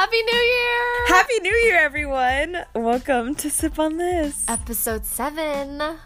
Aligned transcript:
Happy 0.00 0.22
New 0.22 0.32
Year! 0.32 1.06
Happy 1.08 1.40
New 1.42 1.54
Year, 1.66 1.76
everyone! 1.76 2.64
Welcome 2.74 3.34
to 3.34 3.50
Sip 3.50 3.78
on 3.78 3.98
This. 3.98 4.48
Episode 4.48 5.04
7. 5.04 5.98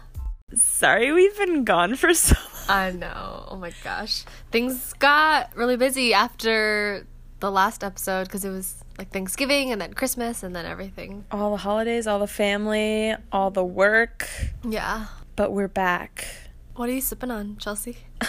Sorry 0.53 1.13
we've 1.13 1.37
been 1.37 1.63
gone 1.63 1.95
for 1.95 2.13
so 2.13 2.35
long. 2.35 2.77
I 2.77 2.91
know. 2.91 3.45
Oh 3.47 3.55
my 3.55 3.71
gosh. 3.85 4.25
Things 4.51 4.91
got 4.99 5.55
really 5.55 5.77
busy 5.77 6.13
after 6.13 7.07
the 7.39 7.49
last 7.49 7.85
episode 7.85 8.25
because 8.25 8.43
it 8.43 8.49
was 8.49 8.83
like 8.97 9.13
Thanksgiving 9.13 9.71
and 9.71 9.79
then 9.79 9.93
Christmas 9.93 10.43
and 10.43 10.53
then 10.53 10.65
everything. 10.65 11.23
All 11.31 11.51
the 11.51 11.63
holidays, 11.63 12.05
all 12.05 12.19
the 12.19 12.27
family, 12.27 13.15
all 13.31 13.49
the 13.49 13.63
work. 13.63 14.27
Yeah. 14.67 15.05
But 15.37 15.53
we're 15.53 15.69
back. 15.69 16.27
What 16.75 16.89
are 16.89 16.91
you 16.91 16.99
sipping 16.99 17.31
on, 17.31 17.55
Chelsea? 17.59 17.99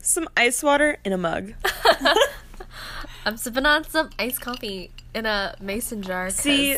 Some 0.00 0.28
ice 0.36 0.62
water 0.62 0.98
in 1.04 1.12
a 1.12 1.18
mug. 1.18 1.54
I'm 3.24 3.36
sipping 3.36 3.66
on 3.66 3.84
some 3.84 4.10
iced 4.18 4.40
coffee 4.40 4.90
in 5.14 5.26
a 5.26 5.54
mason 5.60 6.02
jar. 6.02 6.26
'cause- 6.26 6.36
See, 6.36 6.76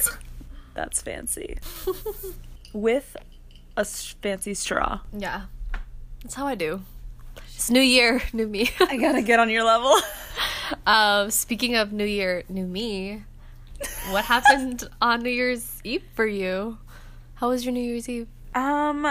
that's 0.74 1.00
fancy. 1.02 1.58
With 2.72 3.16
a 3.76 3.84
fancy 3.84 4.54
straw. 4.54 5.00
Yeah. 5.12 5.42
That's 6.22 6.34
how 6.34 6.46
I 6.46 6.54
do. 6.54 6.82
It's 7.54 7.70
New 7.70 7.80
Year, 7.80 8.22
new 8.32 8.46
me. 8.46 8.70
I 8.80 8.96
gotta 8.96 9.22
get 9.22 9.38
on 9.40 9.48
your 9.50 9.64
level. 9.64 9.94
um, 10.86 11.30
speaking 11.30 11.76
of 11.76 11.92
New 11.92 12.04
Year, 12.04 12.42
new 12.48 12.66
me, 12.66 13.22
what 14.10 14.24
happened 14.24 14.88
on 15.00 15.22
New 15.22 15.30
Year's 15.30 15.80
Eve 15.84 16.02
for 16.14 16.26
you? 16.26 16.78
How 17.34 17.48
was 17.50 17.64
your 17.64 17.72
New 17.72 17.80
Year's 17.82 18.08
Eve? 18.08 18.26
Um, 18.54 19.06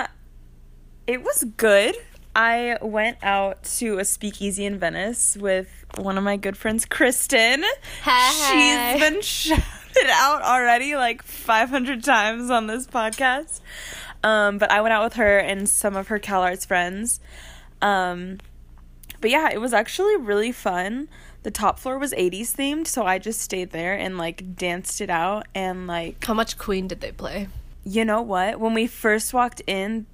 it 1.07 1.21
was 1.23 1.43
good. 1.57 1.95
I 2.35 2.77
went 2.81 3.17
out 3.21 3.63
to 3.77 3.99
a 3.99 4.05
speakeasy 4.05 4.65
in 4.65 4.79
Venice 4.79 5.37
with 5.39 5.85
one 5.97 6.17
of 6.17 6.23
my 6.23 6.37
good 6.37 6.57
friends, 6.57 6.85
Kristen. 6.85 7.63
Hey. 8.03 8.97
She's 8.97 9.09
been 9.09 9.21
shouted 9.21 10.09
out 10.09 10.41
already 10.41 10.95
like 10.95 11.21
500 11.21 12.03
times 12.03 12.49
on 12.49 12.67
this 12.67 12.87
podcast. 12.87 13.61
Um, 14.23 14.57
but 14.57 14.71
I 14.71 14.81
went 14.81 14.93
out 14.93 15.03
with 15.03 15.13
her 15.13 15.37
and 15.37 15.69
some 15.69 15.95
of 15.95 16.07
her 16.07 16.17
CalArts 16.19 16.65
friends. 16.65 17.19
Um, 17.81 18.39
but 19.21 19.29
yeah, 19.29 19.49
it 19.51 19.61
was 19.61 19.73
actually 19.73 20.17
really 20.17 20.51
fun. 20.51 21.09
The 21.43 21.51
top 21.51 21.77
floor 21.77 21.99
was 21.99 22.13
80s 22.13 22.55
themed, 22.55 22.87
so 22.87 23.05
I 23.05 23.19
just 23.19 23.41
stayed 23.41 23.71
there 23.71 23.93
and 23.93 24.17
like 24.17 24.55
danced 24.55 25.01
it 25.01 25.09
out 25.09 25.45
and 25.53 25.87
like 25.87 26.23
How 26.25 26.33
much 26.33 26.57
Queen 26.57 26.87
did 26.87 27.01
they 27.01 27.11
play? 27.11 27.47
you 27.85 28.05
know 28.05 28.21
what? 28.21 28.61
When 28.61 28.73
we 28.73 28.87
first 28.87 29.33
walked 29.33 29.61
in, 29.67 30.05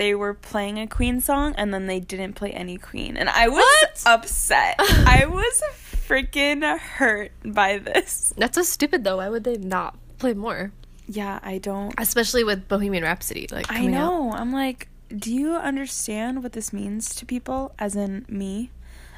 they 0.00 0.14
were 0.14 0.32
playing 0.32 0.78
a 0.78 0.86
Queen 0.86 1.20
song 1.20 1.54
and 1.58 1.74
then 1.74 1.86
they 1.86 2.00
didn't 2.00 2.32
play 2.32 2.50
any 2.52 2.78
Queen. 2.78 3.18
And 3.18 3.28
I 3.28 3.48
was 3.48 3.62
What? 3.62 4.02
upset. 4.06 4.76
I 4.78 5.26
was 5.28 5.62
freaking 6.08 6.78
hurt 6.78 7.32
by 7.44 7.76
this. 7.76 8.32
That's 8.38 8.54
so 8.54 8.62
stupid 8.62 9.04
though. 9.04 9.18
Why 9.18 9.28
would 9.28 9.44
they 9.44 9.58
not 9.58 9.98
play 10.16 10.32
more? 10.32 10.72
Yeah, 11.06 11.38
I 11.42 11.58
don't. 11.58 11.92
Especially 11.98 12.44
with 12.44 12.66
Bohemian 12.66 13.04
Rhapsody. 13.04 13.46
Like 13.52 13.70
I 13.70 13.74
coming 13.76 13.94
out. 13.94 14.08
know. 14.10 14.32
I'm 14.32 14.54
like, 14.54 14.88
do 15.14 15.34
you 15.34 15.54
understand 15.56 16.42
what 16.42 16.52
this 16.52 16.72
means 16.72 17.14
to 17.16 17.26
people, 17.26 17.74
as 17.78 17.94
in 17.94 18.24
me? 18.26 18.70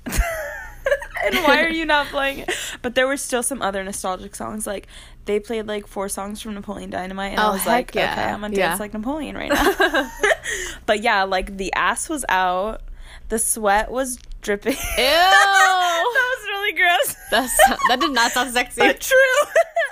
and 0.07 1.37
why 1.45 1.63
are 1.63 1.69
you 1.71 1.85
not 1.87 2.07
playing 2.09 2.41
it? 2.41 2.53
But 2.83 2.97
there 2.97 3.07
were 3.07 3.17
still 3.17 3.43
some 3.45 3.63
other 3.63 3.85
nostalgic 3.85 4.35
songs. 4.35 4.67
Like 4.67 4.89
they 5.25 5.39
played 5.41 5.67
like 5.67 5.87
four 5.87 6.09
songs 6.09 6.41
from 6.43 6.55
Napoleon 6.55 6.91
Dynamite, 6.91 7.33
and 7.33 7.41
I 7.41 7.49
Oh, 7.49 7.53
was 7.53 7.67
like, 7.67 7.95
yeah. 7.95 8.13
okay, 8.13 8.23
I'm 8.25 8.41
gonna 8.41 8.57
Yeah. 8.57 8.69
dance 8.69 8.81
like 8.81 8.93
Napoleon 8.93 9.37
right 9.37 9.51
now. 9.53 10.11
but 10.87 11.01
yeah, 11.03 11.23
like 11.25 11.57
the 11.57 11.73
ass 11.75 12.09
was 12.09 12.25
out, 12.29 12.83
the 13.29 13.39
sweat 13.39 13.91
was 13.91 14.19
dripping. 14.41 14.73
Ew. 14.99 15.05
that 15.05 16.37
was 16.37 16.47
really 16.49 16.73
gross. 16.73 17.17
That's 17.31 17.57
that 17.89 18.01
did 18.01 18.11
not 18.13 18.33
sound 18.33 18.53
sexy. 18.53 18.81
But 18.81 19.01
true. 19.01 19.19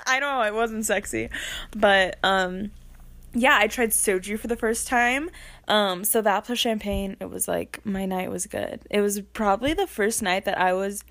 I 0.05 0.19
know 0.19 0.41
it 0.43 0.53
wasn't 0.53 0.85
sexy, 0.85 1.29
but 1.75 2.17
um, 2.23 2.71
yeah, 3.33 3.57
I 3.57 3.67
tried 3.67 3.91
soju 3.91 4.37
for 4.39 4.47
the 4.47 4.57
first 4.57 4.87
time. 4.87 5.29
Um, 5.67 6.03
so 6.03 6.21
that 6.21 6.43
plus 6.43 6.57
champagne, 6.59 7.15
it 7.21 7.29
was 7.29 7.47
like 7.47 7.79
my 7.85 8.05
night 8.05 8.29
was 8.29 8.45
good. 8.47 8.81
It 8.89 8.99
was 8.99 9.21
probably 9.21 9.73
the 9.73 9.87
first 9.87 10.21
night 10.21 10.43
that 10.45 10.59
I 10.59 10.73
was 10.73 11.05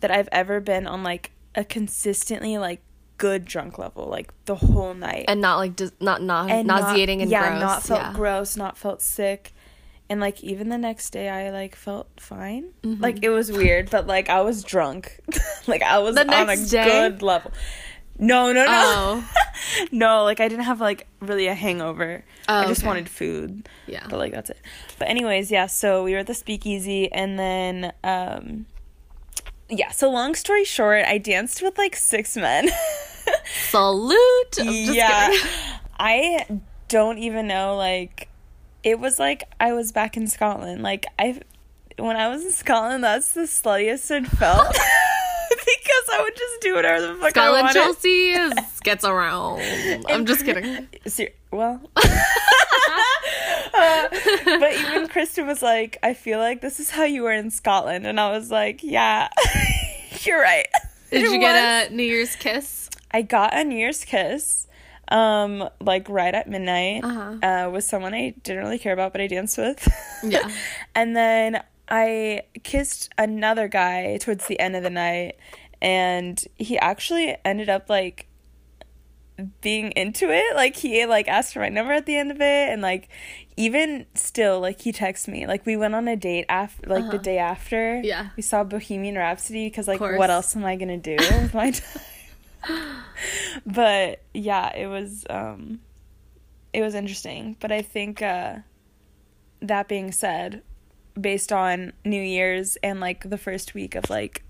that 0.00 0.10
I've 0.10 0.28
ever 0.32 0.60
been 0.60 0.86
on 0.86 1.02
like 1.02 1.32
a 1.54 1.64
consistently 1.64 2.56
like 2.56 2.80
good 3.18 3.44
drunk 3.44 3.78
level, 3.78 4.06
like 4.06 4.32
the 4.46 4.54
whole 4.54 4.94
night. 4.94 5.26
and 5.28 5.40
not 5.40 5.56
like 5.58 5.76
dis- 5.76 5.92
not 6.00 6.22
not 6.22 6.50
And 6.50 6.66
not- 6.66 6.80
nauseating 6.82 7.20
and 7.22 7.30
yeah, 7.30 7.48
gross. 7.50 7.60
not 7.60 7.82
felt 7.82 8.00
yeah. 8.00 8.12
gross, 8.14 8.56
not 8.56 8.76
felt 8.78 9.02
sick. 9.02 9.52
And 10.10 10.20
like 10.20 10.42
even 10.42 10.70
the 10.70 10.78
next 10.78 11.10
day 11.10 11.28
I 11.28 11.50
like 11.50 11.74
felt 11.76 12.08
fine. 12.18 12.70
Mm-hmm. 12.82 13.02
Like 13.02 13.18
it 13.22 13.28
was 13.28 13.52
weird, 13.52 13.90
but 13.90 14.06
like 14.06 14.30
I 14.30 14.40
was 14.40 14.64
drunk. 14.64 15.20
like 15.66 15.82
I 15.82 15.98
was 15.98 16.16
on 16.16 16.30
a 16.30 16.56
day? 16.56 16.84
good 16.84 17.22
level. 17.22 17.52
No, 18.20 18.52
no, 18.52 18.64
no. 18.64 18.66
Oh. 18.68 19.30
no, 19.92 20.24
like 20.24 20.40
I 20.40 20.48
didn't 20.48 20.64
have 20.64 20.80
like 20.80 21.06
really 21.20 21.46
a 21.46 21.54
hangover. 21.54 22.24
I 22.48 22.64
Oh, 22.64 22.68
just 22.68 22.80
okay. 22.80 22.88
wanted 22.88 23.08
food. 23.08 23.68
Yeah. 23.86 24.06
But 24.08 24.18
like 24.18 24.32
that's 24.32 24.50
it. 24.50 24.58
But 24.98 25.08
anyways, 25.08 25.50
yeah, 25.50 25.66
so 25.66 26.02
we 26.04 26.12
were 26.14 26.18
at 26.20 26.26
the 26.26 26.34
speakeasy 26.34 27.12
and 27.12 27.38
then 27.38 27.92
um 28.02 28.66
yeah, 29.68 29.90
so 29.90 30.10
long 30.10 30.34
story 30.34 30.64
short, 30.64 31.04
I 31.04 31.18
danced 31.18 31.62
with 31.62 31.76
like 31.78 31.96
six 31.96 32.36
men. 32.36 32.68
Salute. 33.68 34.58
Yeah. 34.62 35.28
kidding. 35.28 35.50
I 36.00 36.46
don't 36.88 37.18
even 37.18 37.46
know 37.46 37.76
like 37.76 38.28
it 38.82 38.98
was 38.98 39.18
like 39.18 39.44
I 39.60 39.72
was 39.72 39.92
back 39.92 40.16
in 40.16 40.26
Scotland. 40.26 40.82
Like 40.82 41.06
I 41.18 41.40
when 41.98 42.16
I 42.16 42.28
was 42.28 42.44
in 42.44 42.52
Scotland, 42.52 43.04
that's 43.04 43.32
the 43.32 43.42
sluttiest 43.42 44.10
it 44.10 44.26
felt. 44.26 44.68
because 45.48 46.08
I 46.12 46.22
would 46.22 46.36
just 46.36 46.60
do 46.60 46.74
whatever 46.74 47.06
the 47.06 47.14
fuck 47.14 47.24
I 47.24 47.30
Scotland 47.30 47.62
wanted. 47.64 47.74
Chelsea 47.74 48.30
is, 48.30 48.52
gets 48.82 49.04
around. 49.04 49.60
I'm 50.08 50.24
just 50.24 50.44
kidding. 50.44 50.88
Well, 51.50 51.80
but 54.44 54.72
even 54.74 55.08
Kristen 55.08 55.46
was 55.46 55.62
like, 55.62 55.98
"I 56.02 56.14
feel 56.14 56.38
like 56.38 56.60
this 56.60 56.80
is 56.80 56.90
how 56.90 57.04
you 57.04 57.22
were 57.22 57.32
in 57.32 57.50
Scotland," 57.50 58.06
and 58.06 58.18
I 58.20 58.30
was 58.30 58.50
like, 58.50 58.82
"Yeah, 58.82 59.28
you're 60.24 60.40
right." 60.40 60.66
Did 61.10 61.22
It 61.22 61.30
you 61.32 61.38
was. 61.38 61.40
get 61.40 61.90
a 61.90 61.94
New 61.94 62.02
Year's 62.02 62.36
kiss? 62.36 62.90
I 63.10 63.22
got 63.22 63.54
a 63.54 63.64
New 63.64 63.76
Year's 63.78 64.04
kiss, 64.04 64.66
um, 65.08 65.68
like 65.80 66.08
right 66.10 66.34
at 66.34 66.48
midnight, 66.48 67.02
Uh-huh. 67.04 67.38
uh, 67.46 67.70
with 67.70 67.84
someone 67.84 68.12
I 68.12 68.34
didn't 68.42 68.62
really 68.62 68.78
care 68.78 68.92
about, 68.92 69.12
but 69.12 69.20
I 69.22 69.26
danced 69.26 69.56
with. 69.56 69.88
Yeah. 70.22 70.50
and 70.94 71.16
then 71.16 71.62
I 71.88 72.42
kissed 72.64 73.08
another 73.16 73.66
guy 73.68 74.18
towards 74.18 74.46
the 74.46 74.60
end 74.60 74.76
of 74.76 74.82
the 74.82 74.90
night, 74.90 75.36
and 75.80 76.42
he 76.56 76.78
actually 76.78 77.36
ended 77.44 77.70
up 77.70 77.88
like 77.88 78.26
being 79.60 79.92
into 79.92 80.30
it. 80.32 80.56
Like 80.56 80.76
he 80.76 81.04
like 81.06 81.28
asked 81.28 81.52
for 81.54 81.60
my 81.60 81.68
number 81.68 81.92
at 81.92 82.06
the 82.06 82.16
end 82.16 82.30
of 82.30 82.40
it, 82.40 82.70
and 82.70 82.82
like 82.82 83.08
even 83.56 84.06
still, 84.14 84.60
like 84.60 84.80
he 84.80 84.92
texts 84.92 85.26
me. 85.28 85.46
Like 85.46 85.66
we 85.66 85.76
went 85.76 85.94
on 85.94 86.06
a 86.08 86.16
date 86.16 86.46
after, 86.48 86.88
like 86.88 87.04
the 87.04 87.08
Uh-huh. 87.10 87.18
day 87.18 87.38
after. 87.38 88.00
Yeah. 88.02 88.28
we 88.36 88.42
saw 88.42 88.64
Bohemian 88.64 89.16
Rhapsody 89.16 89.66
because 89.66 89.86
like 89.88 90.00
what 90.00 90.30
else 90.30 90.54
am 90.56 90.64
I 90.64 90.76
gonna 90.76 90.96
do 90.98 91.16
with 91.18 91.54
my 91.54 91.70
time? 91.72 93.02
but 93.66 94.22
yeah, 94.34 94.74
it 94.76 94.86
was 94.86 95.24
um, 95.30 95.80
it 96.72 96.80
was 96.82 96.94
interesting. 96.94 97.56
But 97.60 97.72
I 97.72 97.82
think 97.82 98.22
uh, 98.22 98.56
that 99.60 99.88
being 99.88 100.12
said, 100.12 100.62
based 101.20 101.52
on 101.52 101.92
New 102.04 102.22
Year's 102.22 102.76
and 102.82 103.00
like 103.00 103.28
the 103.28 103.38
first 103.38 103.74
week 103.74 103.94
of 103.94 104.08
like 104.10 104.42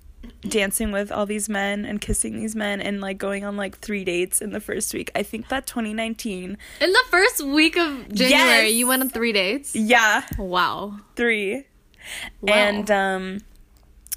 dancing 0.42 0.92
with 0.92 1.10
all 1.12 1.26
these 1.26 1.48
men 1.48 1.84
and 1.84 2.00
kissing 2.00 2.38
these 2.38 2.54
men 2.56 2.80
and 2.80 3.00
like 3.00 3.18
going 3.18 3.44
on 3.44 3.56
like 3.56 3.78
three 3.78 4.04
dates 4.04 4.40
in 4.40 4.50
the 4.50 4.60
first 4.60 4.92
week. 4.94 5.10
I 5.14 5.22
think 5.22 5.48
that 5.48 5.66
2019, 5.66 6.56
In 6.80 6.92
the 6.92 7.04
first 7.10 7.44
week 7.44 7.76
of 7.76 8.12
January, 8.12 8.68
Yes! 8.68 8.72
you 8.74 8.86
went 8.88 9.02
on 9.02 9.10
three 9.10 9.32
dates. 9.32 9.74
yeah, 9.76 10.24
Wow. 10.38 10.98
three. 11.16 11.64
Wow. 12.40 12.52
And 12.54 12.90
um 12.90 13.38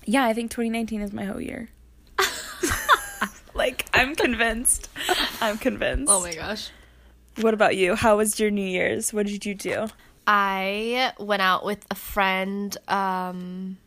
yeah, 0.06 0.25
I 0.25 0.33
think 0.33 0.50
2019 0.51 1.01
is 1.01 1.13
my 1.13 1.24
whole 1.25 1.42
year. 1.42 1.69
like 3.54 3.86
I'm 3.94 4.15
convinced. 4.15 4.89
I'm 5.42 5.57
convinced. 5.57 6.12
Oh 6.12 6.21
my 6.21 6.33
gosh. 6.33 6.69
What 7.39 7.54
about 7.54 7.75
you? 7.77 7.95
How 7.95 8.18
was 8.18 8.39
your 8.39 8.51
New 8.51 8.65
Year's? 8.65 9.13
What 9.13 9.25
did 9.27 9.45
you 9.45 9.56
do? 9.56 9.88
I 10.27 11.13
went 11.19 11.42
out 11.42 11.65
with 11.65 11.86
a 11.89 11.95
friend 11.95 12.75
um, 12.88 13.77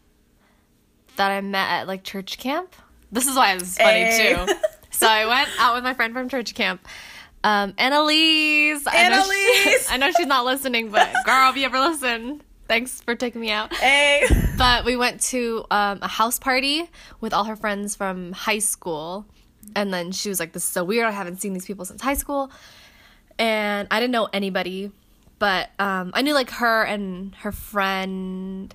that 1.17 1.31
I 1.31 1.41
met 1.41 1.69
at 1.69 1.89
like 1.89 2.03
church 2.05 2.39
camp. 2.39 2.75
This 3.13 3.27
is 3.27 3.37
why 3.37 3.55
is 3.55 3.77
funny 3.79 4.05
Hey. 4.05 4.35
too. 4.47 4.53
So 4.91 5.09
I 5.09 5.27
went 5.27 5.49
out 5.59 5.75
with 5.75 5.83
my 5.83 5.93
friend 5.95 6.15
from 6.15 6.29
church 6.29 6.55
camp. 6.55 6.87
Um, 7.43 7.75
Annalise. 7.79 8.87
I 8.87 9.09
know 9.09 9.25
she- 9.25 9.67
Annalise! 9.67 9.87
I 9.91 9.97
know 9.97 10.11
she's 10.13 10.27
not 10.29 10.45
listening, 10.45 10.91
but 10.91 11.13
girl, 11.27 11.51
if 11.51 11.57
you 11.57 11.65
ever 11.65 11.81
listen, 11.81 12.41
thanks 12.69 13.01
for 13.01 13.17
taking 13.17 13.41
me 13.41 13.51
out. 13.51 13.75
Hey. 13.75 14.25
But 14.57 14.85
we 14.85 14.95
went 14.97 15.21
to 15.23 15.65
um, 15.73 15.99
a 16.01 16.07
house 16.07 16.39
party 16.39 16.89
with 17.21 17.35
all 17.35 17.43
her 17.45 17.57
friends 17.57 17.97
from 17.97 18.31
high 18.33 18.61
school. 18.61 19.27
And 19.75 19.93
then 19.93 20.13
she 20.13 20.29
was 20.29 20.39
like, 20.39 20.53
This 20.53 20.63
is 20.63 20.71
so 20.71 20.85
weird. 20.85 21.07
I 21.07 21.11
haven't 21.11 21.41
seen 21.41 21.55
these 21.55 21.67
people 21.67 21.85
since 21.85 22.01
high 22.01 22.15
school. 22.15 22.53
And 23.37 23.89
I 23.91 23.99
didn't 23.99 24.13
know 24.13 24.29
anybody, 24.33 24.93
but 25.41 25.71
um, 25.81 26.13
I 26.15 26.23
knew 26.23 26.35
like 26.35 26.51
her 26.51 26.85
and 26.85 27.35
her 27.37 27.51
friend, 27.51 28.73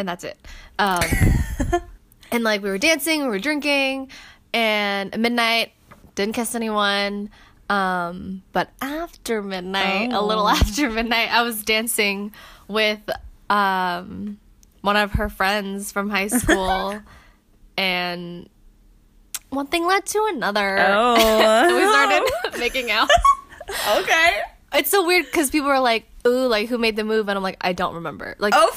and 0.00 0.08
that's 0.08 0.24
it. 0.24 0.36
Um, 0.78 1.02
and 2.32 2.42
like 2.44 2.62
we 2.62 2.70
were 2.70 2.78
dancing, 2.78 3.22
we 3.22 3.28
were 3.28 3.38
drinking, 3.38 4.10
and 4.52 5.14
at 5.14 5.20
midnight, 5.20 5.72
didn't 6.14 6.34
kiss 6.34 6.54
anyone. 6.54 7.30
Um, 7.68 8.42
but 8.52 8.70
after 8.82 9.42
midnight, 9.42 10.12
a 10.12 10.20
little 10.20 10.44
Oh. 10.46 10.48
after 10.50 10.90
midnight, 10.90 11.30
I 11.32 11.42
was 11.42 11.62
dancing 11.62 12.32
with 12.66 13.00
um 13.48 14.38
one 14.80 14.96
of 14.96 15.12
her 15.12 15.28
friends 15.28 15.92
from 15.92 16.10
high 16.10 16.26
school, 16.42 17.00
and 17.76 18.48
one 19.50 19.66
thing 19.66 19.86
led 19.86 20.06
to 20.06 20.26
another. 20.34 20.78
Oh. 20.80 21.14
we 21.76 21.82
started 22.50 22.58
making 22.58 22.90
out. 22.90 23.08
okay. 23.98 24.40
It's 24.72 24.90
so 24.90 25.04
weird 25.06 25.26
because 25.26 25.50
people 25.50 25.68
are 25.68 25.80
like, 25.80 26.06
"Ooh, 26.26 26.46
like 26.46 26.68
who 26.68 26.78
made 26.78 26.94
the 26.96 27.02
move?" 27.04 27.28
And 27.28 27.36
I'm 27.36 27.42
like, 27.42 27.56
"I 27.60 27.72
don't 27.72 27.94
remember." 27.96 28.36
Like, 28.38 28.54
Oh. 28.56 28.70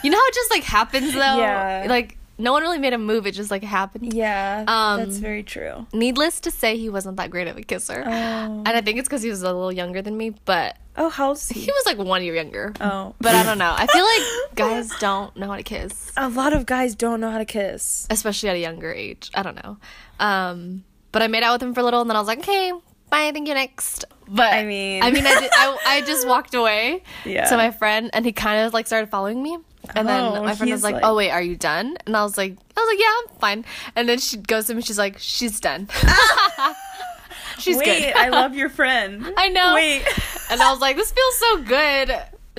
you 0.04 0.10
know 0.10 0.18
how 0.18 0.26
it 0.26 0.34
just 0.34 0.50
like 0.50 0.64
happens 0.64 1.12
though. 1.14 1.18
Yeah. 1.38 1.86
Like 1.88 2.16
no 2.38 2.52
one 2.52 2.62
really 2.62 2.78
made 2.78 2.94
a 2.94 2.98
move; 2.98 3.26
it 3.26 3.32
just 3.32 3.50
like 3.50 3.62
happened. 3.62 4.14
Yeah. 4.14 4.64
Um, 4.66 5.00
that's 5.00 5.18
very 5.18 5.42
true. 5.42 5.86
Needless 5.92 6.40
to 6.40 6.50
say, 6.50 6.76
he 6.78 6.88
wasn't 6.88 7.18
that 7.18 7.30
great 7.30 7.48
of 7.48 7.56
a 7.58 7.62
kisser, 7.62 8.02
Oh. 8.06 8.10
and 8.10 8.68
I 8.68 8.80
think 8.80 8.98
it's 8.98 9.08
because 9.08 9.22
he 9.22 9.28
was 9.28 9.42
a 9.42 9.46
little 9.46 9.70
younger 9.72 10.00
than 10.00 10.16
me. 10.16 10.30
But 10.46 10.76
Oh, 10.96 11.10
how's 11.10 11.48
he? 11.50 11.60
he 11.60 11.70
was 11.70 11.84
like 11.86 11.98
one 11.98 12.22
year 12.24 12.34
younger. 12.34 12.72
Oh. 12.80 13.14
But 13.20 13.34
I 13.34 13.42
don't 13.42 13.58
know. 13.58 13.74
I 13.76 13.86
feel 13.86 14.04
like 14.04 14.56
guys 14.56 14.90
don't 15.00 15.36
know 15.36 15.48
how 15.48 15.56
to 15.56 15.62
kiss, 15.62 16.12
A 16.16 16.28
lot 16.30 16.52
of 16.54 16.64
guys 16.66 16.94
don't 16.94 17.20
know 17.20 17.30
how 17.30 17.38
to 17.38 17.44
kiss. 17.44 18.06
especially 18.10 18.48
at 18.48 18.56
a 18.56 18.58
younger 18.58 18.90
age. 18.92 19.30
I 19.34 19.42
don't 19.42 19.62
know. 19.62 19.76
Um, 20.18 20.84
but 21.12 21.22
I 21.22 21.26
made 21.26 21.42
out 21.42 21.52
with 21.54 21.62
him 21.62 21.74
for 21.74 21.80
a 21.80 21.84
little, 21.84 22.00
and 22.00 22.08
then 22.08 22.16
I 22.16 22.20
was 22.20 22.28
like, 22.28 22.38
"Okay, 22.38 22.72
bye. 23.10 23.30
Thank 23.32 23.48
you. 23.48 23.54
Next." 23.54 24.04
But 24.28 24.52
I 24.52 24.64
mean- 24.64 25.02
I 25.02 25.10
mean, 25.10 25.26
I, 25.26 25.40
did, 25.40 25.50
I, 25.52 25.78
I 25.86 26.00
just 26.06 26.26
walked 26.26 26.54
away 26.54 27.02
Yeah. 27.24 27.46
to 27.48 27.56
my 27.56 27.70
friend, 27.72 28.10
and 28.12 28.24
he 28.24 28.30
kind 28.32 28.64
of 28.64 28.72
like 28.72 28.86
started 28.86 29.10
following 29.10 29.42
me. 29.42 29.58
And 29.96 30.06
then 30.08 30.20
Oh, 30.36 30.42
my 30.44 30.54
friend 30.54 30.70
was 30.70 30.84
like, 30.84 30.94
like- 30.96 31.04
"Oh 31.04 31.16
wait, 31.16 31.30
are 31.30 31.42
you 31.42 31.56
done?" 31.56 31.96
And 32.06 32.16
I 32.16 32.22
was 32.22 32.38
like, 32.38 32.52
"I 32.76 32.80
was 32.80 32.88
like, 32.88 33.00
yeah, 33.00 33.12
I'm 33.18 33.38
fine." 33.40 33.64
And 33.96 34.08
then 34.08 34.18
she 34.18 34.36
goes 34.36 34.66
to 34.66 34.74
me, 34.74 34.82
she's 34.82 34.98
like, 34.98 35.16
"She's 35.18 35.58
done." 35.58 35.88
she's 37.58 37.76
Wait, 37.76 37.84
good. 37.84 38.14
I 38.16 38.28
love 38.28 38.54
your 38.54 38.68
friend. 38.68 39.32
I 39.36 39.48
know. 39.48 39.74
Wait. 39.74 40.02
And 40.50 40.60
I 40.60 40.70
was 40.70 40.80
like, 40.80 40.96
"This 40.96 41.10
feels 41.12 41.36
so 41.38 41.62
good," 41.62 42.12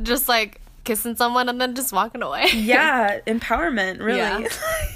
just 0.03 0.27
like 0.27 0.59
kissing 0.83 1.15
someone 1.15 1.47
and 1.47 1.61
then 1.61 1.75
just 1.75 1.93
walking 1.93 2.21
away. 2.23 2.47
Yeah, 2.53 3.19
empowerment, 3.27 3.99
really. 3.99 4.17
Yeah. 4.19 4.47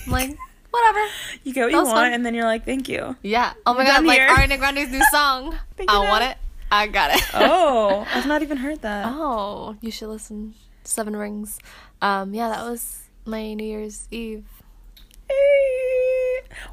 Like, 0.07 0.37
whatever. 0.75 1.05
you 1.43 1.53
get 1.53 1.61
what 1.63 1.71
That 1.71 1.77
you 1.77 1.83
want, 1.83 1.89
fun. 1.95 2.13
and 2.13 2.25
then 2.25 2.33
you're 2.35 2.45
like, 2.45 2.65
thank 2.65 2.87
you. 2.89 3.15
Yeah. 3.23 3.53
Oh 3.65 3.73
my 3.73 3.79
We're 3.79 3.85
god, 3.85 4.05
like 4.05 4.19
here. 4.19 4.29
Ariana 4.29 4.57
Grande's 4.59 4.89
new 4.91 5.03
song. 5.11 5.57
I 5.87 5.99
want 5.99 6.23
it. 6.25 6.37
I 6.71 6.87
got 6.87 7.11
it. 7.15 7.23
Oh, 7.33 8.05
I've 8.13 8.25
not 8.27 8.41
even 8.41 8.57
heard 8.57 8.81
that. 8.81 9.05
Oh, 9.07 9.75
you 9.81 9.91
should 9.91 10.09
listen. 10.09 10.55
Seven 10.83 11.15
Rings. 11.15 11.59
Um, 12.01 12.33
yeah, 12.33 12.49
that 12.49 12.63
was 12.63 13.03
my 13.25 13.53
New 13.53 13.63
Year's 13.65 14.07
Eve. 14.11 14.45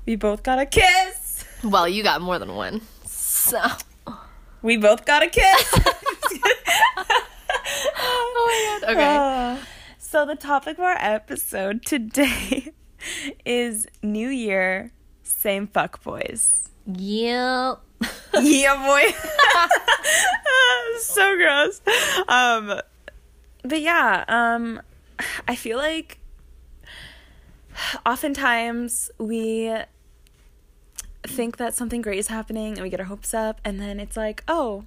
We 0.06 0.16
both 0.16 0.42
got 0.42 0.58
a 0.58 0.66
kiss. 0.66 1.44
Well, 1.64 1.88
you 1.88 2.02
got 2.02 2.20
more 2.20 2.38
than 2.38 2.54
one. 2.54 2.80
So. 3.04 3.60
We 4.62 4.76
both 4.76 5.04
got 5.04 5.22
a 5.22 5.28
kiss. 5.28 5.74
Oh 8.04 8.80
my 8.80 8.86
god. 8.86 8.92
Okay. 8.92 9.16
Uh, 9.16 9.64
so 9.98 10.26
the 10.26 10.34
topic 10.34 10.78
of 10.78 10.84
our 10.84 10.96
episode 10.98 11.84
today 11.84 12.72
is 13.44 13.86
New 14.02 14.28
Year, 14.28 14.92
same 15.22 15.66
fuck 15.66 16.02
boys. 16.02 16.68
Yep. 16.86 17.80
yeah, 18.40 18.86
boy. 18.86 19.14
so 20.98 21.36
gross. 21.36 21.80
Um, 22.28 22.80
but 23.64 23.80
yeah, 23.80 24.24
um, 24.28 24.80
I 25.46 25.54
feel 25.54 25.78
like 25.78 26.18
oftentimes 28.04 29.10
we 29.18 29.74
think 31.24 31.56
that 31.58 31.74
something 31.74 32.02
great 32.02 32.18
is 32.18 32.28
happening 32.28 32.72
and 32.74 32.82
we 32.82 32.90
get 32.90 33.00
our 33.00 33.06
hopes 33.06 33.32
up, 33.34 33.60
and 33.64 33.80
then 33.80 34.00
it's 34.00 34.16
like, 34.16 34.42
oh, 34.48 34.84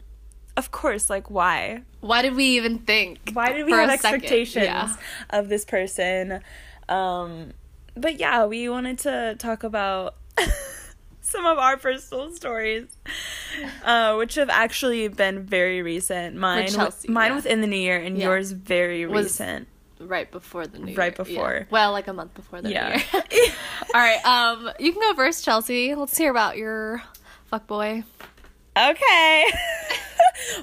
of 0.57 0.71
course, 0.71 1.09
like 1.09 1.29
why? 1.29 1.81
Why 2.01 2.21
did 2.21 2.35
we 2.35 2.45
even 2.57 2.79
think? 2.79 3.31
Why 3.33 3.51
did 3.53 3.65
we 3.65 3.71
have 3.71 3.89
expectations 3.89 4.65
Yeah. 4.65 4.95
of 5.29 5.49
this 5.49 5.65
person? 5.65 6.41
Um, 6.89 7.51
but 7.95 8.19
yeah, 8.19 8.45
we 8.45 8.69
wanted 8.69 8.99
to 8.99 9.35
talk 9.39 9.63
about 9.63 10.15
some 11.21 11.45
of 11.45 11.57
our 11.57 11.77
personal 11.77 12.31
stories, 12.33 12.87
uh, 13.83 14.15
which 14.15 14.35
have 14.35 14.49
actually 14.49 15.07
been 15.07 15.43
very 15.43 15.81
recent. 15.81 16.35
Mine, 16.35 16.67
Chelsea, 16.67 17.09
mine 17.09 17.31
yeah. 17.31 17.35
within 17.35 17.61
the 17.61 17.67
new 17.67 17.77
year, 17.77 17.97
and 17.97 18.17
Yeah. 18.17 18.25
yours 18.25 18.51
very 18.51 19.05
Was- 19.05 19.25
recent. 19.25 19.67
Right 19.97 20.29
before 20.29 20.67
the 20.67 20.77
new 20.77 20.87
year. 20.87 20.97
Right 20.97 21.13
Yeah. 21.17 21.23
before. 21.23 21.67
Well, 21.71 21.93
like 21.93 22.07
a 22.09 22.13
month 22.13 22.33
before 22.33 22.61
the 22.61 22.69
Yeah. 22.69 23.01
new 23.31 23.37
year. 23.37 23.51
All 23.93 24.01
right. 24.01 24.23
Um, 24.25 24.69
you 24.77 24.91
can 24.91 25.01
go 25.01 25.13
first, 25.15 25.45
Chelsea. 25.45 25.95
Let's 25.95 26.17
hear 26.17 26.29
about 26.31 26.57
your 26.57 27.01
fuck 27.45 27.65
boy. 27.65 28.03
Okay. 28.77 29.45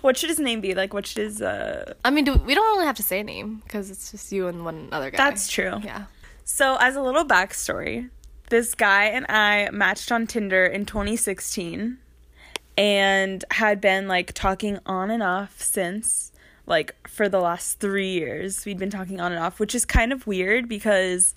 what 0.03 0.19
should 0.19 0.29
his 0.29 0.39
name 0.39 0.61
be? 0.61 0.75
Like, 0.75 0.93
what 0.93 1.07
should 1.07 1.23
his 1.23 1.41
uh? 1.41 1.95
I 2.05 2.11
mean, 2.11 2.25
do, 2.27 2.35
we 2.35 2.55
don't 2.55 2.77
really 2.77 2.85
have 2.87 2.97
to 2.97 3.03
say 3.03 3.21
a 3.21 3.25
name 3.25 3.63
because 3.65 3.91
it's 3.91 4.11
just 4.11 4.31
you 4.33 4.49
and 4.49 4.67
one 4.67 4.91
other 4.93 5.11
guy. 5.11 5.17
That's 5.17 5.49
true. 5.49 5.81
Yeah. 5.83 6.05
So, 6.45 6.77
as 6.81 6.97
a 6.97 7.03
little 7.03 7.25
backstory, 7.25 8.11
this 8.51 8.75
guy 8.75 9.05
and 9.05 9.27
I 9.29 9.71
matched 9.71 10.13
on 10.13 10.27
Tinder 10.27 10.67
in 10.67 10.85
2016 10.85 11.99
and 12.77 13.45
had 13.51 13.81
been 13.81 14.09
like 14.09 14.33
talking 14.33 14.79
on 14.85 15.11
and 15.11 15.23
off 15.23 15.61
since 15.61 16.33
like 16.67 16.95
for 17.09 17.29
the 17.29 17.41
last 17.41 17.81
three 17.81 18.11
years. 18.11 18.65
We'd 18.65 18.79
been 18.79 18.91
talking 18.91 19.21
on 19.21 19.33
and 19.33 19.43
off, 19.43 19.61
which 19.61 19.75
is 19.75 19.85
kind 19.85 20.13
of 20.13 20.27
weird 20.27 20.69
because 20.69 21.35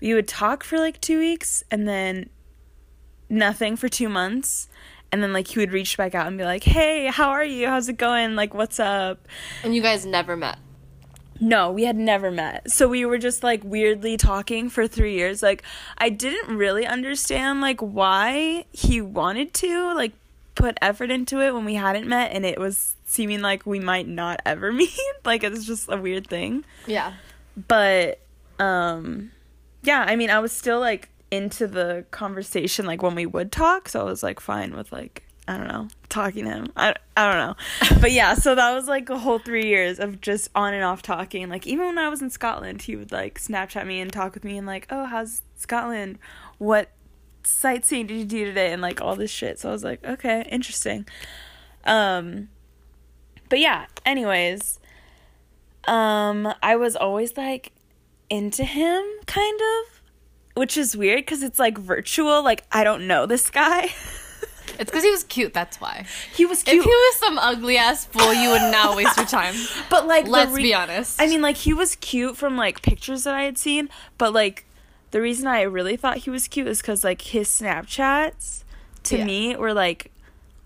we 0.00 0.14
would 0.14 0.28
talk 0.28 0.64
for 0.64 0.78
like 0.78 1.00
two 1.00 1.18
weeks 1.18 1.64
and 1.70 1.88
then 1.88 2.30
nothing 3.28 3.76
for 3.76 3.88
two 3.88 4.08
months. 4.08 4.68
And 5.12 5.22
then 5.22 5.32
like 5.32 5.48
he 5.48 5.58
would 5.58 5.72
reach 5.72 5.96
back 5.96 6.14
out 6.14 6.26
and 6.26 6.36
be 6.36 6.44
like, 6.44 6.64
"Hey, 6.64 7.06
how 7.06 7.30
are 7.30 7.44
you? 7.44 7.68
How's 7.68 7.88
it 7.88 7.96
going? 7.96 8.34
Like, 8.34 8.54
what's 8.54 8.80
up?" 8.80 9.26
And 9.62 9.74
you 9.74 9.80
guys 9.80 10.04
never 10.04 10.36
met. 10.36 10.58
No, 11.40 11.72
we 11.72 11.84
had 11.84 11.96
never 11.96 12.30
met. 12.30 12.70
So 12.70 12.88
we 12.88 13.04
were 13.04 13.18
just 13.18 13.42
like 13.42 13.62
weirdly 13.64 14.16
talking 14.16 14.68
for 14.70 14.86
3 14.86 15.14
years. 15.14 15.42
Like 15.42 15.62
I 15.98 16.08
didn't 16.08 16.56
really 16.56 16.86
understand 16.86 17.60
like 17.60 17.80
why 17.80 18.64
he 18.72 19.00
wanted 19.00 19.54
to 19.54 19.94
like 19.94 20.12
put 20.54 20.78
effort 20.80 21.10
into 21.10 21.40
it 21.40 21.52
when 21.52 21.64
we 21.64 21.74
hadn't 21.74 22.08
met 22.08 22.32
and 22.32 22.46
it 22.46 22.58
was 22.58 22.96
seeming 23.04 23.42
like 23.42 23.66
we 23.66 23.78
might 23.78 24.08
not 24.08 24.40
ever 24.46 24.72
meet. 24.80 24.90
like 25.24 25.44
it's 25.44 25.66
just 25.66 25.90
a 25.90 25.96
weird 25.96 26.26
thing. 26.28 26.64
Yeah. 26.86 27.12
But 27.68 28.20
um 28.58 29.32
yeah, 29.82 30.04
I 30.06 30.16
mean, 30.16 30.30
I 30.30 30.40
was 30.40 30.52
still 30.52 30.80
like 30.80 31.10
into 31.30 31.66
the 31.66 32.04
conversation 32.10 32.86
like 32.86 33.02
when 33.02 33.14
we 33.14 33.26
would 33.26 33.52
talk, 33.52 33.88
so 33.88 34.00
I 34.00 34.04
was 34.04 34.22
like 34.22 34.40
fine 34.40 34.74
with 34.76 34.90
like 34.92 35.22
I 35.48 35.56
don't 35.56 35.68
know, 35.68 35.88
talking 36.08 36.44
to 36.44 36.50
him. 36.50 36.72
I, 36.76 36.94
I 37.16 37.32
don't 37.32 37.46
know. 37.46 38.00
But 38.00 38.10
yeah, 38.10 38.34
so 38.34 38.54
that 38.56 38.74
was 38.74 38.88
like 38.88 39.08
a 39.10 39.18
whole 39.18 39.38
3 39.38 39.64
years 39.64 40.00
of 40.00 40.20
just 40.20 40.48
on 40.56 40.74
and 40.74 40.82
off 40.82 41.02
talking. 41.02 41.48
Like 41.48 41.66
even 41.66 41.86
when 41.86 41.98
I 41.98 42.08
was 42.08 42.20
in 42.20 42.30
Scotland, 42.30 42.82
he 42.82 42.96
would 42.96 43.12
like 43.12 43.38
Snapchat 43.38 43.86
me 43.86 44.00
and 44.00 44.12
talk 44.12 44.34
with 44.34 44.42
me 44.42 44.58
and 44.58 44.66
like, 44.66 44.86
"Oh, 44.90 45.04
how's 45.04 45.42
Scotland? 45.54 46.18
What 46.58 46.90
sightseeing 47.44 48.08
did 48.08 48.18
you 48.18 48.24
do 48.24 48.44
today?" 48.44 48.72
and 48.72 48.82
like 48.82 49.00
all 49.00 49.14
this 49.14 49.30
shit. 49.30 49.60
So 49.60 49.68
I 49.68 49.72
was 49.72 49.84
like, 49.84 50.04
"Okay, 50.04 50.46
interesting." 50.50 51.06
Um 51.84 52.48
but 53.48 53.60
yeah, 53.60 53.86
anyways, 54.04 54.80
um 55.86 56.52
I 56.60 56.74
was 56.74 56.96
always 56.96 57.36
like 57.36 57.72
into 58.28 58.64
him 58.64 59.04
kind 59.26 59.60
of 59.60 60.02
which 60.54 60.76
is 60.76 60.96
weird 60.96 61.24
cuz 61.24 61.44
it's 61.44 61.60
like 61.60 61.78
virtual 61.78 62.42
like 62.42 62.64
I 62.72 62.82
don't 62.82 63.06
know 63.06 63.26
this 63.26 63.48
guy. 63.50 63.94
It's 64.78 64.90
because 64.90 65.04
he 65.04 65.10
was 65.10 65.24
cute. 65.24 65.54
That's 65.54 65.80
why. 65.80 66.04
he 66.34 66.44
was 66.46 66.62
cute. 66.62 66.78
If 66.78 66.84
he 66.84 66.88
was 66.90 67.16
some 67.16 67.38
ugly 67.38 67.76
ass 67.76 68.04
fool, 68.04 68.32
you 68.34 68.50
would 68.50 68.70
not 68.72 68.96
waste 68.96 69.16
your 69.16 69.26
time. 69.26 69.54
but 69.90 70.06
like 70.06 70.26
Let's 70.26 70.50
re- 70.52 70.62
be 70.62 70.74
honest. 70.74 71.20
I 71.20 71.26
mean 71.26 71.40
like 71.42 71.56
he 71.56 71.72
was 71.72 71.96
cute 71.96 72.36
from 72.36 72.56
like 72.56 72.82
pictures 72.82 73.24
that 73.24 73.34
I 73.34 73.42
had 73.42 73.58
seen, 73.58 73.88
but 74.18 74.32
like 74.32 74.64
the 75.12 75.20
reason 75.20 75.46
I 75.46 75.62
really 75.62 75.96
thought 75.96 76.18
he 76.18 76.30
was 76.30 76.48
cute 76.48 76.66
is 76.66 76.82
cuz 76.82 77.02
like 77.04 77.22
his 77.22 77.48
Snapchats 77.48 78.64
to 79.04 79.18
Yeah. 79.18 79.24
me 79.24 79.56
were 79.56 79.72
like 79.72 80.10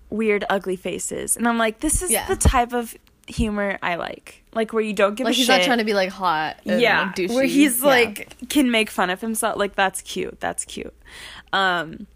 weird 0.08 0.44
ugly 0.50 0.76
faces. 0.76 1.36
And 1.36 1.46
I'm 1.46 1.58
like 1.58 1.80
this 1.80 2.02
is 2.02 2.10
Yeah. 2.10 2.26
the 2.26 2.36
type 2.36 2.72
of 2.72 2.96
humor 3.28 3.78
I 3.82 3.94
like. 3.94 4.42
Like 4.54 4.72
where 4.72 4.82
you 4.82 4.92
don't 4.92 5.14
give 5.14 5.24
like 5.26 5.34
a 5.34 5.36
he's 5.36 5.46
shit. 5.46 5.58
not 5.58 5.64
trying 5.64 5.78
to 5.78 5.84
be 5.84 5.94
like 5.94 6.10
hot. 6.10 6.56
And, 6.66 6.80
yeah 6.80 7.12
like, 7.16 7.30
where 7.30 7.44
he's 7.44 7.80
Yeah. 7.80 7.86
like 7.86 8.48
can 8.48 8.70
make 8.72 8.90
fun 8.90 9.08
of 9.10 9.20
himself 9.20 9.56
like 9.56 9.76
that's 9.76 10.00
cute 10.02 10.40
that's 10.40 10.64
cute 10.64 10.94
um 11.52 12.06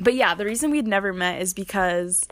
but 0.00 0.14
yeah 0.14 0.34
the 0.34 0.44
reason 0.44 0.70
we'd 0.70 0.86
never 0.86 1.12
met 1.12 1.40
is 1.40 1.54
because 1.54 2.26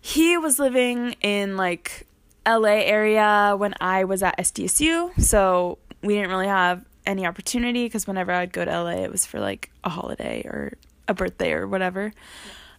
he 0.00 0.36
was 0.36 0.58
living 0.58 1.14
in 1.20 1.56
like 1.56 2.06
la 2.46 2.64
area 2.64 3.54
when 3.56 3.74
i 3.80 4.04
was 4.04 4.22
at 4.22 4.36
sdsu 4.38 5.18
so 5.20 5.78
we 6.02 6.14
didn't 6.14 6.30
really 6.30 6.46
have 6.46 6.84
any 7.06 7.26
opportunity 7.26 7.84
because 7.84 8.06
whenever 8.06 8.32
i'd 8.32 8.52
go 8.52 8.64
to 8.64 8.82
la 8.82 8.90
it 8.90 9.10
was 9.10 9.24
for 9.26 9.40
like 9.40 9.70
a 9.82 9.88
holiday 9.88 10.42
or 10.44 10.72
a 11.08 11.14
birthday 11.14 11.52
or 11.52 11.66
whatever 11.66 12.12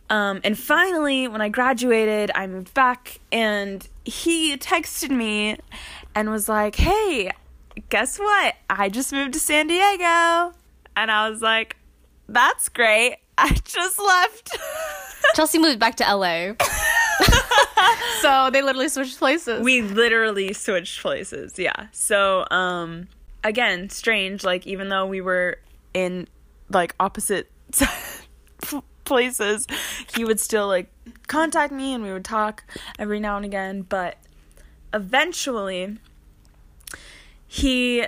um, 0.09 0.41
and 0.43 0.57
finally, 0.57 1.27
when 1.27 1.41
I 1.41 1.49
graduated, 1.49 2.31
I 2.35 2.45
moved 2.47 2.73
back, 2.73 3.19
and 3.31 3.87
he 4.03 4.55
texted 4.57 5.09
me 5.09 5.57
and 6.13 6.29
was 6.29 6.47
like, 6.47 6.75
Hey, 6.75 7.31
guess 7.89 8.19
what? 8.19 8.55
I 8.69 8.89
just 8.89 9.11
moved 9.11 9.33
to 9.33 9.39
San 9.39 9.67
Diego. 9.67 10.53
And 10.95 11.11
I 11.11 11.29
was 11.29 11.41
like, 11.41 11.77
That's 12.29 12.69
great. 12.69 13.17
I 13.37 13.53
just 13.65 13.99
left. 13.99 14.57
Chelsea 15.35 15.59
moved 15.59 15.79
back 15.79 15.95
to 15.95 16.03
LA. 16.03 16.53
so 18.21 18.49
they 18.51 18.61
literally 18.61 18.89
switched 18.89 19.17
places. 19.19 19.61
we 19.63 19.81
literally 19.81 20.51
switched 20.53 21.01
places 21.01 21.57
yeah 21.57 21.87
so 21.91 22.45
um 22.51 23.07
again 23.43 23.89
strange 23.89 24.43
like 24.43 24.67
even 24.67 24.89
though 24.89 25.05
we 25.05 25.21
were 25.21 25.57
in 25.93 26.27
like 26.69 26.93
opposite 26.99 27.49
places 29.05 29.65
he 30.15 30.25
would 30.25 30.39
still 30.39 30.67
like 30.67 30.91
contact 31.27 31.71
me 31.71 31.93
and 31.93 32.03
we 32.03 32.11
would 32.11 32.25
talk 32.25 32.63
every 32.99 33.19
now 33.19 33.37
and 33.37 33.45
again 33.45 33.81
but 33.81 34.17
eventually 34.93 35.97
he 37.47 38.05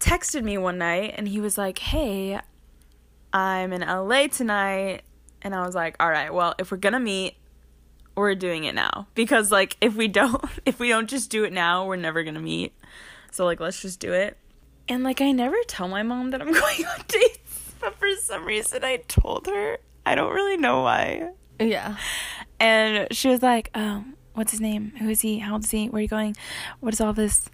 texted 0.00 0.42
me 0.42 0.58
one 0.58 0.78
night 0.78 1.14
and 1.16 1.28
he 1.28 1.40
was 1.40 1.56
like 1.58 1.78
hey 1.78 2.40
i'm 3.32 3.72
in 3.72 3.82
la 3.82 4.26
tonight. 4.28 5.02
And 5.42 5.54
i 5.54 5.66
was 5.66 5.74
like 5.74 5.96
all 6.00 6.10
right 6.10 6.32
well 6.32 6.54
if 6.58 6.70
we're 6.70 6.76
gonna 6.76 7.00
meet 7.00 7.36
we're 8.14 8.34
doing 8.34 8.64
it 8.64 8.74
now. 8.74 9.06
Because 9.14 9.50
like 9.50 9.76
if 9.80 9.94
we 9.94 10.08
don't 10.08 10.42
if 10.66 10.78
we 10.78 10.88
don't 10.88 11.08
just 11.08 11.30
do 11.30 11.44
it 11.44 11.52
now 11.52 11.86
we're 11.86 11.96
never 11.96 12.22
gonna 12.22 12.40
meet. 12.40 12.72
So 13.30 13.44
like 13.44 13.60
let's 13.60 13.80
just 13.80 14.00
do 14.00 14.12
it. 14.12 14.36
And 14.88 15.02
like 15.02 15.20
i 15.20 15.32
never 15.32 15.56
tell 15.66 15.88
my 15.88 16.02
mom 16.02 16.30
that 16.30 16.42
i'm 16.42 16.52
going 16.52 16.86
on 16.86 17.00
dates. 17.08 17.72
But 17.80 17.98
for 17.98 18.08
some 18.20 18.44
reason 18.44 18.84
i 18.84 18.98
told 19.08 19.46
her. 19.46 19.78
I 20.04 20.14
don't 20.14 20.34
really 20.34 20.56
know 20.56 20.82
why. 20.82 21.30
Yeah. 21.60 21.96
and 22.58 23.12
she 23.14 23.28
was 23.28 23.42
like 23.42 23.70
oh 23.74 24.04
what's 24.34 24.50
his 24.50 24.60
name? 24.60 24.92
Who 24.98 25.08
is 25.10 25.20
he? 25.20 25.38
How 25.38 25.54
old 25.54 25.64
is 25.64 25.70
he? 25.70 25.88
Where 25.88 25.98
are 25.98 26.02
you 26.02 26.08
going? 26.08 26.36
What 26.80 26.94
is 26.94 27.00
all 27.00 27.12
this? 27.12 27.48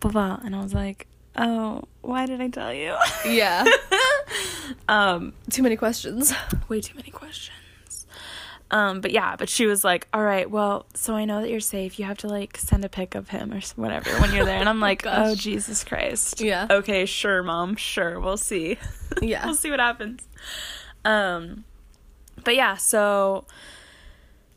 Blah 0.00 0.12
blah. 0.12 0.40
And 0.44 0.56
i 0.56 0.62
was 0.62 0.74
like 0.74 1.06
oh 1.36 1.82
why 2.00 2.26
did 2.26 2.40
i 2.40 2.48
tell 2.48 2.72
you? 2.72 2.94
Yeah. 3.26 3.64
um 4.88 5.32
Too 5.50 5.62
many 5.62 5.76
questions. 5.76 6.32
way 6.68 6.80
too 6.80 6.94
many 6.96 7.10
questions. 7.10 7.56
Um, 8.72 9.00
but 9.00 9.10
yeah, 9.10 9.34
but 9.34 9.48
she 9.48 9.66
was 9.66 9.82
like, 9.82 10.06
"All 10.14 10.22
right, 10.22 10.48
well, 10.48 10.86
so 10.94 11.16
I 11.16 11.24
know 11.24 11.40
that 11.40 11.50
you're 11.50 11.58
safe. 11.58 11.98
You 11.98 12.04
have 12.04 12.18
to 12.18 12.28
like 12.28 12.56
send 12.56 12.84
a 12.84 12.88
pic 12.88 13.16
of 13.16 13.28
him 13.28 13.52
or 13.52 13.60
whatever 13.74 14.10
when 14.20 14.32
you're 14.32 14.44
there." 14.44 14.60
And 14.60 14.68
I'm 14.68 14.78
like, 14.88 15.02
gosh. 15.02 15.14
"Oh 15.18 15.34
Jesus 15.34 15.82
Christ." 15.82 16.40
Yeah. 16.40 16.68
Okay, 16.70 17.04
sure, 17.04 17.42
mom. 17.42 17.74
Sure, 17.76 18.20
we'll 18.20 18.36
see. 18.36 18.78
Yeah. 19.20 19.44
we'll 19.44 19.56
see 19.56 19.70
what 19.70 19.80
happens. 19.80 20.22
Um, 21.04 21.64
but 22.44 22.54
yeah, 22.54 22.76
so 22.76 23.44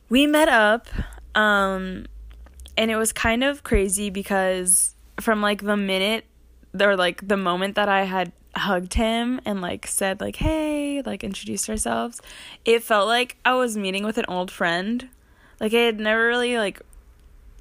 we 0.10 0.28
met 0.28 0.48
up, 0.48 0.88
um, 1.34 2.06
and 2.78 2.92
it 2.92 2.98
was 2.98 3.12
kind 3.12 3.44
of 3.44 3.64
crazy 3.64 4.12
because 4.12 4.94
from 5.20 5.42
like 5.42 5.64
the 5.64 5.76
minute 5.76 6.26
or 6.80 6.96
like 6.96 7.28
the 7.28 7.36
moment 7.38 7.74
that 7.76 7.90
I 7.90 8.04
had 8.04 8.32
hugged 8.56 8.94
him 8.94 9.42
and 9.46 9.62
like 9.62 9.88
said 9.88 10.22
like 10.22 10.36
hey 10.38 11.02
like 11.04 11.24
introduced 11.24 11.70
ourselves. 11.70 12.22
It 12.66 12.84
felt 12.84 13.08
like 13.08 13.38
i 13.46 13.54
was 13.56 13.76
meeting 13.76 14.04
with 14.06 14.18
an 14.18 14.26
old 14.28 14.52
friend. 14.52 15.10
Like 15.60 15.74
i 15.74 15.78
had 15.78 16.00
never 16.00 16.28
really 16.28 16.58
like 16.58 16.82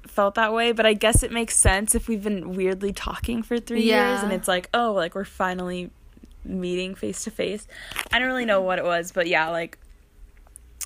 felt 0.05 0.35
that 0.35 0.53
way 0.53 0.73
but 0.73 0.85
i 0.85 0.93
guess 0.93 1.23
it 1.23 1.31
makes 1.31 1.55
sense 1.55 1.95
if 1.95 2.07
we've 2.07 2.23
been 2.23 2.53
weirdly 2.55 2.91
talking 2.91 3.41
for 3.41 3.57
three 3.57 3.81
years 3.81 4.21
and 4.21 4.31
it's 4.33 4.47
like 4.47 4.69
oh 4.73 4.91
like 4.91 5.15
we're 5.15 5.23
finally 5.23 5.89
meeting 6.43 6.93
face 6.93 7.23
to 7.23 7.31
face 7.31 7.65
i 8.11 8.19
don't 8.19 8.27
really 8.27 8.45
know 8.45 8.61
what 8.61 8.77
it 8.77 8.83
was 8.83 9.11
but 9.13 9.27
yeah 9.27 9.49
like 9.49 9.79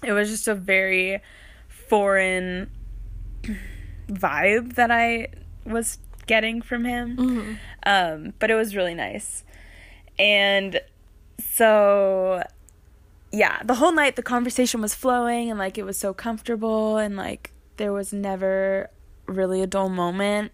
it 0.03 0.11
was 0.13 0.29
just 0.29 0.47
a 0.47 0.53
very 0.55 1.19
foreign 1.67 2.69
vibe 4.07 4.75
that 4.75 4.91
i 4.91 5.27
was 5.65 5.97
getting 6.27 6.61
from 6.61 6.85
him. 6.85 7.57
Um, 7.83 8.33
but 8.39 8.51
it 8.51 8.55
was 8.55 8.75
really 8.75 8.93
nice. 8.93 9.43
And 10.19 10.81
so, 11.39 12.43
yeah, 13.31 13.61
the 13.63 13.75
whole 13.75 13.91
night 13.91 14.15
the 14.15 14.23
conversation 14.23 14.81
was 14.81 14.95
flowing 14.95 15.49
and 15.49 15.59
like 15.59 15.77
it 15.77 15.83
was 15.83 15.97
so 15.97 16.13
comfortable 16.13 16.97
and 16.97 17.15
like 17.15 17.51
there 17.77 17.93
was 17.93 18.11
never 18.13 18.89
really 19.27 19.61
a 19.61 19.67
dull 19.67 19.89
moment. 19.89 20.51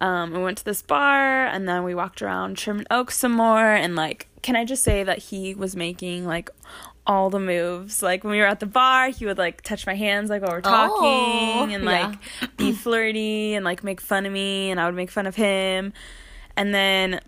Um, 0.00 0.32
we 0.32 0.38
went 0.40 0.58
to 0.58 0.64
this 0.64 0.80
bar 0.82 1.46
and 1.46 1.68
then 1.68 1.82
we 1.82 1.94
walked 1.94 2.22
around 2.22 2.58
Sherman 2.58 2.86
Oaks 2.90 3.18
some 3.18 3.32
more. 3.32 3.72
And 3.72 3.96
like, 3.96 4.28
can 4.42 4.54
I 4.56 4.64
just 4.64 4.82
say 4.84 5.02
that 5.04 5.18
he 5.18 5.54
was 5.54 5.74
making 5.74 6.24
like 6.24 6.50
all 7.06 7.30
the 7.30 7.40
moves? 7.40 8.00
Like 8.02 8.22
when 8.22 8.32
we 8.32 8.38
were 8.38 8.46
at 8.46 8.60
the 8.60 8.66
bar, 8.66 9.08
he 9.10 9.26
would 9.26 9.38
like 9.38 9.62
touch 9.62 9.86
my 9.86 9.94
hands 9.94 10.30
like 10.30 10.42
while 10.42 10.52
we're 10.52 10.60
talking 10.60 11.02
Oh, 11.02 11.68
and 11.68 11.82
yeah. 11.84 12.08
like 12.08 12.56
be 12.56 12.72
flirty 12.72 13.54
and 13.54 13.64
like 13.64 13.82
make 13.82 14.00
fun 14.00 14.24
of 14.24 14.32
me 14.32 14.70
and 14.70 14.80
I 14.80 14.86
would 14.86 14.94
make 14.94 15.10
fun 15.10 15.26
of 15.26 15.34
him. 15.34 15.92
And 16.56 16.72
then 16.72 17.20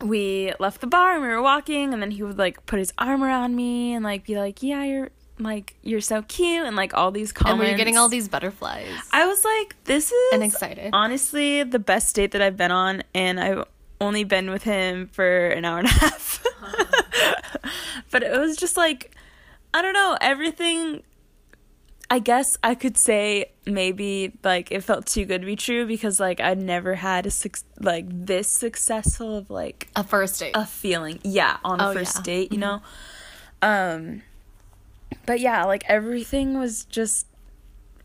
we 0.00 0.52
left 0.58 0.80
the 0.80 0.86
bar 0.86 1.12
and 1.12 1.22
we 1.22 1.28
were 1.28 1.42
walking 1.42 1.92
and 1.92 2.02
then 2.02 2.10
he 2.10 2.22
would 2.22 2.38
like 2.38 2.64
put 2.66 2.78
his 2.78 2.92
arm 2.98 3.22
around 3.22 3.54
me 3.56 3.94
and 3.94 4.04
like 4.04 4.24
be 4.24 4.38
like, 4.38 4.62
"Yeah, 4.62 4.84
you're 4.84 5.10
like 5.38 5.76
you're 5.82 6.00
so 6.00 6.22
cute." 6.22 6.66
And 6.66 6.76
like 6.76 6.94
all 6.94 7.10
these 7.10 7.32
comments. 7.32 7.60
And 7.62 7.70
we're 7.70 7.76
getting 7.76 7.98
all 7.98 8.08
these 8.08 8.28
butterflies. 8.28 8.88
I 9.12 9.26
was 9.26 9.44
like, 9.44 9.76
"This 9.84 10.10
is 10.12 10.32
And 10.32 10.42
excited. 10.42 10.90
Honestly, 10.92 11.62
the 11.62 11.78
best 11.78 12.14
date 12.14 12.32
that 12.32 12.42
I've 12.42 12.56
been 12.56 12.72
on 12.72 13.02
and 13.14 13.40
I've 13.40 13.64
only 14.00 14.24
been 14.24 14.50
with 14.50 14.62
him 14.62 15.08
for 15.08 15.48
an 15.48 15.64
hour 15.64 15.78
and 15.78 15.88
a 15.88 15.90
half. 15.90 16.44
but 18.10 18.22
it 18.22 18.38
was 18.38 18.56
just 18.56 18.76
like 18.76 19.14
I 19.72 19.82
don't 19.82 19.92
know, 19.94 20.16
everything 20.20 21.02
I 22.12 22.18
guess 22.18 22.58
I 22.62 22.74
could 22.74 22.98
say 22.98 23.52
maybe 23.66 24.32
like 24.42 24.72
it 24.72 24.82
felt 24.82 25.06
too 25.06 25.24
good 25.24 25.42
to 25.42 25.46
be 25.46 25.54
true 25.54 25.86
because 25.86 26.18
like 26.18 26.40
I'd 26.40 26.58
never 26.60 26.96
had 26.96 27.24
a 27.24 27.30
suc 27.30 27.58
like 27.78 28.06
this 28.08 28.48
successful 28.48 29.36
of 29.36 29.48
like 29.48 29.88
a 29.94 30.02
first 30.02 30.40
date. 30.40 30.52
a 30.56 30.66
feeling. 30.66 31.20
Yeah, 31.22 31.58
on 31.64 31.78
a 31.80 31.90
Oh, 31.90 31.92
first 31.94 32.16
yeah. 32.18 32.22
date, 32.22 32.52
you 32.52 32.58
know. 32.58 32.82
Um 33.62 34.22
but 35.24 35.38
yeah, 35.38 35.64
like 35.66 35.84
everything 35.86 36.58
was 36.58 36.84
just 36.86 37.26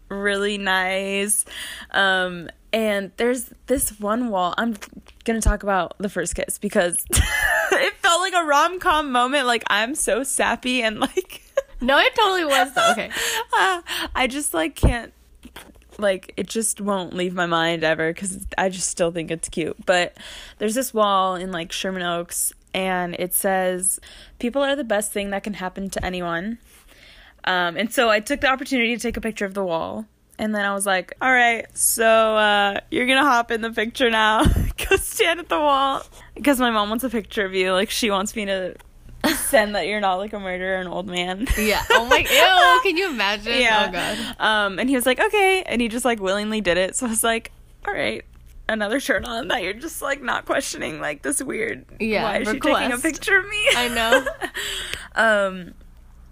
really 0.09 0.59
nice. 0.59 1.43
Um 1.89 2.49
and 2.71 3.11
there's 3.17 3.51
this 3.67 3.99
one 3.99 4.29
wall. 4.29 4.53
I'm 4.57 4.75
going 5.23 5.39
to 5.39 5.41
talk 5.41 5.63
about 5.63 5.97
the 5.97 6.09
first 6.09 6.35
kiss 6.35 6.57
because 6.59 7.03
it 7.11 7.93
felt 7.95 8.19
like 8.21 8.33
a 8.35 8.43
rom-com 8.43 9.11
moment 9.13 9.45
like 9.47 9.63
I'm 9.67 9.95
so 9.95 10.23
sappy 10.23 10.83
and 10.83 10.99
like 10.99 11.41
no, 11.85 11.97
it 11.97 12.15
totally 12.15 12.45
was 12.45 12.73
though. 12.73 12.91
Okay. 12.91 13.09
uh, 13.57 13.81
I 14.15 14.27
just 14.27 14.53
like 14.53 14.75
can't 14.75 15.13
like 15.97 16.33
it 16.37 16.47
just 16.47 16.81
won't 16.81 17.13
leave 17.13 17.33
my 17.33 17.45
mind 17.45 17.83
ever 17.83 18.11
because 18.11 18.45
I 18.57 18.69
just 18.69 18.89
still 18.89 19.11
think 19.11 19.31
it's 19.31 19.49
cute. 19.49 19.77
But 19.85 20.17
there's 20.57 20.75
this 20.75 20.93
wall 20.93 21.35
in 21.35 21.51
like 21.51 21.71
Sherman 21.71 22.03
Oaks, 22.03 22.53
and 22.73 23.15
it 23.17 23.33
says, 23.33 23.99
"People 24.39 24.63
are 24.63 24.75
the 24.75 24.83
best 24.83 25.11
thing 25.11 25.29
that 25.29 25.43
can 25.43 25.53
happen 25.53 25.89
to 25.91 26.05
anyone." 26.05 26.59
Um, 27.45 27.77
and 27.77 27.93
so 27.93 28.09
I 28.09 28.19
took 28.19 28.41
the 28.41 28.47
opportunity 28.47 28.95
to 28.95 29.01
take 29.01 29.17
a 29.17 29.21
picture 29.21 29.45
of 29.45 29.53
the 29.53 29.63
wall. 29.63 30.05
And 30.37 30.53
then 30.53 30.65
I 30.65 30.73
was 30.73 30.85
like, 30.85 31.13
all 31.21 31.31
right, 31.31 31.65
so 31.77 32.05
uh, 32.05 32.81
you're 32.91 33.05
going 33.05 33.23
to 33.23 33.23
hop 33.23 33.51
in 33.51 33.61
the 33.61 33.71
picture 33.71 34.09
now. 34.09 34.43
Go 34.89 34.97
stand 34.97 35.39
at 35.39 35.47
the 35.47 35.59
wall. 35.59 36.01
Because 36.33 36.59
my 36.59 36.71
mom 36.71 36.89
wants 36.89 37.05
a 37.05 37.09
picture 37.09 37.45
of 37.45 37.53
you. 37.53 37.71
Like, 37.71 37.89
she 37.89 38.11
wants 38.11 38.35
me 38.35 38.45
to 38.45 38.75
send 39.55 39.75
that 39.75 39.87
you're 39.87 40.01
not 40.01 40.15
like 40.15 40.33
a 40.33 40.39
murderer, 40.39 40.75
an 40.77 40.87
old 40.87 41.07
man. 41.07 41.47
Yeah. 41.57 41.83
Oh 41.91 42.05
my. 42.05 42.17
Ew. 42.19 42.81
Can 42.83 42.97
you 42.97 43.09
imagine? 43.09 43.59
Yeah. 43.59 43.85
Oh 43.87 43.91
god. 43.91 44.35
Um, 44.39 44.79
and 44.79 44.89
he 44.89 44.95
was 44.95 45.05
like, 45.05 45.19
okay, 45.19 45.63
and 45.65 45.81
he 45.81 45.87
just 45.87 46.05
like 46.05 46.19
willingly 46.19 46.61
did 46.61 46.77
it. 46.77 46.95
So 46.95 47.05
I 47.05 47.09
was 47.09 47.23
like, 47.23 47.51
all 47.87 47.93
right, 47.93 48.23
another 48.67 48.99
shirt 48.99 49.25
on 49.25 49.47
that 49.49 49.63
you're 49.63 49.73
just 49.73 50.01
like 50.01 50.21
not 50.21 50.45
questioning 50.45 50.99
like 50.99 51.21
this 51.21 51.41
weird. 51.41 51.85
Yeah, 51.99 52.23
Why 52.23 52.37
is 52.39 52.49
she 52.49 52.59
taking 52.59 52.91
a 52.91 52.97
picture 52.97 53.37
of 53.37 53.47
me? 53.47 53.65
I 53.75 53.87
know. 53.89 54.27
um, 55.15 55.73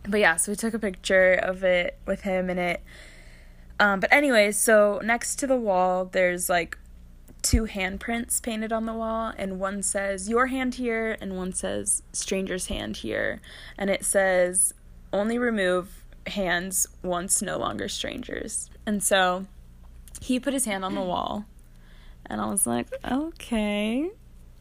but 0.08 0.20
yeah, 0.20 0.36
so 0.36 0.52
we 0.52 0.56
took 0.56 0.74
a 0.74 0.80
picture 0.80 1.34
of 1.34 1.64
it 1.64 1.98
with 2.06 2.22
him 2.22 2.50
in 2.50 2.58
it. 2.58 2.82
Um, 3.80 4.00
but 4.00 4.12
anyways, 4.14 4.58
so 4.58 5.02
next 5.04 5.38
to 5.38 5.48
the 5.48 5.56
wall, 5.58 6.06
there's 6.06 6.50
like 6.50 6.78
two 7.44 7.66
handprints 7.66 8.42
painted 8.42 8.74
on 8.74 8.86
the 8.88 8.94
wall, 8.94 9.32
and 9.38 9.60
one 9.60 9.84
says 9.84 10.28
your 10.30 10.48
hand 10.48 10.76
here, 10.76 11.16
and 11.22 11.36
one 11.38 11.54
says 11.54 12.02
stranger's 12.14 12.66
hand 12.68 12.98
here, 12.98 13.40
and 13.78 13.90
it 13.92 14.04
says 14.04 14.74
only 15.12 15.38
remove 15.38 16.04
hands 16.26 16.88
once 17.04 17.42
no 17.42 17.58
longer 17.58 17.88
strangers. 17.88 18.70
And 18.86 19.04
so 19.04 19.46
he 20.22 20.40
put 20.40 20.54
his 20.54 20.66
hand 20.66 20.84
on 20.84 20.96
the 20.96 21.02
wall, 21.02 21.46
and 22.26 22.42
I 22.42 22.46
was 22.50 22.66
like, 22.66 22.88
okay. 23.10 24.10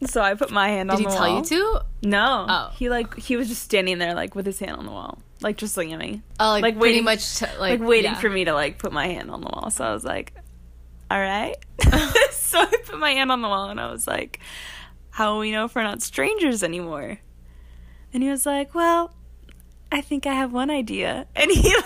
So 0.04 0.20
I 0.20 0.34
put 0.34 0.50
my 0.50 0.68
hand 0.68 0.90
on. 0.90 0.96
Did 0.98 1.06
he 1.08 1.12
tell 1.16 1.36
you 1.38 1.44
to? 1.44 1.80
No. 2.02 2.46
Oh. 2.48 2.70
He 2.76 2.88
like 2.90 3.16
he 3.16 3.36
was 3.36 3.48
just 3.48 3.62
standing 3.62 3.98
there 3.98 4.14
like 4.14 4.34
with 4.34 4.44
his 4.44 4.58
hand 4.58 4.72
on 4.72 4.84
the 4.84 4.90
wall, 4.90 5.18
like 5.40 5.56
just 5.56 5.76
looking 5.76 5.92
at 5.92 6.00
me, 6.00 6.22
Oh, 6.40 6.48
like, 6.50 6.62
Like, 6.62 6.74
pretty 6.78 6.94
waiting- 6.96 7.04
much 7.04 7.36
to, 7.36 7.44
like, 7.60 7.78
like, 7.78 7.88
waiting 7.88 8.10
yeah. 8.10 8.18
for 8.20 8.28
me 8.28 8.44
to 8.44 8.52
like 8.52 8.78
put 8.78 8.92
my 8.92 9.06
hand 9.06 9.30
on 9.30 9.40
the 9.40 9.46
wall. 9.46 9.70
So 9.70 9.84
I 9.84 9.92
was 9.92 10.04
like, 10.04 10.34
"All 11.12 11.21
right." 11.21 11.57
so 12.33 12.61
I 12.61 12.66
put 12.85 12.99
my 12.99 13.11
hand 13.11 13.31
on 13.31 13.42
the 13.42 13.49
wall 13.49 13.71
and 13.71 13.81
I 13.81 13.90
was 13.90 14.07
like, 14.07 14.40
"How 15.11 15.33
will 15.33 15.40
we 15.40 15.50
know 15.52 15.64
if 15.66 15.75
we're 15.75 15.83
not 15.83 16.02
strangers 16.02 16.62
anymore?" 16.62 17.19
And 18.14 18.23
he 18.23 18.28
was 18.31 18.47
like, 18.47 18.75
"Well, 18.75 19.12
I 19.90 20.00
think 20.00 20.26
I 20.26 20.35
have 20.35 20.52
one 20.52 20.71
idea." 20.71 21.26
And 21.37 21.50
he 21.50 21.75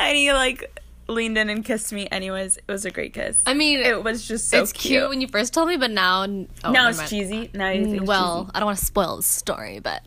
and 0.00 0.16
he 0.16 0.32
like 0.32 0.80
leaned 1.08 1.38
in 1.38 1.50
and 1.50 1.64
kissed 1.64 1.92
me. 1.92 2.08
Anyways, 2.10 2.56
it 2.56 2.64
was 2.66 2.84
a 2.84 2.90
great 2.90 3.12
kiss. 3.14 3.42
I 3.46 3.54
mean, 3.54 3.80
it 3.80 4.02
was 4.02 4.26
just 4.26 4.48
so 4.48 4.62
it's 4.62 4.72
cute. 4.72 5.08
when 5.08 5.20
you 5.20 5.28
first 5.28 5.52
told 5.54 5.68
me, 5.68 5.76
but 5.76 5.90
now, 5.90 6.22
oh, 6.22 6.70
now 6.72 6.88
it's 6.88 6.98
mind. 6.98 7.10
cheesy. 7.10 7.50
Now 7.54 7.70
you 7.70 8.02
Well, 8.04 8.44
cheesy. 8.44 8.50
I 8.54 8.58
don't 8.60 8.66
want 8.66 8.78
to 8.78 8.84
spoil 8.84 9.16
the 9.18 9.22
story, 9.22 9.80
but 9.80 10.02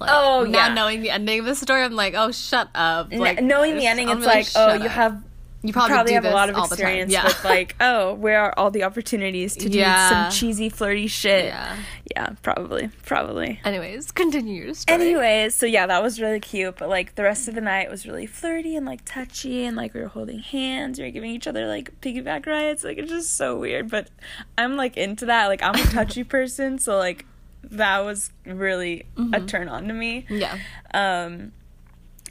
Like, 0.00 0.10
Oh, 0.12 0.44
yeah. 0.44 0.74
knowing 0.74 1.02
the 1.02 1.10
ending 1.10 1.38
of 1.40 1.46
the 1.46 1.54
story, 1.54 1.82
I'm 1.84 1.94
like, 1.94 2.14
oh, 2.16 2.32
shut 2.32 2.68
up. 2.74 3.12
Like, 3.12 3.38
N- 3.38 3.46
knowing 3.46 3.76
the 3.76 3.86
ending, 3.86 4.08
it's 4.08 4.26
like, 4.26 4.46
oh, 4.56 4.74
you 4.74 4.86
up. 4.86 4.90
have 4.90 5.22
you 5.64 5.72
probably, 5.72 5.94
probably, 5.94 6.10
do 6.12 6.14
have 6.16 6.24
a 6.26 6.30
lot 6.30 6.48
of 6.50 6.56
all 6.56 6.68
the 6.68 6.76
time. 6.76 6.84
experience 6.86 7.12
Yeah. 7.12 7.24
with 7.24 7.44
like, 7.44 7.74
oh, 7.80 8.14
where 8.14 8.40
are 8.40 8.54
all 8.56 8.70
the 8.70 8.84
opportunities 8.84 9.56
to 9.56 9.68
Yeah. 9.70 10.08
do 10.08 10.14
some 10.14 10.30
cheesy, 10.30 10.68
flirty 10.68 11.06
shit? 11.06 11.46
yeah. 11.46 11.76
Yeah, 12.14 12.30
probably, 12.42 12.90
probably. 13.06 13.60
Anyways, 13.64 14.12
continue 14.12 14.62
your 14.64 14.74
story. 14.74 15.00
Anyways, 15.00 15.54
so 15.54 15.64
yeah, 15.66 15.86
that 15.86 16.02
was 16.02 16.20
really 16.20 16.38
cute. 16.38 16.76
But 16.76 16.88
like 16.90 17.14
the 17.14 17.22
rest 17.22 17.48
of 17.48 17.54
the 17.54 17.60
night 17.62 17.90
was 17.90 18.06
really 18.06 18.26
flirty 18.26 18.76
and 18.76 18.84
like 18.86 19.00
touchy, 19.06 19.64
and 19.64 19.74
like 19.76 19.94
we 19.94 20.00
were 20.00 20.08
holding 20.08 20.38
hands, 20.40 20.98
we 20.98 21.06
were 21.06 21.10
giving 21.10 21.30
each 21.30 21.46
other 21.46 21.66
like 21.66 21.98
piggyback 22.02 22.46
rides. 22.46 22.84
Like 22.84 22.98
it's 22.98 23.10
just 23.10 23.36
so 23.36 23.56
weird. 23.58 23.90
But 23.90 24.10
I'm 24.58 24.76
like 24.76 24.96
into 24.98 25.26
that. 25.26 25.46
Like 25.46 25.62
I'm 25.62 25.74
a 25.74 25.78
touchy 25.92 26.24
person, 26.24 26.78
so 26.78 26.98
like 26.98 27.24
that 27.70 28.00
was 28.04 28.30
really 28.44 29.06
a 29.32 29.40
turn 29.40 29.68
on 29.68 29.88
to 29.88 29.94
me. 29.94 30.26
Yeah. 30.28 30.58
Um, 30.92 31.52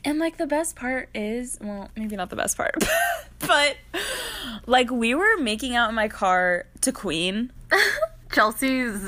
and 0.06 0.20
like 0.20 0.38
the 0.38 0.48
best 0.48 0.76
part 0.76 1.10
is, 1.14 1.58
well, 1.62 1.90
maybe 1.96 2.16
not 2.16 2.30
the 2.30 2.36
best 2.36 2.58
part, 2.58 2.76
but 3.40 3.78
like 4.66 4.92
we 4.92 5.16
were 5.16 5.38
making 5.38 5.76
out 5.76 5.90
in 5.90 5.96
my 5.96 6.08
car 6.08 6.66
to 6.82 6.92
Queen. 6.92 7.52
Chelsea's 8.32 9.06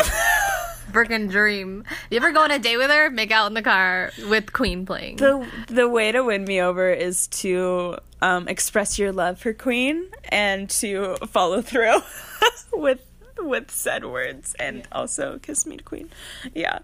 freaking 0.92 1.30
dream. 1.30 1.84
You 2.10 2.18
ever 2.18 2.32
go 2.32 2.44
on 2.44 2.52
a 2.52 2.60
date 2.60 2.78
with 2.78 2.92
her? 2.92 3.10
Make 3.10 3.32
out 3.32 3.48
in 3.48 3.54
the 3.54 3.62
car 3.62 4.12
with 4.30 4.54
Queen 4.54 4.86
playing. 4.86 5.18
the 5.18 5.48
the 5.68 5.90
way 5.90 6.12
to 6.12 6.24
win 6.24 6.46
me 6.46 6.62
over 6.62 6.92
is 6.92 7.28
to 7.28 7.98
um, 8.22 8.48
express 8.48 8.98
your 9.00 9.12
love 9.12 9.40
for 9.40 9.52
Queen 9.54 10.08
and 10.30 10.70
to 10.70 11.16
follow 11.28 11.62
through 11.62 12.00
with 12.74 13.02
with 13.40 13.70
said 13.72 14.06
words 14.06 14.56
and 14.60 14.88
also 14.92 15.40
kiss 15.40 15.66
me 15.66 15.78
to 15.78 15.84
Queen. 15.84 16.10
Yeah. 16.54 16.80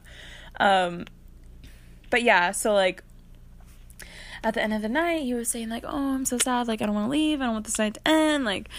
Um 0.59 1.05
but 2.09 2.23
yeah, 2.23 2.51
so 2.51 2.73
like 2.73 3.03
at 4.43 4.53
the 4.53 4.61
end 4.61 4.73
of 4.73 4.81
the 4.81 4.89
night 4.89 5.23
he 5.23 5.33
was 5.33 5.49
saying 5.49 5.69
like, 5.69 5.83
"Oh, 5.85 6.13
I'm 6.15 6.25
so 6.25 6.37
sad. 6.37 6.67
Like 6.67 6.81
I 6.81 6.85
don't 6.85 6.95
want 6.95 7.07
to 7.07 7.11
leave. 7.11 7.41
I 7.41 7.45
don't 7.45 7.53
want 7.53 7.65
this 7.65 7.79
night 7.79 7.95
to 7.95 8.07
end. 8.07 8.45
Like 8.45 8.69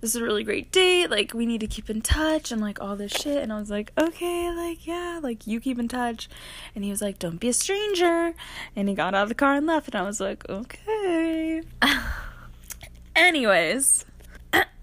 this 0.00 0.14
is 0.14 0.20
a 0.20 0.24
really 0.24 0.44
great 0.44 0.70
date. 0.70 1.10
Like 1.10 1.32
we 1.32 1.46
need 1.46 1.60
to 1.60 1.66
keep 1.66 1.88
in 1.88 2.02
touch 2.02 2.52
and 2.52 2.60
like 2.60 2.80
all 2.80 2.96
this 2.96 3.12
shit." 3.12 3.42
And 3.42 3.52
I 3.52 3.58
was 3.58 3.70
like, 3.70 3.92
"Okay, 3.98 4.50
like 4.50 4.86
yeah, 4.86 5.20
like 5.22 5.46
you 5.46 5.60
keep 5.60 5.78
in 5.78 5.88
touch." 5.88 6.28
And 6.74 6.84
he 6.84 6.90
was 6.90 7.00
like, 7.02 7.18
"Don't 7.18 7.38
be 7.38 7.48
a 7.48 7.52
stranger." 7.52 8.34
And 8.76 8.88
he 8.88 8.94
got 8.94 9.14
out 9.14 9.24
of 9.24 9.28
the 9.28 9.34
car 9.34 9.54
and 9.54 9.66
left 9.66 9.88
and 9.88 9.96
I 9.96 10.02
was 10.02 10.20
like, 10.20 10.48
"Okay." 10.48 11.62
Anyways, 13.16 14.04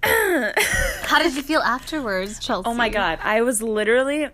How 0.03 1.21
did 1.21 1.35
you 1.35 1.43
feel 1.43 1.61
afterwards, 1.61 2.39
Chelsea? 2.39 2.67
Oh 2.67 2.73
my 2.73 2.89
god, 2.89 3.19
I 3.21 3.41
was 3.41 3.61
literally 3.61 4.29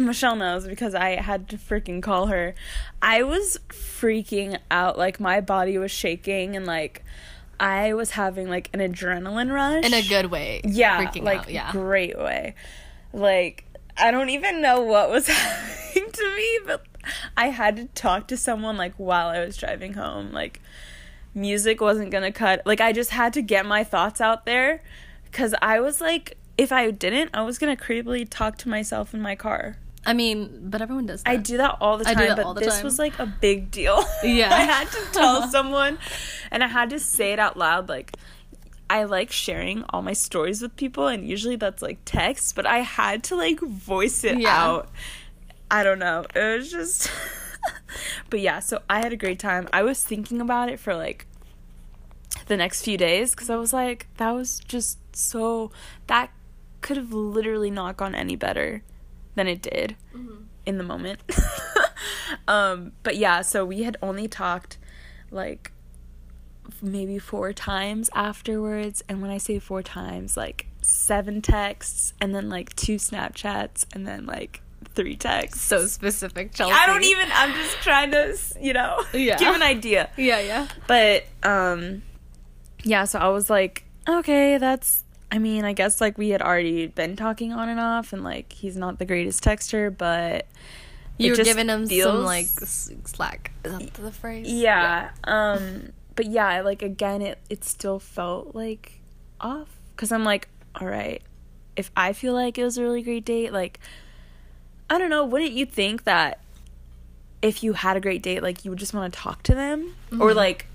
Michelle 0.00 0.36
knows 0.36 0.66
because 0.66 0.94
I 0.94 1.16
had 1.16 1.48
to 1.50 1.56
freaking 1.56 2.02
call 2.02 2.26
her. 2.26 2.54
I 3.02 3.22
was 3.22 3.58
freaking 3.68 4.58
out 4.70 4.98
like 4.98 5.20
my 5.20 5.40
body 5.40 5.78
was 5.78 5.90
shaking 5.90 6.56
and 6.56 6.66
like 6.66 7.04
I 7.58 7.92
was 7.94 8.12
having 8.12 8.48
like 8.48 8.70
an 8.72 8.80
adrenaline 8.80 9.52
rush. 9.52 9.84
In 9.84 9.92
a 9.94 10.02
good 10.02 10.26
way. 10.26 10.62
yeah, 10.64 11.04
Freaking 11.04 11.22
like 11.24 11.40
out. 11.40 11.50
Yeah. 11.50 11.72
great 11.72 12.18
way. 12.18 12.54
Like 13.12 13.64
I 13.96 14.10
don't 14.10 14.30
even 14.30 14.62
know 14.62 14.80
what 14.80 15.10
was 15.10 15.26
happening 15.28 16.10
to 16.10 16.36
me, 16.36 16.58
but 16.66 16.84
I 17.36 17.48
had 17.48 17.76
to 17.76 17.84
talk 17.86 18.28
to 18.28 18.36
someone 18.36 18.76
like 18.76 18.94
while 18.96 19.28
I 19.28 19.44
was 19.44 19.56
driving 19.56 19.94
home. 19.94 20.32
Like 20.32 20.60
music 21.34 21.80
wasn't 21.80 22.10
gonna 22.10 22.32
cut. 22.32 22.62
Like 22.64 22.80
I 22.80 22.92
just 22.92 23.10
had 23.10 23.32
to 23.34 23.42
get 23.42 23.66
my 23.66 23.84
thoughts 23.84 24.20
out 24.20 24.46
there 24.46 24.82
because 25.24 25.54
I 25.60 25.80
was 25.80 26.00
like, 26.00 26.36
if 26.56 26.72
I 26.72 26.90
didn't, 26.90 27.30
I 27.34 27.42
was 27.42 27.58
gonna 27.58 27.76
creepily 27.76 28.26
talk 28.28 28.56
to 28.58 28.68
myself 28.68 29.12
in 29.14 29.20
my 29.20 29.34
car. 29.34 29.76
I 30.06 30.14
mean, 30.14 30.60
but 30.70 30.80
everyone 30.80 31.06
does 31.06 31.22
that. 31.22 31.30
I 31.30 31.36
do 31.36 31.58
that 31.58 31.76
all 31.80 31.98
the 31.98 32.08
I 32.08 32.14
time, 32.14 32.22
do 32.22 32.28
that 32.28 32.36
but 32.38 32.46
all 32.46 32.54
the 32.54 32.60
this 32.62 32.76
time. 32.76 32.84
was 32.84 32.98
like 32.98 33.18
a 33.18 33.26
big 33.26 33.70
deal. 33.70 34.02
Yeah. 34.24 34.52
I 34.54 34.60
had 34.62 34.88
to 34.90 34.98
tell 35.12 35.48
someone, 35.50 35.98
and 36.50 36.64
I 36.64 36.68
had 36.68 36.90
to 36.90 36.98
say 36.98 37.32
it 37.32 37.38
out 37.38 37.56
loud. 37.58 37.88
Like, 37.88 38.16
I 38.88 39.04
like 39.04 39.30
sharing 39.30 39.84
all 39.90 40.00
my 40.02 40.14
stories 40.14 40.62
with 40.62 40.74
people, 40.76 41.06
and 41.06 41.28
usually 41.28 41.56
that's 41.56 41.82
like 41.82 41.98
text, 42.06 42.54
but 42.56 42.64
I 42.66 42.78
had 42.78 43.22
to 43.24 43.36
like 43.36 43.60
voice 43.60 44.24
it 44.24 44.38
Yeah. 44.40 44.56
out. 44.56 44.88
I 45.70 45.84
don't 45.84 45.98
know. 45.98 46.24
It 46.34 46.58
was 46.58 46.70
just. 46.70 47.10
but 48.30 48.40
yeah, 48.40 48.60
so 48.60 48.80
I 48.88 49.00
had 49.00 49.12
a 49.12 49.16
great 49.16 49.38
time. 49.38 49.68
I 49.72 49.82
was 49.82 50.02
thinking 50.02 50.40
about 50.40 50.70
it 50.70 50.80
for 50.80 50.94
like 50.96 51.26
the 52.46 52.56
next 52.56 52.82
few 52.84 52.96
days 52.96 53.32
because 53.32 53.50
I 53.50 53.56
was 53.56 53.72
like, 53.72 54.06
that 54.16 54.30
was 54.30 54.60
just 54.60 54.98
so. 55.14 55.70
That 56.06 56.30
could 56.80 56.96
have 56.96 57.12
literally 57.12 57.70
not 57.70 57.96
gone 57.98 58.14
any 58.14 58.34
better 58.34 58.82
than 59.34 59.46
it 59.48 59.62
did 59.62 59.96
in 60.66 60.78
the 60.78 60.84
moment. 60.84 61.20
um, 62.48 62.92
but 63.02 63.16
yeah, 63.16 63.42
so 63.42 63.64
we 63.64 63.82
had 63.82 63.96
only 64.02 64.28
talked 64.28 64.78
like 65.30 65.72
maybe 66.82 67.18
four 67.18 67.52
times 67.52 68.10
afterwards. 68.14 69.02
And 69.08 69.20
when 69.22 69.30
I 69.30 69.38
say 69.38 69.58
four 69.58 69.82
times, 69.82 70.36
like 70.36 70.66
seven 70.82 71.42
texts 71.42 72.12
and 72.20 72.34
then 72.34 72.48
like 72.48 72.74
two 72.76 72.96
Snapchats 72.96 73.84
and 73.92 74.06
then 74.06 74.26
like 74.26 74.62
three 74.94 75.16
texts. 75.16 75.62
so 75.62 75.86
specific, 75.86 76.52
Chelsea. 76.54 76.74
I 76.74 76.86
don't 76.86 77.04
even, 77.04 77.28
I'm 77.32 77.52
just 77.54 77.76
trying 77.82 78.10
to, 78.12 78.36
you 78.60 78.72
know, 78.72 79.02
Yeah. 79.12 79.36
give 79.38 79.54
an 79.54 79.62
idea. 79.62 80.10
Yeah, 80.16 80.40
yeah. 80.40 80.68
But 80.86 81.24
um 81.42 82.02
yeah, 82.82 83.04
so 83.04 83.18
I 83.18 83.28
was 83.28 83.50
like, 83.50 83.84
okay, 84.08 84.56
that's 84.58 85.04
I 85.32 85.38
mean, 85.38 85.64
I 85.64 85.72
guess 85.72 86.00
like 86.00 86.18
we 86.18 86.30
had 86.30 86.42
already 86.42 86.86
been 86.88 87.16
talking 87.16 87.52
on 87.52 87.68
and 87.68 87.78
off 87.80 88.12
and 88.12 88.24
like 88.24 88.52
he's 88.52 88.76
not 88.76 88.98
the 88.98 89.04
greatest 89.04 89.44
texter, 89.44 89.96
but 89.96 90.46
You 91.18 91.30
were 91.32 91.36
giving 91.36 91.68
him 91.68 91.86
some 91.86 92.24
like 92.24 92.46
slack. 92.46 93.52
Is 93.64 93.72
that 93.72 93.94
the 93.94 94.10
phrase? 94.12 94.50
yeah. 94.50 95.10
Um 95.24 95.92
but 96.16 96.26
yeah, 96.26 96.60
like 96.62 96.82
again 96.82 97.22
it 97.22 97.38
it 97.48 97.64
still 97.64 97.98
felt 97.98 98.54
like 98.54 99.00
off 99.40 99.68
cuz 99.96 100.10
I'm 100.12 100.24
like, 100.24 100.48
all 100.74 100.88
right, 100.88 101.22
if 101.76 101.90
I 101.96 102.12
feel 102.12 102.34
like 102.34 102.58
it 102.58 102.64
was 102.64 102.76
a 102.76 102.82
really 102.82 103.02
great 103.02 103.24
date, 103.24 103.52
like 103.52 103.78
I 104.88 104.98
don't 104.98 105.10
know, 105.10 105.24
wouldn't 105.24 105.52
you 105.52 105.64
think 105.64 106.04
that 106.04 106.40
if 107.40 107.62
you 107.62 107.74
had 107.74 107.96
a 107.96 108.00
great 108.00 108.22
date, 108.22 108.42
like 108.42 108.64
you 108.64 108.70
would 108.72 108.80
just 108.80 108.92
want 108.92 109.14
to 109.14 109.18
talk 109.18 109.42
to 109.44 109.54
them 109.54 109.94
or 110.20 110.34
like 110.34 110.66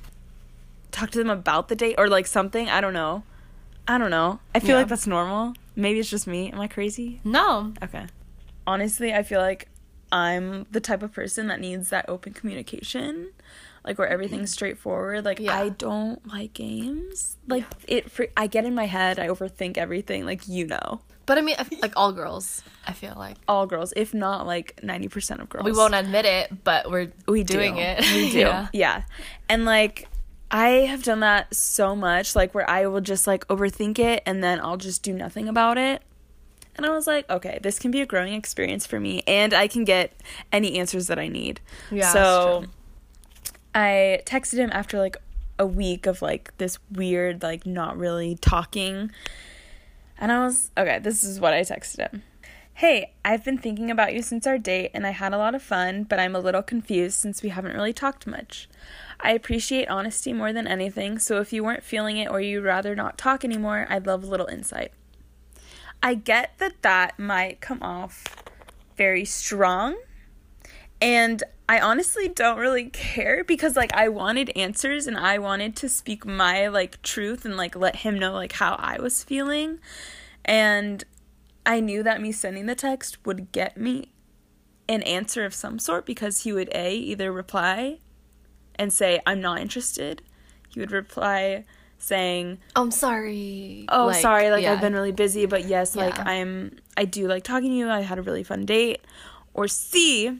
talk 0.92 1.12
to 1.12 1.18
them 1.20 1.30
about 1.30 1.68
the 1.68 1.76
date 1.76 1.96
or 1.98 2.08
like 2.08 2.26
something? 2.26 2.70
I 2.70 2.80
don't 2.80 2.94
know. 2.94 3.24
I 3.88 3.98
don't 3.98 4.10
know. 4.12 4.40
I 4.54 4.60
feel 4.60 4.72
Yeah. 4.72 4.78
like 4.78 4.88
that's 4.88 5.08
normal. 5.08 5.54
Maybe 5.76 6.00
it's 6.00 6.10
just 6.10 6.28
me. 6.28 6.52
Am 6.52 6.60
I 6.60 6.68
crazy? 6.68 7.20
No. 7.24 7.74
Okay. 7.84 8.06
Honestly, 8.66 9.14
I 9.14 9.24
feel 9.24 9.40
like 9.42 9.68
I'm 10.12 10.66
the 10.72 10.80
type 10.80 11.04
of 11.04 11.12
person 11.14 11.48
that 11.48 11.60
needs 11.60 11.90
that 11.90 12.08
open 12.08 12.34
communication, 12.34 13.30
like 13.86 13.98
where 14.00 14.08
everything's 14.08 14.52
straightforward. 14.52 15.26
Like 15.26 15.40
Yeah. 15.40 15.56
I 15.60 15.70
don't 15.70 16.26
like 16.28 16.54
games. 16.54 17.38
Like 17.48 17.66
it. 17.88 18.10
fr- 18.10 18.24
I 18.36 18.48
get 18.48 18.66
in 18.66 18.74
my 18.74 18.86
head. 18.86 19.20
I 19.20 19.28
overthink 19.28 19.78
everything. 19.78 20.26
Like 20.26 20.48
you 20.48 20.66
know, 20.66 21.02
But 21.28 21.38
I 21.38 21.42
mean, 21.42 21.56
I 21.60 21.66
like 21.82 21.94
all 21.96 22.12
girls, 22.12 22.64
I 22.88 22.94
feel 22.94 23.14
like. 23.18 23.38
all 23.48 23.66
girls, 23.68 23.94
if 23.96 24.14
not 24.14 24.48
like 24.48 24.80
ninety 24.84 25.08
percent 25.10 25.42
of 25.42 25.50
girls. 25.50 25.66
We 25.66 25.72
won't 25.74 25.94
admit 25.96 26.26
it, 26.26 26.64
but 26.64 26.90
we're 26.90 27.12
we 27.28 27.44
doing 27.44 27.76
do. 27.76 27.82
it. 27.82 28.00
We 28.02 28.32
do. 28.32 28.40
yeah. 28.40 28.68
yeah. 28.74 29.02
And 29.50 29.66
like 29.66 30.08
I 30.52 30.68
have 30.86 31.04
done 31.04 31.22
that 31.22 31.54
so 31.54 31.96
much, 31.96 32.36
like 32.36 32.54
where 32.54 32.70
I 32.70 32.86
will 32.88 33.02
just 33.02 33.28
like 33.28 33.48
overthink 33.48 34.00
it 34.00 34.24
and 34.26 34.44
then 34.44 34.60
I'll 34.60 34.78
just 34.78 35.04
do 35.04 35.14
nothing 35.14 35.48
about 35.48 35.78
it. 35.78 36.02
And 36.78 36.86
I 36.86 36.90
was 36.90 37.08
like, 37.08 37.30
okay, 37.30 37.60
this 37.62 37.80
can 37.80 37.92
be 37.92 38.02
a 38.02 38.06
growing 38.06 38.34
experience 38.34 38.86
for 38.86 39.00
me 39.00 39.24
and 39.28 39.54
I 39.54 39.68
can 39.68 39.86
get 39.86 40.14
any 40.52 40.78
answers 40.78 41.08
that 41.08 41.20
I 41.20 41.28
need. 41.28 41.62
Yeah, 41.92 42.12
So. 42.12 42.66
I 43.74 44.22
texted 44.26 44.58
him 44.58 44.70
after 44.72 45.00
like 45.00 45.18
a 45.60 45.66
week 45.66 46.06
of 46.06 46.22
like 46.22 46.56
this 46.58 46.80
weird, 46.92 47.44
like 47.44 47.66
not 47.66 47.98
really 47.98 48.36
talking. 48.36 49.12
And 50.18 50.32
I 50.32 50.46
was, 50.46 50.72
okay, 50.78 51.00
this 51.00 51.24
is 51.24 51.40
what 51.40 51.54
I 51.54 51.62
texted 51.62 52.00
him. 52.00 52.24
Hey, 52.74 53.14
I've 53.24 53.44
been 53.44 53.58
thinking 53.58 53.90
about 53.90 54.14
you 54.14 54.22
since 54.22 54.46
our 54.46 54.58
date 54.58 54.92
and 54.94 55.08
I 55.08 55.12
had 55.12 55.34
a 55.34 55.38
lot 55.38 55.56
of 55.56 55.62
fun, 55.62 56.04
but 56.04 56.20
I'm 56.20 56.36
a 56.36 56.40
little 56.40 56.62
confused 56.62 57.18
since 57.18 57.42
we 57.42 57.50
haven't 57.50 57.74
really 57.74 57.94
talked 57.94 58.28
much. 58.28 58.68
I 59.20 59.32
appreciate 59.32 59.90
honesty 59.90 60.34
more 60.34 60.54
than 60.54 60.68
anything, 60.68 61.20
so 61.20 61.40
if 61.40 61.54
you 61.54 61.64
weren't 61.64 61.84
feeling 61.84 62.18
it 62.18 62.30
or 62.30 62.42
you'd 62.42 62.64
rather 62.64 62.96
not 62.96 63.18
talk 63.18 63.44
anymore, 63.44 63.88
I'd 63.90 64.06
love 64.06 64.24
a 64.24 64.28
little 64.28 64.48
insight. 64.48 64.92
I 66.04 66.14
get 66.16 66.58
that 66.60 66.82
that 66.82 67.18
might 67.18 67.62
come 67.62 67.82
off 67.82 68.44
very 68.96 69.26
strong, 69.26 69.98
and 71.02 71.44
I 71.68 71.80
honestly 71.80 72.28
don't 72.28 72.60
really 72.60 72.90
care 72.90 73.44
because 73.44 73.76
like 73.76 73.94
I 73.94 74.08
wanted 74.10 74.52
answers 74.56 75.08
and 75.08 75.18
I 75.18 75.40
wanted 75.40 75.76
to 75.78 75.90
speak 75.90 76.26
my 76.26 76.68
like 76.68 77.02
truth 77.02 77.44
and 77.44 77.58
like 77.58 77.76
let 77.76 77.98
him 77.98 78.20
know 78.20 78.34
like 78.34 78.54
how 78.54 78.76
I 78.76 79.00
was 79.00 79.24
feeling. 79.24 79.80
And 80.44 81.04
I 81.66 81.80
knew 81.80 82.04
that 82.04 82.22
me 82.22 82.32
sending 82.32 82.68
the 82.68 82.76
text 82.76 83.26
would 83.26 83.52
get 83.52 83.78
me 83.78 84.12
an 84.88 85.02
answer 85.04 85.44
of 85.44 85.56
some 85.56 85.80
sort 85.80 86.06
because 86.06 86.44
he 86.44 86.54
would 86.54 86.70
a 86.76 86.94
either 86.94 87.32
reply 87.32 87.98
and 88.78 88.92
say 88.92 89.22
I'm 89.26 89.42
not 89.42 89.60
interested. 89.60 90.22
He 90.70 90.80
would 90.80 90.92
reply 90.92 91.66
saying, 91.98 92.60
I'm 92.76 92.92
sorry. 92.92 93.86
"Oh, 93.90 94.08
Like, 94.08 94.22
sorry, 94.22 94.50
like 94.50 94.64
yeah. 94.64 94.74
I've 94.74 94.82
been 94.82 94.94
really 94.94 95.12
busy, 95.12 95.46
but 95.46 95.66
yes, 95.66 95.96
like 95.96 96.18
I'm 96.20 96.78
I 96.98 97.06
do 97.06 97.28
like 97.28 97.44
talking 97.44 97.70
to 97.70 97.76
you. 97.76 97.90
I 97.90 98.02
had 98.02 98.18
a 98.18 98.22
really 98.22 98.44
fun 98.44 98.66
date." 98.66 99.02
Or 99.54 99.68
C 99.68 100.40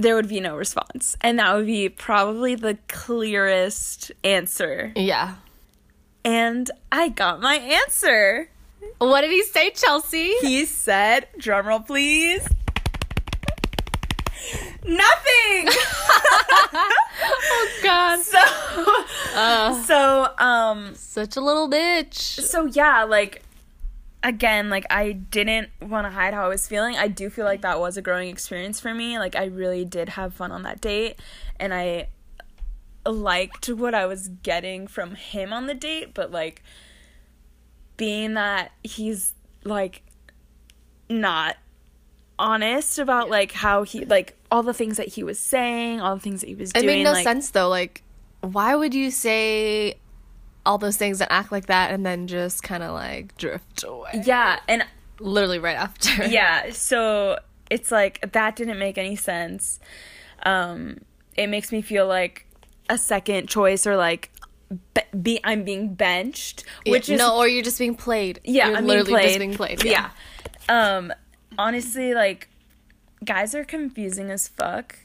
there 0.00 0.14
would 0.14 0.28
be 0.28 0.40
no 0.40 0.56
response. 0.56 1.16
And 1.20 1.38
that 1.38 1.54
would 1.54 1.66
be 1.66 1.88
probably 1.88 2.54
the 2.54 2.78
clearest 2.88 4.10
answer. 4.24 4.92
Yeah. 4.96 5.36
And 6.24 6.70
I 6.90 7.08
got 7.10 7.40
my 7.40 7.56
answer. 7.56 8.48
What 8.98 9.20
did 9.22 9.30
he 9.30 9.42
say, 9.44 9.70
Chelsea? 9.70 10.34
He 10.40 10.64
said, 10.64 11.28
drumroll 11.38 11.86
please. 11.86 12.46
Nothing. 14.84 15.68
oh 16.72 17.68
God. 17.82 18.20
So, 18.20 18.38
Uh, 19.34 19.82
so, 19.84 20.28
um, 20.38 20.94
such 20.94 21.36
a 21.36 21.40
little 21.40 21.68
bitch. 21.68 22.14
so 22.14 22.64
yeah, 22.66 23.04
like, 23.04 23.42
again, 24.22 24.68
like, 24.70 24.84
I 24.90 25.12
didn't 25.12 25.70
want 25.80 26.06
to 26.06 26.10
hide 26.10 26.34
how 26.34 26.44
I 26.44 26.48
was 26.48 26.66
feeling. 26.66 26.96
I 26.96 27.08
do 27.08 27.30
feel 27.30 27.44
like 27.44 27.62
that 27.62 27.78
was 27.78 27.96
a 27.96 28.02
growing 28.02 28.28
experience 28.28 28.80
for 28.80 28.92
me. 28.94 29.18
Like, 29.18 29.36
I 29.36 29.44
really 29.44 29.84
did 29.84 30.10
have 30.10 30.34
fun 30.34 30.50
on 30.52 30.62
that 30.64 30.80
date, 30.80 31.16
and 31.58 31.72
I 31.72 32.08
liked 33.06 33.68
what 33.68 33.94
I 33.94 34.06
was 34.06 34.28
getting 34.28 34.86
from 34.86 35.14
him 35.14 35.52
on 35.52 35.66
the 35.66 35.74
date, 35.74 36.12
but 36.14 36.30
like, 36.30 36.62
being 37.96 38.34
that 38.34 38.72
he's 38.82 39.34
like 39.64 40.02
not 41.10 41.56
honest 42.40 42.98
about 42.98 43.30
like 43.30 43.52
how 43.52 43.84
he 43.84 44.04
like 44.04 44.36
all 44.50 44.62
the 44.62 44.74
things 44.74 44.96
that 44.96 45.08
he 45.08 45.22
was 45.22 45.38
saying, 45.38 46.00
all 46.00 46.16
the 46.16 46.20
things 46.20 46.40
that 46.40 46.48
he 46.48 46.56
was 46.56 46.70
It 46.70 46.80
doing. 46.80 46.84
It 46.84 46.86
made 46.88 47.04
no 47.04 47.12
like, 47.12 47.24
sense 47.24 47.50
though. 47.50 47.68
Like, 47.68 48.02
why 48.40 48.74
would 48.74 48.94
you 48.94 49.10
say 49.10 49.94
all 50.66 50.78
those 50.78 50.96
things 50.96 51.20
and 51.20 51.30
act 51.30 51.52
like 51.52 51.66
that 51.66 51.92
and 51.92 52.04
then 52.04 52.26
just 52.26 52.62
kind 52.62 52.82
of 52.82 52.92
like 52.92 53.36
drift 53.36 53.84
away? 53.84 54.22
Yeah, 54.24 54.58
and 54.66 54.84
Literally 55.20 55.58
right 55.58 55.76
after. 55.76 56.24
yeah, 56.28 56.70
so 56.70 57.38
it's 57.70 57.92
like 57.92 58.32
that 58.32 58.56
didn't 58.56 58.78
make 58.78 58.96
any 58.96 59.16
sense. 59.16 59.78
Um, 60.44 60.98
it 61.36 61.48
makes 61.48 61.70
me 61.70 61.82
feel 61.82 62.06
like 62.06 62.46
a 62.88 62.96
second 62.96 63.48
choice 63.48 63.86
or 63.86 63.96
like 63.96 64.30
be, 64.94 65.02
be 65.22 65.40
I'm 65.44 65.64
being 65.64 65.94
benched, 65.94 66.64
which 66.86 67.10
is 67.10 67.18
no, 67.18 67.36
or 67.36 67.46
you're 67.46 67.62
just 67.62 67.78
being 67.78 67.94
played. 67.94 68.40
yeah, 68.44 68.68
you're 68.68 68.78
I'm 68.78 68.86
literally 68.86 69.12
being 69.12 69.18
just 69.18 69.28
played. 69.28 69.38
being 69.38 69.54
played. 69.54 69.84
Yeah. 69.84 70.10
Um, 70.70 71.12
honestly, 71.58 72.14
like 72.14 72.48
guys 73.24 73.54
are 73.54 73.64
confusing 73.64 74.30
as 74.30 74.48
fuck. 74.48 74.96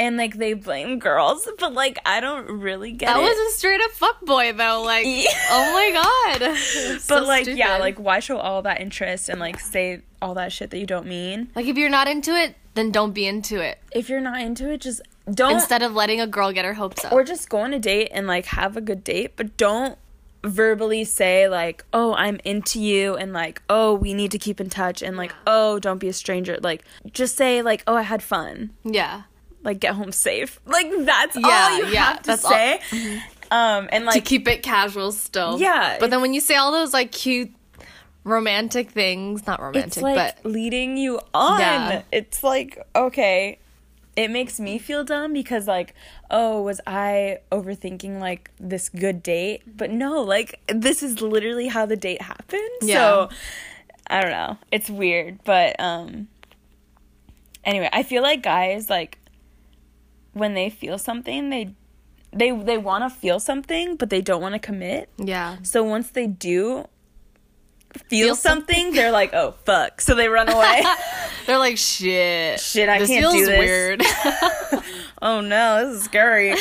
And 0.00 0.16
like 0.16 0.36
they 0.38 0.52
blame 0.52 1.00
girls, 1.00 1.48
but 1.58 1.72
like 1.72 1.98
I 2.06 2.20
don't 2.20 2.46
really 2.60 2.92
get 2.92 3.06
That 3.12 3.18
it. 3.18 3.22
was 3.22 3.36
a 3.54 3.56
straight 3.58 3.80
up 3.80 3.90
fuck 3.90 4.20
boy 4.24 4.52
though. 4.52 4.82
Like, 4.82 5.04
oh 5.50 5.72
my 5.72 5.90
god. 6.38 6.40
but 6.88 7.00
So 7.00 7.22
like 7.24 7.46
yeah, 7.48 7.78
like 7.78 7.98
why 7.98 8.20
show 8.20 8.38
all 8.38 8.62
that 8.62 8.80
interest 8.80 9.28
and 9.28 9.40
like 9.40 9.58
say 9.58 10.02
all 10.22 10.34
that 10.34 10.52
shit 10.52 10.70
that 10.70 10.78
you 10.78 10.86
don't 10.86 11.06
mean? 11.06 11.50
like 11.56 11.66
if 11.66 11.76
you're 11.76 11.90
not 11.90 12.06
into 12.06 12.30
it, 12.30 12.54
then 12.74 12.92
don't 12.92 13.12
be 13.12 13.26
into 13.26 13.60
it. 13.60 13.78
If 13.92 14.08
you're 14.08 14.20
not 14.20 14.40
into 14.40 14.70
it, 14.70 14.82
just 14.82 15.02
don't 15.34 15.54
Instead 15.54 15.82
of 15.82 15.92
letting 15.94 16.20
a 16.20 16.28
girl 16.28 16.52
get 16.52 16.64
her 16.64 16.74
hopes 16.74 17.04
up. 17.04 17.12
or 17.12 17.24
just 17.24 17.48
go 17.48 17.58
on 17.58 17.74
a 17.74 17.78
date 17.80 18.10
and 18.12 18.28
like 18.28 18.46
have 18.46 18.76
a 18.76 18.80
good 18.80 19.02
date, 19.02 19.32
but 19.36 19.56
don't 19.56 19.98
verbally 20.44 21.04
say 21.04 21.48
like, 21.48 21.84
"Oh, 21.92 22.14
I'm 22.14 22.38
into 22.44 22.80
you," 22.80 23.16
and 23.16 23.32
like, 23.32 23.62
"Oh, 23.68 23.94
we 23.94 24.14
need 24.14 24.30
to 24.32 24.38
keep 24.38 24.60
in 24.60 24.70
touch," 24.70 25.02
and 25.02 25.16
like, 25.16 25.34
"Oh, 25.46 25.78
don't 25.78 25.98
be 25.98 26.08
a 26.08 26.12
stranger." 26.12 26.58
Like, 26.62 26.84
just 27.12 27.36
say 27.36 27.62
like, 27.62 27.82
"Oh, 27.86 27.94
I 27.96 28.02
had 28.02 28.22
fun." 28.22 28.70
yeah. 28.84 29.22
Like, 29.64 29.80
get 29.80 29.94
home 29.96 30.12
safe. 30.12 30.60
Like 30.66 30.86
that's 31.00 31.36
Yeah, 31.36 31.48
all 31.48 31.78
you 31.78 31.86
yeah, 31.88 32.04
have 32.04 32.22
to 32.22 32.26
that's 32.28 32.44
all- 32.44 32.50
say. 32.52 32.80
Um, 33.50 33.88
and 33.90 34.04
like 34.04 34.14
to 34.14 34.20
keep 34.20 34.46
it 34.46 34.62
casual 34.62 35.10
still. 35.10 35.58
Yeah, 35.58 35.96
But 35.98 36.10
then 36.10 36.20
when 36.20 36.34
you 36.34 36.40
say 36.40 36.56
all 36.56 36.70
those 36.70 36.92
like 36.92 37.12
cute 37.12 37.50
romantic 38.24 38.90
things, 38.90 39.46
not 39.46 39.54
it's 39.54 39.62
romantic, 39.96 40.02
like 40.02 40.16
but 40.42 40.44
leading 40.50 40.96
you 40.96 41.20
on. 41.34 41.58
Yeah. 41.60 42.02
It's 42.12 42.42
like 42.42 42.78
okay. 42.94 43.58
It 44.16 44.30
makes 44.30 44.58
me 44.60 44.78
feel 44.78 45.02
dumb 45.04 45.32
because 45.32 45.66
like, 45.66 45.94
oh, 46.30 46.62
was 46.62 46.80
I 46.86 47.38
overthinking 47.50 48.20
like 48.20 48.50
this 48.60 48.88
good 48.88 49.22
date? 49.22 49.62
But 49.76 49.90
no, 49.90 50.20
like 50.22 50.60
this 50.68 51.02
is 51.02 51.20
literally 51.20 51.68
how 51.68 51.86
the 51.86 51.96
date 51.96 52.22
happened. 52.22 52.68
Yeah. 52.82 52.94
So 52.94 53.28
I 54.08 54.20
don't 54.20 54.30
know. 54.30 54.58
It's 54.72 54.90
weird, 54.90 55.38
but 55.44 55.76
um 55.78 56.28
anyway, 57.64 57.88
I 57.92 58.02
feel 58.02 58.22
like 58.22 58.42
guys 58.42 58.88
like 58.90 59.18
when 60.32 60.54
they 60.54 60.70
feel 60.70 60.98
something, 60.98 61.50
they 61.50 61.74
they 62.32 62.50
they 62.50 62.78
want 62.78 63.04
to 63.04 63.10
feel 63.18 63.40
something, 63.40 63.96
but 63.96 64.10
they 64.10 64.20
don't 64.20 64.42
want 64.42 64.54
to 64.54 64.58
commit. 64.58 65.08
yeah. 65.16 65.56
So 65.62 65.82
once 65.82 66.10
they 66.10 66.26
do 66.26 66.86
feel, 68.08 68.26
Feel 68.28 68.34
something, 68.36 68.92
they're 68.92 69.10
like, 69.10 69.32
"Oh 69.32 69.54
fuck!" 69.64 70.00
So 70.02 70.14
they 70.14 70.28
run 70.28 70.48
away. 70.56 70.82
They're 71.46 71.58
like 71.58 71.78
shit. 71.78 72.60
Shit, 72.60 72.88
I 72.88 72.98
this 72.98 73.08
can't 73.08 73.22
feels 73.22 73.34
do 73.34 73.46
this. 73.46 73.58
weird. 73.58 74.02
oh 75.22 75.40
no, 75.40 75.86
this 75.86 75.98
is 75.98 76.04
scary. 76.04 76.54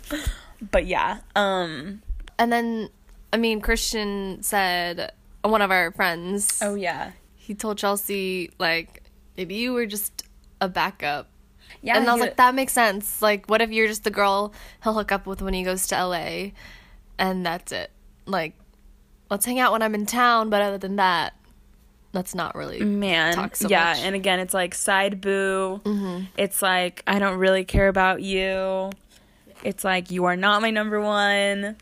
but 0.70 0.86
yeah, 0.86 1.18
um, 1.34 2.02
and 2.38 2.52
then 2.52 2.90
I 3.32 3.36
mean 3.36 3.60
Christian 3.60 4.42
said 4.42 5.12
one 5.42 5.60
of 5.62 5.70
our 5.70 5.92
friends 5.92 6.60
oh 6.62 6.74
yeah, 6.74 7.12
he 7.34 7.54
told 7.54 7.78
Chelsea 7.78 8.50
like 8.58 9.02
maybe 9.36 9.54
you 9.56 9.72
were 9.72 9.86
just 9.86 10.24
a 10.60 10.68
backup. 10.68 11.28
yeah. 11.82 11.96
and 11.96 12.08
I 12.08 12.12
was 12.12 12.20
like, 12.20 12.36
that 12.36 12.54
makes 12.54 12.72
sense. 12.72 13.20
Like, 13.20 13.48
what 13.48 13.60
if 13.60 13.70
you're 13.70 13.86
just 13.88 14.04
the 14.04 14.10
girl 14.10 14.52
he'll 14.82 14.94
hook 14.94 15.12
up 15.12 15.26
with 15.26 15.42
when 15.42 15.54
he 15.54 15.62
goes 15.62 15.86
to 15.88 16.06
LA, 16.06 16.50
and 17.18 17.44
that's 17.44 17.72
it? 17.72 17.90
Like, 18.26 18.54
let's 19.30 19.44
hang 19.44 19.58
out 19.58 19.72
when 19.72 19.82
I'm 19.82 19.94
in 19.94 20.06
town, 20.06 20.50
but 20.50 20.62
other 20.62 20.78
than 20.78 20.96
that, 20.96 21.34
let's 22.14 22.34
not 22.34 22.54
really. 22.54 22.80
man, 22.80 23.50
so 23.54 23.68
yeah. 23.68 23.84
much. 23.84 23.96
Mm-hmm. 23.98 24.06
And 24.06 24.14
again, 24.16 24.40
it's 24.40 24.54
like 24.54 24.74
side 24.74 25.20
boo. 25.20 25.80
It's 26.38 26.62
like 26.62 27.02
I 27.06 27.18
don't 27.18 27.38
really 27.38 27.64
care 27.64 27.88
about 27.88 28.22
you. 28.22 28.90
It's 29.62 29.84
like 29.84 30.10
you 30.10 30.24
are 30.24 30.36
not 30.36 30.62
my 30.62 30.70
number 30.70 31.00
one, 31.00 31.76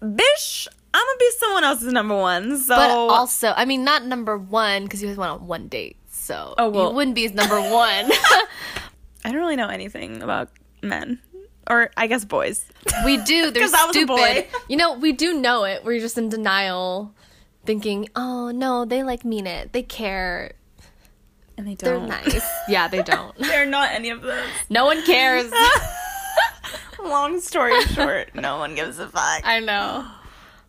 bish 0.00 0.68
I'm 0.92 1.02
gonna 1.04 1.18
be 1.18 1.30
someone 1.38 1.64
else's 1.64 1.92
number 1.92 2.16
one. 2.16 2.56
So 2.56 2.76
But 2.76 2.90
also, 2.90 3.52
I 3.56 3.64
mean, 3.64 3.82
not 3.84 4.04
number 4.04 4.38
one 4.38 4.84
because 4.84 5.02
you 5.02 5.08
guys 5.08 5.16
went 5.16 5.32
on 5.32 5.46
one 5.46 5.66
date, 5.68 5.96
so 6.08 6.54
Oh, 6.56 6.68
well. 6.68 6.88
you 6.90 6.94
wouldn't 6.94 7.14
be 7.16 7.22
his 7.22 7.32
number 7.34 7.60
one. 7.60 8.10
I 9.24 9.30
don't 9.32 9.36
really 9.36 9.56
know 9.56 9.68
anything 9.68 10.22
about 10.22 10.50
men, 10.82 11.18
or 11.68 11.90
I 11.96 12.06
guess 12.06 12.24
boys. 12.24 12.64
we 13.04 13.16
do. 13.16 13.50
They're 13.50 13.62
'Cause 13.64 13.74
I 13.74 13.86
was 13.86 13.96
a 13.96 13.98
stupid. 14.00 14.06
boy. 14.16 14.46
You 14.68 14.76
know, 14.76 14.94
we 14.94 15.12
do 15.12 15.40
know 15.40 15.64
it. 15.64 15.84
We're 15.84 15.98
just 15.98 16.16
in 16.16 16.28
denial, 16.28 17.12
thinking, 17.64 18.08
"Oh 18.14 18.50
no, 18.50 18.84
they 18.84 19.02
like 19.02 19.24
mean 19.24 19.46
it. 19.46 19.72
They 19.72 19.82
care. 19.82 20.52
And 21.56 21.66
they 21.66 21.74
don't. 21.74 22.08
They're 22.08 22.22
nice." 22.24 22.46
yeah, 22.68 22.88
they 22.88 23.02
don't. 23.02 23.36
They're 23.38 23.66
not 23.66 23.90
any 23.92 24.10
of 24.10 24.22
those. 24.22 24.46
No 24.70 24.84
one 24.86 25.04
cares. 25.04 25.50
Long 27.02 27.40
story 27.40 27.80
short, 27.86 28.34
no 28.34 28.58
one 28.58 28.74
gives 28.74 28.98
a 28.98 29.08
fuck. 29.08 29.42
I 29.44 29.60
know. 29.60 30.06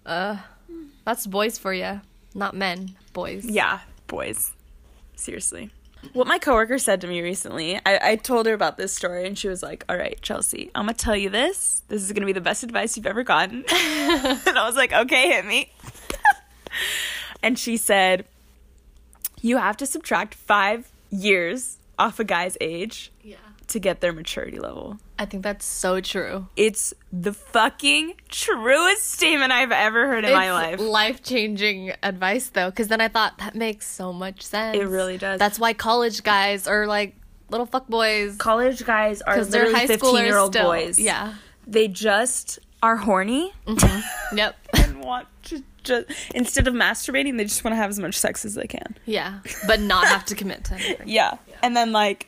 Uh, 0.06 0.38
that's 1.06 1.26
boys 1.26 1.58
for 1.58 1.74
you, 1.74 2.02
not 2.34 2.54
men. 2.56 2.96
Boys. 3.14 3.46
Yeah, 3.46 3.80
boys. 4.08 4.52
Seriously. 5.16 5.72
What 6.14 6.28
my 6.28 6.38
coworker 6.38 6.78
said 6.78 7.02
to 7.02 7.08
me 7.08 7.22
recently, 7.22 7.78
I, 7.86 8.12
I 8.12 8.16
told 8.18 8.46
her 8.46 8.54
about 8.54 8.78
this 8.78 8.94
story 8.94 9.26
and 9.26 9.38
she 9.38 9.48
was 9.48 9.64
like, 9.64 9.86
All 9.90 9.98
right, 9.98 10.20
Chelsea, 10.22 10.70
I'm 10.76 10.86
gonna 10.86 10.94
tell 10.94 11.16
you 11.16 11.30
this. 11.30 11.84
This 11.88 12.04
is 12.04 12.12
gonna 12.12 12.26
be 12.26 12.34
the 12.34 12.42
best 12.42 12.64
advice 12.64 12.96
you've 12.98 13.08
ever 13.08 13.24
gotten. 13.24 13.64
and 13.70 14.58
I 14.58 14.66
was 14.66 14.76
like, 14.76 14.92
Okay, 14.94 15.30
hit 15.30 15.46
me. 15.46 15.72
and 17.44 17.58
she 17.58 17.78
said, 17.78 18.26
You 19.42 19.58
have 19.58 19.78
to 19.78 19.86
subtract 19.86 20.36
five 20.36 20.92
years 21.10 21.78
off 21.98 22.20
a 22.20 22.24
guy's 22.24 22.58
age 22.60 23.12
Yeah. 23.24 23.38
to 23.68 23.80
get 23.80 24.02
their 24.02 24.12
maturity 24.12 24.60
level. 24.60 25.00
I 25.18 25.26
think 25.26 25.44
that's 25.44 25.66
so 25.66 26.02
true. 26.02 26.48
It's 26.58 26.94
the 27.14 27.32
fucking 27.32 28.16
truest 28.30 29.12
statement 29.14 29.54
I've 29.54 29.72
ever 29.72 30.08
heard 30.08 30.26
in 30.26 30.34
my 30.34 30.52
life. 30.52 30.80
Life 30.82 31.24
changing 31.24 31.94
advice 32.04 32.50
though, 32.50 32.70
because 32.70 32.90
then 32.90 33.00
I 33.00 33.08
thought 33.08 33.38
that 33.38 33.56
makes 33.56 33.88
so 33.88 34.12
much 34.12 34.42
sense. 34.42 34.76
It 34.78 34.88
really 34.88 35.18
does. 35.18 35.40
That's 35.40 35.58
why 35.58 35.74
college 35.74 36.24
guys 36.24 36.68
are 36.68 36.86
like 36.86 37.16
little 37.50 37.66
fuck 37.66 37.88
boys 37.88 38.38
College 38.38 38.84
guys 38.86 39.22
are 39.22 39.36
because 39.36 39.50
they're 39.50 39.66
literally 39.66 39.82
high 39.82 39.88
15 39.88 40.14
schoolers 40.16 40.26
year 40.26 40.38
old 40.38 40.54
still. 40.54 40.66
boys. 40.66 41.00
Yeah. 41.00 41.36
They 41.66 41.88
just 41.88 42.60
are 42.84 42.98
horny 42.98 43.54
mm-hmm. 43.66 44.38
Yep. 44.38 44.56
and 44.76 45.02
want 45.02 45.28
to 45.44 45.64
just, 45.86 46.08
instead 46.36 46.68
of 46.68 46.74
masturbating, 46.74 47.38
they 47.38 47.44
just 47.46 47.64
want 47.64 47.74
to 47.74 47.78
have 47.78 47.90
as 47.90 48.00
much 48.00 48.16
sex 48.16 48.44
as 48.46 48.56
they 48.56 48.68
can. 48.68 48.98
yeah, 49.06 49.40
but 49.68 49.80
not 49.80 50.06
have 50.08 50.26
to 50.26 50.36
commit 50.36 50.64
to 50.66 50.74
anything. 50.76 50.98
Yeah. 51.08 51.38
And 51.64 51.76
then 51.76 51.92
like, 51.92 52.28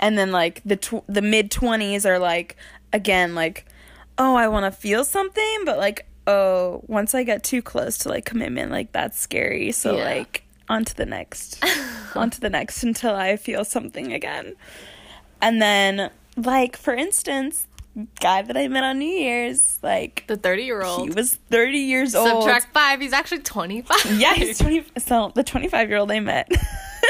and 0.00 0.18
then 0.18 0.32
like 0.32 0.60
the 0.64 0.76
tw- 0.76 1.06
the 1.06 1.22
mid 1.22 1.50
20s 1.50 2.04
are 2.04 2.18
like, 2.18 2.56
again, 2.92 3.34
like, 3.34 3.66
oh, 4.18 4.34
I 4.34 4.48
want 4.48 4.64
to 4.72 4.78
feel 4.78 5.04
something, 5.04 5.58
but 5.64 5.78
like, 5.78 6.06
oh, 6.26 6.82
once 6.86 7.14
I 7.14 7.22
get 7.24 7.42
too 7.44 7.62
close 7.62 7.98
to 7.98 8.08
like 8.08 8.24
commitment, 8.24 8.70
like 8.70 8.92
that's 8.92 9.18
scary. 9.18 9.72
So 9.72 9.96
Yeah. 9.96 10.04
like, 10.04 10.44
on 10.68 10.84
to 10.84 10.96
the 10.96 11.06
next, 11.06 11.62
on 12.14 12.30
to 12.30 12.40
the 12.40 12.50
next 12.50 12.82
until 12.82 13.14
I 13.14 13.36
feel 13.36 13.64
something 13.64 14.12
again. 14.12 14.54
And 15.40 15.60
then, 15.60 16.10
like, 16.36 16.76
for 16.76 16.94
instance, 16.94 17.66
guy 18.20 18.42
that 18.42 18.56
I 18.56 18.68
met 18.68 18.84
on 18.84 18.98
New 18.98 19.04
Year's, 19.06 19.78
like, 19.82 20.24
The 20.26 20.36
thirty 20.36 20.64
year 20.64 20.82
old, 20.82 21.08
he 21.08 21.14
was 21.14 21.34
30 21.50 21.78
years 21.78 22.14
old. 22.14 22.28
Subtract 22.28 22.72
five. 22.72 23.00
He's 23.00 23.12
actually 23.12 23.40
twenty 23.42 23.82
five. 23.82 24.04
Yeah, 24.18 24.34
he's 24.34 24.58
20. 24.60 24.84
So 24.98 25.32
the 25.34 25.44
25 25.44 25.88
year 25.88 25.98
old 25.98 26.10
I 26.10 26.20
met. 26.20 26.50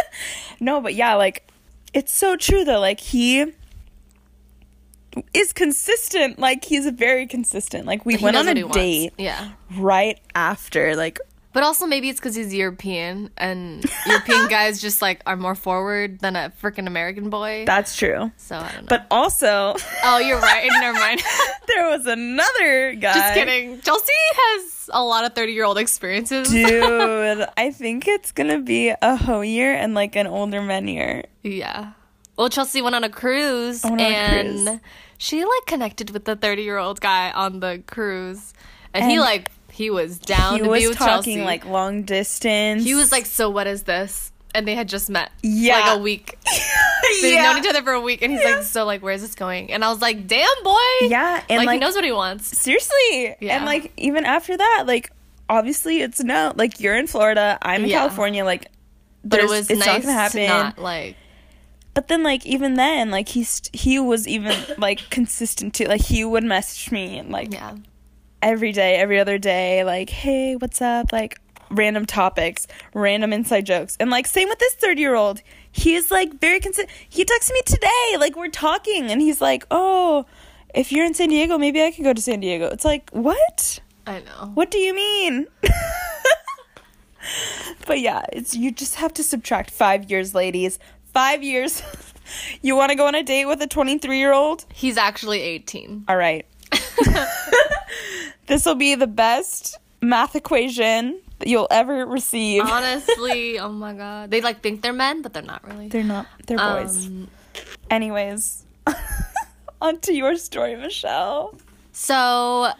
no, 0.60 0.80
but 0.80 0.94
yeah, 0.94 1.14
like, 1.14 1.48
it's 1.94 2.12
so 2.12 2.36
true 2.36 2.64
though. 2.64 2.80
Like 2.80 3.00
he 3.00 3.52
is 5.34 5.52
consistent. 5.52 6.38
Like 6.38 6.64
he's 6.64 6.88
very 6.90 7.26
consistent. 7.26 7.86
Like 7.86 8.06
we 8.06 8.16
He 8.16 8.24
went 8.24 8.36
on 8.36 8.48
a 8.48 8.54
he 8.54 8.62
wants. 8.64 8.76
date 8.76 9.12
Yeah. 9.18 9.50
right 9.76 10.18
after. 10.34 10.96
Like 10.96 11.18
But 11.52 11.62
also 11.62 11.86
maybe 11.86 12.08
it's 12.08 12.18
because 12.18 12.34
he's 12.34 12.54
European 12.54 13.30
and 13.36 13.84
European 14.06 14.48
guys 14.48 14.80
just 14.80 15.02
like 15.02 15.22
are 15.26 15.36
more 15.36 15.54
forward 15.54 16.20
than 16.20 16.34
a 16.34 16.52
freaking 16.62 16.86
American 16.86 17.28
boy. 17.30 17.64
that's 17.66 17.96
true. 17.96 18.32
so 18.36 18.56
I 18.56 18.72
don't 18.72 18.82
know. 18.82 18.88
But 18.88 19.06
also, 19.10 19.74
oh, 20.04 20.18
you're 20.18 20.40
right. 20.40 20.68
Never 20.80 20.98
mind. 20.98 21.22
there 21.66 21.88
was 21.90 22.06
another 22.06 22.94
guy. 22.94 23.12
just 23.14 23.34
kidding. 23.34 23.80
Chelsea 23.82 24.12
has 24.34 24.90
a 24.92 25.02
lot 25.04 25.24
of 25.24 25.34
30 25.34 25.52
year 25.52 25.64
old 25.64 25.78
experiences. 25.78 26.48
Dude, 26.48 27.46
I 27.56 27.70
think 27.70 28.08
it's 28.08 28.32
gonna 28.32 28.58
be 28.60 28.88
a 29.00 29.16
hoe 29.16 29.42
year 29.42 29.74
and 29.74 29.94
like 29.94 30.16
an 30.16 30.26
older 30.26 30.62
men 30.62 30.88
year. 30.88 31.24
Yeah. 31.42 31.92
Well, 32.36 32.48
Chelsea 32.48 32.80
went 32.80 32.96
on 32.96 33.04
a 33.04 33.10
cruise 33.10 33.84
on 33.84 34.00
a 34.00 34.02
and 34.02 34.66
cruise. 34.66 34.80
she 35.18 35.44
like 35.44 35.66
connected 35.66 36.10
with 36.10 36.24
the 36.24 36.34
30 36.34 36.62
year 36.62 36.78
old 36.78 37.00
guy 37.00 37.30
on 37.30 37.60
the 37.60 37.82
cruise. 37.86 38.54
And, 38.94 39.10
he 39.10 39.20
like, 39.20 39.50
he 39.72 39.90
was 39.90 40.18
down 40.18 40.52
he 40.52 40.58
to 40.58 40.64
be 40.64 40.68
was 40.70 40.88
with 40.88 40.98
talking 40.98 41.36
Chelsea. 41.38 41.44
like 41.44 41.64
long 41.64 42.02
distance. 42.02 42.84
he 42.84 42.94
was 42.94 43.10
like, 43.10 43.26
So 43.26 43.48
what 43.50 43.66
is 43.66 43.82
this? 43.84 44.30
And 44.54 44.68
they 44.68 44.74
had 44.74 44.86
just 44.88 45.08
met 45.08 45.30
Yeah. 45.42 45.80
like 45.80 45.98
a 45.98 46.02
week. 46.02 46.38
They've 47.22 47.32
yeah. 47.34 47.42
known 47.44 47.58
each 47.58 47.68
other 47.68 47.82
for 47.82 47.92
a 47.92 48.00
week. 48.00 48.20
And 48.22 48.30
he's 48.30 48.42
Yeah. 48.42 48.56
like, 48.56 48.64
So 48.64 48.84
like, 48.84 49.02
where's 49.02 49.22
this 49.22 49.34
going? 49.34 49.72
And 49.72 49.82
I 49.84 49.88
was 49.90 50.00
like, 50.02 50.26
Damn, 50.26 50.46
boy. 50.62 50.76
Yeah, 51.02 51.42
and 51.48 51.58
like, 51.58 51.66
like, 51.66 51.74
he 51.74 51.80
knows 51.80 51.94
what 51.94 52.04
he 52.04 52.12
wants. 52.12 52.46
seriously. 52.58 53.34
Yeah. 53.40 53.56
And 53.56 53.64
like 53.64 53.92
even 53.96 54.24
after 54.24 54.56
that, 54.56 54.84
like 54.86 55.10
obviously 55.48 56.02
it's 56.02 56.22
no. 56.22 56.52
Like 56.54 56.80
you're 56.80 56.96
in 56.96 57.06
Florida, 57.06 57.58
I'm 57.62 57.84
in 57.84 57.90
Yeah. 57.90 57.98
California. 58.00 58.44
Like, 58.44 58.66
But 59.24 59.40
it 59.40 59.48
was 59.48 59.70
it's 59.70 59.80
nice 59.80 59.86
not 59.86 60.02
gonna 60.02 60.12
happen. 60.12 60.40
to 60.42 60.48
not 60.48 60.78
like, 60.78 61.16
But 61.94 62.08
then 62.08 62.22
like 62.22 62.44
even 62.44 62.74
then, 62.74 63.10
like 63.10 63.28
he's 63.30 63.62
he 63.72 63.98
was 63.98 64.28
even 64.28 64.54
like 64.78 65.08
consistent 65.10 65.72
too. 65.74 65.84
Like 65.86 66.02
he 66.02 66.24
would 66.24 66.44
message 66.44 66.90
me 66.92 67.18
and 67.18 67.30
like 67.30 67.52
yeah. 67.52 67.76
Every 68.42 68.72
day, 68.72 68.96
every 68.96 69.18
other 69.18 69.38
day, 69.38 69.84
like, 69.84 70.10
hey, 70.10 70.56
what's 70.56 70.82
up? 70.82 71.12
Like 71.12 71.40
random 71.70 72.06
topics, 72.06 72.66
random 72.94 73.32
inside 73.32 73.66
jokes. 73.66 73.96
And 73.98 74.10
like 74.10 74.26
same 74.26 74.48
with 74.48 74.58
this 74.58 74.74
30 74.74 75.00
year 75.00 75.14
old. 75.14 75.40
He's 75.70 76.10
like 76.10 76.38
very 76.40 76.60
consistent. 76.60 76.90
He 77.08 77.24
texted 77.24 77.52
me 77.52 77.62
today, 77.64 78.16
like 78.18 78.36
we're 78.36 78.48
talking, 78.48 79.10
and 79.10 79.20
he's 79.20 79.40
like, 79.40 79.66
Oh, 79.70 80.26
if 80.74 80.92
you're 80.92 81.06
in 81.06 81.14
San 81.14 81.28
Diego, 81.28 81.58
maybe 81.58 81.82
I 81.82 81.90
could 81.90 82.04
go 82.04 82.12
to 82.12 82.20
San 82.20 82.40
Diego. 82.40 82.66
It's 82.66 82.84
like, 82.84 83.10
what? 83.10 83.80
I 84.06 84.20
know. 84.20 84.50
What 84.54 84.70
do 84.70 84.78
you 84.78 84.94
mean? 84.94 85.46
but 87.86 88.00
yeah, 88.00 88.24
it's 88.32 88.54
you 88.54 88.72
just 88.72 88.96
have 88.96 89.14
to 89.14 89.22
subtract 89.22 89.70
five 89.70 90.10
years, 90.10 90.34
ladies. 90.34 90.78
Five 91.12 91.42
years. 91.42 91.82
you 92.62 92.76
wanna 92.76 92.96
go 92.96 93.06
on 93.06 93.14
a 93.14 93.22
date 93.22 93.46
with 93.46 93.62
a 93.62 93.66
23 93.66 94.18
year 94.18 94.32
old? 94.32 94.64
He's 94.72 94.96
actually 94.96 95.40
18. 95.40 96.06
All 96.08 96.16
right. 96.16 96.46
this 98.46 98.64
will 98.66 98.74
be 98.74 98.94
the 98.94 99.06
best 99.06 99.78
math 100.00 100.34
equation 100.34 101.20
that 101.38 101.48
you'll 101.48 101.68
ever 101.70 102.06
receive. 102.06 102.62
Honestly, 102.64 103.58
oh 103.60 103.70
my 103.72 103.94
god. 103.94 104.30
They 104.30 104.40
like 104.40 104.62
think 104.62 104.82
they're 104.82 104.92
men, 104.92 105.22
but 105.22 105.32
they're 105.32 105.42
not 105.42 105.66
really. 105.66 105.88
They're 105.88 106.04
not. 106.04 106.26
They're 106.46 106.58
boys. 106.58 107.06
Um, 107.06 107.28
Anyways, 107.90 108.64
on 109.82 109.98
to 110.00 110.12
your 110.14 110.36
story, 110.36 110.76
Michelle. 110.76 111.54
so 111.92 112.70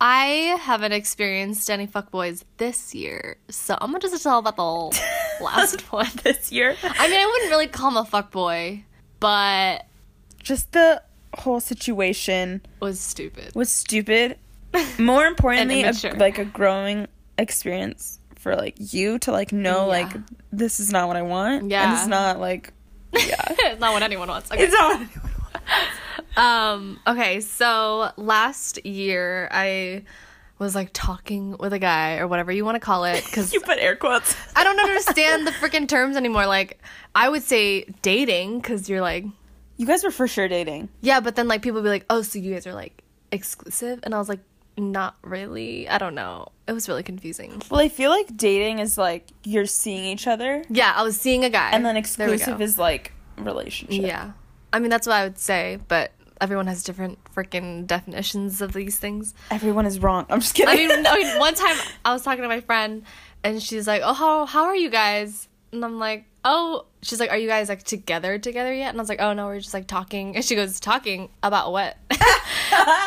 I 0.00 0.56
haven't 0.60 0.92
experienced 0.92 1.70
any 1.70 1.86
fuckboys 1.86 2.44
this 2.58 2.94
year. 2.94 3.36
So 3.48 3.76
I'm 3.80 3.90
gonna 3.90 4.00
just 4.00 4.22
tell 4.22 4.38
about 4.38 4.56
the 4.56 5.42
last 5.42 5.80
one. 5.92 6.06
This 6.22 6.52
year, 6.52 6.76
I 6.82 7.08
mean, 7.08 7.18
I 7.18 7.26
wouldn't 7.26 7.50
really 7.50 7.66
call 7.66 7.90
him 7.90 7.96
a 7.96 8.04
fuckboy, 8.04 8.82
but 9.20 9.86
just 10.42 10.72
the 10.72 11.02
whole 11.34 11.60
situation 11.60 12.62
was 12.80 13.00
stupid. 13.00 13.54
was 13.54 13.70
stupid. 13.70 14.38
More 14.98 15.26
importantly, 15.26 15.82
a, 15.84 15.92
like 16.16 16.38
a 16.38 16.44
growing 16.44 17.06
experience 17.36 18.18
for 18.36 18.54
like 18.56 18.74
you 18.78 19.18
to 19.20 19.32
like 19.32 19.52
know 19.52 19.80
Yeah. 19.86 20.02
like 20.04 20.16
this 20.52 20.80
is 20.80 20.92
not 20.92 21.08
what 21.08 21.16
I 21.16 21.22
want. 21.22 21.62
and 21.62 21.70
Yeah. 21.70 21.94
it's 21.98 22.06
not 22.06 22.38
like 22.40 22.72
yeah. 23.12 23.34
it's 23.48 23.80
not 23.80 23.92
what 23.94 24.02
anyone 24.02 24.28
wants. 24.28 24.50
Okay. 24.52 24.64
it's 24.64 24.72
not. 24.72 25.00
What 25.00 25.22
Um, 26.36 27.00
okay, 27.06 27.40
so 27.40 28.12
last 28.16 28.84
year 28.86 29.48
I 29.50 30.04
was 30.58 30.74
like 30.74 30.90
talking 30.92 31.56
with 31.58 31.72
a 31.72 31.78
guy 31.80 32.18
or 32.18 32.28
whatever 32.28 32.52
you 32.52 32.64
want 32.64 32.76
to 32.76 32.80
call 32.80 33.04
it 33.04 33.24
because 33.24 33.52
you 33.52 33.60
put 33.60 33.78
air 33.78 33.96
quotes. 33.96 34.36
I 34.54 34.62
don't 34.62 34.78
understand 34.78 35.46
the 35.46 35.50
freaking 35.52 35.88
terms 35.88 36.16
anymore. 36.16 36.46
Like, 36.46 36.80
I 37.14 37.28
would 37.28 37.42
say 37.42 37.84
dating 38.02 38.60
because 38.60 38.88
you're 38.88 39.00
like, 39.00 39.24
You 39.78 39.86
guys 39.86 40.04
were 40.04 40.10
for 40.12 40.28
sure 40.28 40.46
dating. 40.48 40.88
yeah, 41.00 41.18
but 41.20 41.34
then 41.34 41.48
like 41.48 41.62
people 41.62 41.82
be 41.82 41.88
like, 41.88 42.04
oh, 42.10 42.22
so 42.22 42.38
you 42.38 42.52
guys 42.52 42.66
are 42.68 42.74
like 42.74 43.02
exclusive, 43.32 44.00
and 44.04 44.14
I 44.14 44.18
was 44.18 44.28
like, 44.28 44.40
not 44.78 45.16
really. 45.22 45.88
I 45.88 45.98
don't 45.98 46.14
know. 46.14 46.48
It 46.66 46.72
was 46.72 46.88
really 46.88 47.02
confusing. 47.02 47.60
Well, 47.70 47.80
I 47.80 47.88
feel 47.88 48.10
like 48.10 48.36
dating 48.36 48.78
is 48.78 48.96
like 48.98 49.28
you're 49.44 49.66
seeing 49.66 50.04
each 50.04 50.26
other, 50.26 50.64
Yeah, 50.68 50.92
I 50.96 51.02
was 51.02 51.20
seeing 51.20 51.44
a 51.44 51.50
guy, 51.50 51.70
and 51.72 51.84
then 51.84 51.96
exclusive 51.96 52.60
is 52.60 52.78
like 52.78 53.12
relationship. 53.36 54.02
yeah. 54.06 54.32
I 54.72 54.78
mean, 54.80 54.90
that's 54.90 55.06
what 55.06 55.14
I 55.16 55.24
would 55.24 55.38
say, 55.38 55.78
but 55.88 56.12
everyone 56.40 56.66
has 56.66 56.82
different 56.82 57.18
freaking 57.34 57.86
definitions 57.86 58.60
of 58.60 58.72
these 58.72 58.98
things. 58.98 59.34
Everyone 59.50 59.86
is 59.86 59.98
wrong. 59.98 60.26
I'm 60.28 60.40
just 60.40 60.54
kidding. 60.54 60.72
I 60.72 60.76
mean, 60.96 61.06
I 61.06 61.16
mean, 61.16 61.38
one 61.38 61.54
time 61.64 61.76
I 62.04 62.12
was 62.12 62.22
talking 62.22 62.42
to 62.42 62.48
my 62.48 62.60
friend, 62.60 63.02
and 63.42 63.62
she's 63.62 63.86
like, 63.86 64.02
"Oh, 64.04 64.12
how 64.14 64.46
how 64.46 64.64
are 64.64 64.76
you 64.76 64.90
guys?" 64.90 65.47
And 65.72 65.84
I'm 65.84 65.98
like, 65.98 66.24
"Oh," 66.44 66.86
she's 67.02 67.20
like, 67.20 67.30
"Are 67.30 67.36
you 67.36 67.46
guys 67.48 67.68
like 67.68 67.82
together 67.82 68.38
together 68.38 68.72
yet?" 68.72 68.88
And 68.90 68.98
I 68.98 69.02
was 69.02 69.08
like, 69.08 69.20
"Oh 69.20 69.32
no, 69.34 69.46
we're 69.46 69.60
just 69.60 69.74
like 69.74 69.86
talking." 69.86 70.34
And 70.34 70.44
she 70.44 70.54
goes, 70.54 70.80
"Talking 70.80 71.28
about 71.42 71.72
what?" 71.72 71.96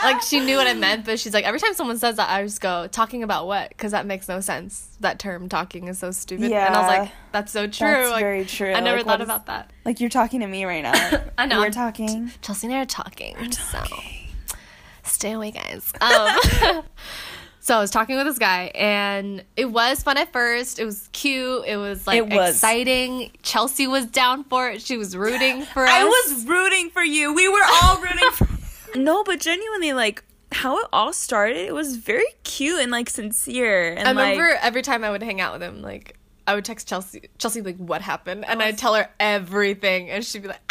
like 0.04 0.21
she 0.21 0.39
knew 0.39 0.58
what 0.58 0.67
I 0.67 0.74
meant, 0.74 1.06
but 1.06 1.19
she's 1.19 1.34
like, 1.34 1.45
every 1.45 1.60
time 1.60 1.74
someone 1.74 1.97
says 1.97 2.17
that, 2.17 2.30
I 2.30 2.43
just 2.43 2.62
go, 2.62 2.88
"Talking 2.88 3.24
about 3.24 3.47
what?" 3.47 3.69
Because 3.69 3.91
that 3.93 4.06
makes 4.06 4.28
no 4.30 4.41
sense. 4.41 4.95
That 5.00 5.17
term, 5.17 5.50
"talking," 5.50 5.88
is 5.88 5.97
so 6.00 6.12
stupid. 6.12 6.52
Yeah, 6.52 6.67
And 6.67 6.76
I 6.76 6.80
was 6.82 6.88
like, 7.00 7.12
"That's 7.32 7.52
so 7.52 7.65
true." 7.67 7.88
That's 7.88 8.12
like, 8.12 8.21
very 8.21 8.45
true. 8.45 8.74
I 8.74 8.80
never 8.80 8.97
Like, 8.97 9.06
thought 9.08 9.21
is- 9.21 9.26
about 9.28 9.47
that. 9.47 9.71
like 9.86 10.00
you're 10.00 10.10
talking 10.10 10.41
to 10.41 10.47
me 10.47 10.65
right 10.65 10.84
now. 10.84 10.93
I 11.38 11.45
know. 11.47 11.60
We're 11.60 11.71
talking. 11.71 12.32
Chelsea 12.41 12.67
and 12.67 12.76
I 12.76 12.82
are 12.82 12.86
talking. 12.86 13.52
So 13.52 13.80
stay 15.04 15.32
away, 15.32 15.52
guys. 15.52 15.91
Um, 16.00 16.84
so 17.72 17.78
I 17.78 17.80
was 17.80 17.90
talking 17.90 18.18
with 18.18 18.26
this 18.26 18.38
guy, 18.38 18.70
and 18.76 19.46
it 19.56 19.64
was 19.64 20.04
fun 20.04 20.18
at 20.18 20.34
first. 20.34 20.78
It 20.78 20.84
was 20.84 21.08
cute. 21.14 21.64
It 21.66 21.78
was 21.78 22.06
like 22.06 22.18
It 22.18 22.28
was. 22.28 22.56
exciting. 22.56 23.32
Chelsea 23.44 23.88
was 23.88 24.08
down 24.08 24.44
for 24.44 24.70
it. 24.70 24.82
She 24.82 24.98
was 24.98 25.16
rooting 25.16 25.62
for 25.64 25.86
us. 25.86 25.90
I 25.90 26.04
was 26.04 26.46
rooting 26.46 26.90
for 26.90 27.02
you. 27.02 27.34
We 27.34 27.48
were 27.48 27.64
all 27.82 28.02
rooting 28.02 28.30
for 28.32 28.50
No, 28.98 29.24
but 29.24 29.40
genuinely, 29.40 29.94
like 29.94 30.22
how 30.52 30.80
it 30.80 30.88
all 30.92 31.14
started, 31.14 31.56
it 31.66 31.74
was 31.74 31.96
very 31.96 32.26
cute 32.44 32.82
and 32.82 32.92
like 32.92 33.10
sincere. 33.10 33.94
And 33.94 34.06
I 34.06 34.12
remember 34.12 34.50
like, 34.50 34.66
every 34.66 34.82
time 34.82 35.06
I 35.06 35.10
would 35.10 35.24
hang 35.24 35.40
out 35.40 35.54
with 35.54 35.64
him, 35.64 35.82
like 35.82 36.18
I 36.46 36.56
would 36.56 36.66
text 36.66 36.90
Chelsea. 36.90 37.30
Chelsea 37.38 37.62
like, 37.62 37.78
"What 37.78 38.02
happened?" 38.02 38.44
And 38.46 38.62
I'd 38.62 38.78
tell 38.78 38.96
her 38.96 39.10
everything, 39.18 40.10
and 40.10 40.26
she'd 40.26 40.42
be 40.42 40.50
like, 40.50 40.60
"Oh 40.70 40.71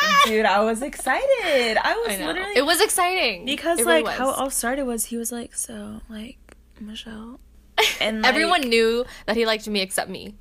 god!" 0.00 0.28
dude, 0.28 0.46
I 0.46 0.60
was 0.62 0.82
excited. 0.82 1.76
I 1.82 1.94
was 2.06 2.18
I 2.18 2.26
literally 2.26 2.56
It 2.56 2.64
was 2.66 2.80
exciting 2.80 3.44
because 3.44 3.78
It 3.80 3.86
really 3.86 4.02
like 4.02 4.16
how 4.16 4.30
it 4.30 4.38
all 4.38 4.50
started 4.50 4.84
was 4.84 5.06
he 5.06 5.16
was 5.16 5.32
like, 5.32 5.54
so 5.54 6.00
like 6.08 6.38
Michelle, 6.80 7.40
and 8.00 8.22
like, 8.22 8.28
everyone 8.32 8.62
knew 8.62 9.04
that 9.26 9.36
he 9.36 9.46
liked 9.46 9.66
me 9.68 9.80
except 9.80 10.10
me, 10.10 10.34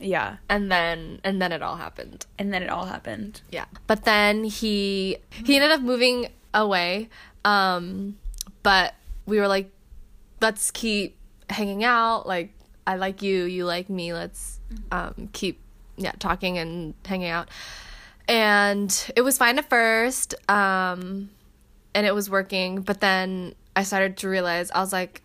yeah, 0.00 0.36
and 0.48 0.70
then 0.70 1.20
and 1.24 1.40
then 1.40 1.52
it 1.52 1.62
all 1.62 1.76
happened. 1.76 2.26
and 2.38 2.52
then 2.52 2.62
it 2.62 2.70
all 2.70 2.86
happened. 2.86 3.42
Yeah. 3.50 3.66
But 3.86 4.04
then 4.04 4.44
he 4.44 5.18
he 5.44 5.56
ended 5.56 5.70
up 5.70 5.80
moving 5.80 6.28
away. 6.54 7.08
Um 7.44 8.16
but 8.62 8.94
we 9.26 9.38
were 9.38 9.48
like 9.48 9.70
let's 10.40 10.70
keep 10.70 11.16
hanging 11.50 11.84
out. 11.84 12.26
Like 12.26 12.52
I 12.86 12.96
like 12.96 13.22
you, 13.22 13.44
you 13.44 13.64
like 13.66 13.88
me. 13.90 14.12
Let's 14.12 14.58
um 14.90 15.28
keep 15.32 15.60
yeah, 15.96 16.12
talking 16.18 16.56
and 16.58 16.94
hanging 17.04 17.28
out. 17.28 17.48
And 18.30 19.12
it 19.16 19.20
was 19.22 19.36
fine 19.36 19.58
at 19.58 19.68
first. 19.68 20.34
Um 20.48 21.30
and 21.94 22.06
it 22.06 22.14
was 22.14 22.30
working, 22.30 22.82
but 22.82 23.00
then 23.00 23.54
I 23.74 23.82
started 23.82 24.16
to 24.18 24.28
realize 24.28 24.70
I 24.70 24.80
was 24.80 24.92
like 24.92 25.22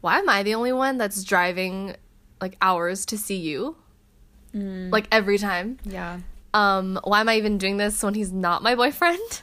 why 0.00 0.18
am 0.18 0.28
I 0.28 0.42
the 0.44 0.54
only 0.54 0.72
one 0.72 0.98
that's 0.98 1.24
driving 1.24 1.96
like 2.40 2.56
hours 2.62 3.04
to 3.06 3.18
see 3.18 3.36
you? 3.36 3.76
Like 4.54 5.08
every 5.12 5.36
time 5.38 5.78
Yeah, 5.84 6.20
um 6.54 6.98
why 7.04 7.20
am 7.20 7.28
i 7.28 7.36
even 7.36 7.58
doing 7.58 7.76
this 7.76 8.02
when 8.02 8.14
he's 8.14 8.32
not 8.32 8.62
my 8.62 8.74
boyfriend 8.74 9.42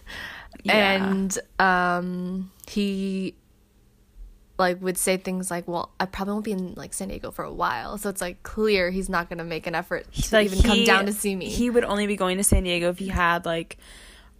Yeah. 0.63 1.05
and 1.05 1.37
um 1.59 2.49
he 2.67 3.35
like 4.57 4.81
would 4.81 4.97
say 4.97 5.17
things 5.17 5.49
like 5.49 5.67
well 5.67 5.91
i 5.99 6.05
probably 6.05 6.33
won't 6.33 6.45
be 6.45 6.51
in 6.51 6.73
like 6.75 6.93
san 6.93 7.07
diego 7.07 7.31
for 7.31 7.43
a 7.43 7.51
while 7.51 7.97
so 7.97 8.07
it's 8.09 8.21
like 8.21 8.41
clear 8.43 8.91
he's 8.91 9.09
not 9.09 9.27
gonna 9.27 9.43
make 9.43 9.65
an 9.65 9.73
effort 9.73 10.05
to 10.13 10.35
like 10.35 10.45
even 10.45 10.61
come 10.61 10.83
down 10.83 11.05
to 11.07 11.11
see 11.13 11.35
me 11.35 11.47
He 11.49 11.69
would 11.71 11.83
only 11.83 12.05
be 12.07 12.15
going 12.15 12.37
to 12.37 12.43
San 12.43 12.63
Diego 12.63 12.89
if 12.89 12.99
he 12.99 13.07
had 13.07 13.45
like 13.45 13.77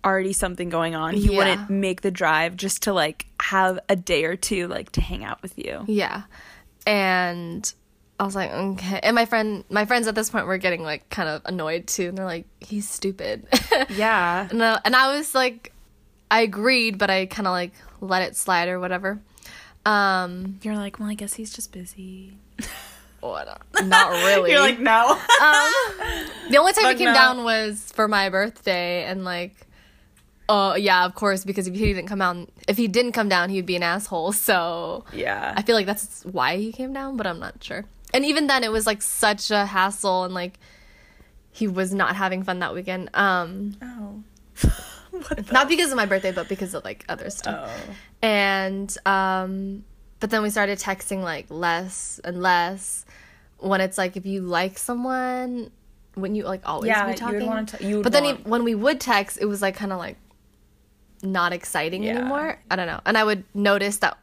already 0.06 0.34
something 0.34 0.68
going 0.70 0.96
on. 0.96 1.14
He 1.14 1.32
Yeah. 1.32 1.38
wouldn't 1.38 1.70
make 1.70 2.02
the 2.02 2.12
drive 2.12 2.56
just 2.58 2.84
to 2.84 2.94
like 2.94 3.26
have 3.42 3.80
a 3.90 3.96
day 3.96 4.26
or 4.26 4.36
two 4.36 4.68
like 4.68 4.92
to 4.94 5.02
hang 5.02 5.24
out 5.24 5.42
with 5.42 5.58
you. 5.58 5.84
yeah 5.88 6.24
and 6.86 7.74
I 8.20 8.26
was 8.26 8.36
like, 8.36 8.52
okay. 8.52 9.00
And 9.02 9.16
my 9.16 9.26
friend, 9.26 9.64
my 9.70 9.86
friends 9.86 10.08
at 10.08 10.14
this 10.16 10.30
point 10.30 10.46
were 10.46 10.58
getting 10.58 10.84
like 10.84 11.10
kind 11.10 11.28
of 11.28 11.42
annoyed 11.46 11.88
too, 11.88 12.10
and 12.10 12.18
they're 12.18 12.26
like, 12.26 12.46
he's 12.60 12.88
stupid. 12.88 13.48
Yeah. 13.90 14.48
and, 14.50 14.64
I, 14.64 14.80
and 14.86 14.96
I 14.96 15.18
was 15.18 15.34
like, 15.34 15.74
I 16.30 16.42
agreed, 16.42 16.98
but 17.00 17.10
I 17.10 17.26
kind 17.26 17.48
of 17.48 17.52
like 17.52 17.74
let 18.02 18.22
it 18.22 18.36
slide 18.36 18.70
or 18.70 18.80
whatever. 18.80 19.20
Um, 19.86 20.60
You're 20.62 20.76
like, 20.76 21.00
well, 21.00 21.10
I 21.10 21.14
guess 21.14 21.34
he's 21.34 21.54
just 21.54 21.72
busy. 21.72 22.38
what? 23.20 23.62
Not 23.84 24.12
really. 24.12 24.52
You're 24.52 24.60
like, 24.60 24.80
no. 24.80 25.12
um, 25.12 25.72
the 26.50 26.58
only 26.58 26.74
time 26.74 26.84
Fuck 26.84 26.94
he 26.94 26.98
came 27.00 27.08
no. 27.08 27.14
down 27.14 27.44
was 27.44 27.92
for 27.94 28.08
my 28.08 28.30
birthday, 28.30 29.04
and 29.06 29.24
like, 29.24 29.56
oh 30.48 30.76
yeah, 30.76 31.06
of 31.06 31.16
course, 31.16 31.44
because 31.44 31.68
if 31.68 31.74
he 31.74 31.86
didn't 31.94 32.08
come 32.08 32.20
down, 32.20 32.48
if 32.68 32.78
he 32.78 32.88
didn't 32.88 33.12
come 33.12 33.30
down, 33.30 33.50
he'd 33.50 33.66
be 33.66 33.76
an 33.76 33.84
asshole. 33.84 34.32
So 34.32 35.06
yeah. 35.14 35.54
I 35.56 35.62
feel 35.62 35.76
like 35.76 35.86
that's 35.86 36.24
why 36.24 36.58
he 36.58 36.72
came 36.72 36.94
down, 36.94 37.18
but 37.18 37.28
I'm 37.28 37.40
not 37.40 37.64
sure. 37.64 37.86
And 38.14 38.26
even 38.26 38.48
then, 38.48 38.64
it 38.64 38.72
was 38.72 38.86
like 38.86 39.02
such 39.02 39.52
a 39.52 39.66
hassle, 39.66 40.24
and 40.24 40.34
like 40.34 40.60
he 41.52 41.68
was 41.68 41.94
not 41.94 42.16
having 42.16 42.44
fun 42.44 42.60
that 42.60 42.74
weekend. 42.74 43.10
Um, 43.14 43.76
oh. 43.82 44.24
not 45.52 45.68
because 45.68 45.92
of 45.92 45.98
my 45.98 46.06
birthday, 46.06 46.32
but 46.32 46.48
because 46.50 46.74
of 46.74 46.84
like 46.84 47.06
other 47.10 47.30
stuff. 47.30 47.70
Oh. 47.90 47.94
And 48.22 48.96
um, 49.06 49.84
but 50.20 50.30
then 50.30 50.42
we 50.42 50.50
started 50.50 50.80
texting 50.80 51.22
like 51.24 51.46
less 51.50 52.20
and 52.24 52.42
less. 52.42 53.06
When 53.60 53.80
it's 53.82 53.98
like 53.98 54.18
if 54.18 54.26
you 54.26 54.42
like 54.42 54.78
someone, 54.78 55.72
when 56.16 56.36
you 56.36 56.44
like 56.44 56.62
always 56.66 56.88
Yeah, 56.90 57.06
be 57.06 57.12
you 57.12 57.18
talking. 57.18 57.40
would 57.40 57.48
want 57.48 57.70
to. 57.70 57.84
You 57.86 58.02
but 58.02 58.12
then 58.12 58.24
want- 58.24 58.46
when 58.48 58.64
we 58.64 58.76
would 58.76 59.00
text, 59.00 59.38
it 59.40 59.46
was 59.46 59.62
like 59.62 59.76
kind 59.76 59.92
of 59.94 60.00
like 60.00 60.18
not 61.22 61.54
exciting 61.54 62.04
Yeah. 62.04 62.18
anymore. 62.18 62.60
I 62.70 62.76
don't 62.76 62.88
know. 62.88 63.00
And 63.06 63.18
I 63.18 63.24
would 63.24 63.44
notice 63.54 63.98
that 63.98 64.18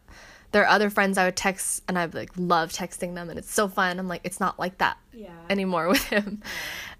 there 0.53 0.63
are 0.65 0.69
other 0.69 0.91
friends 0.91 1.17
I 1.17 1.25
would 1.27 1.37
text, 1.37 1.83
and 1.89 1.99
I 1.99 2.05
like 2.07 2.31
love 2.37 2.73
texting 2.73 3.15
them, 3.15 3.31
and 3.31 3.39
it's 3.39 3.53
so 3.55 3.69
fun. 3.69 3.99
I'm 3.99 4.09
like, 4.09 4.21
it's 4.25 4.41
not 4.41 4.59
like 4.59 4.79
that 4.79 4.99
Yeah. 5.13 5.31
anymore 5.49 5.89
with 5.95 6.03
him. 6.05 6.43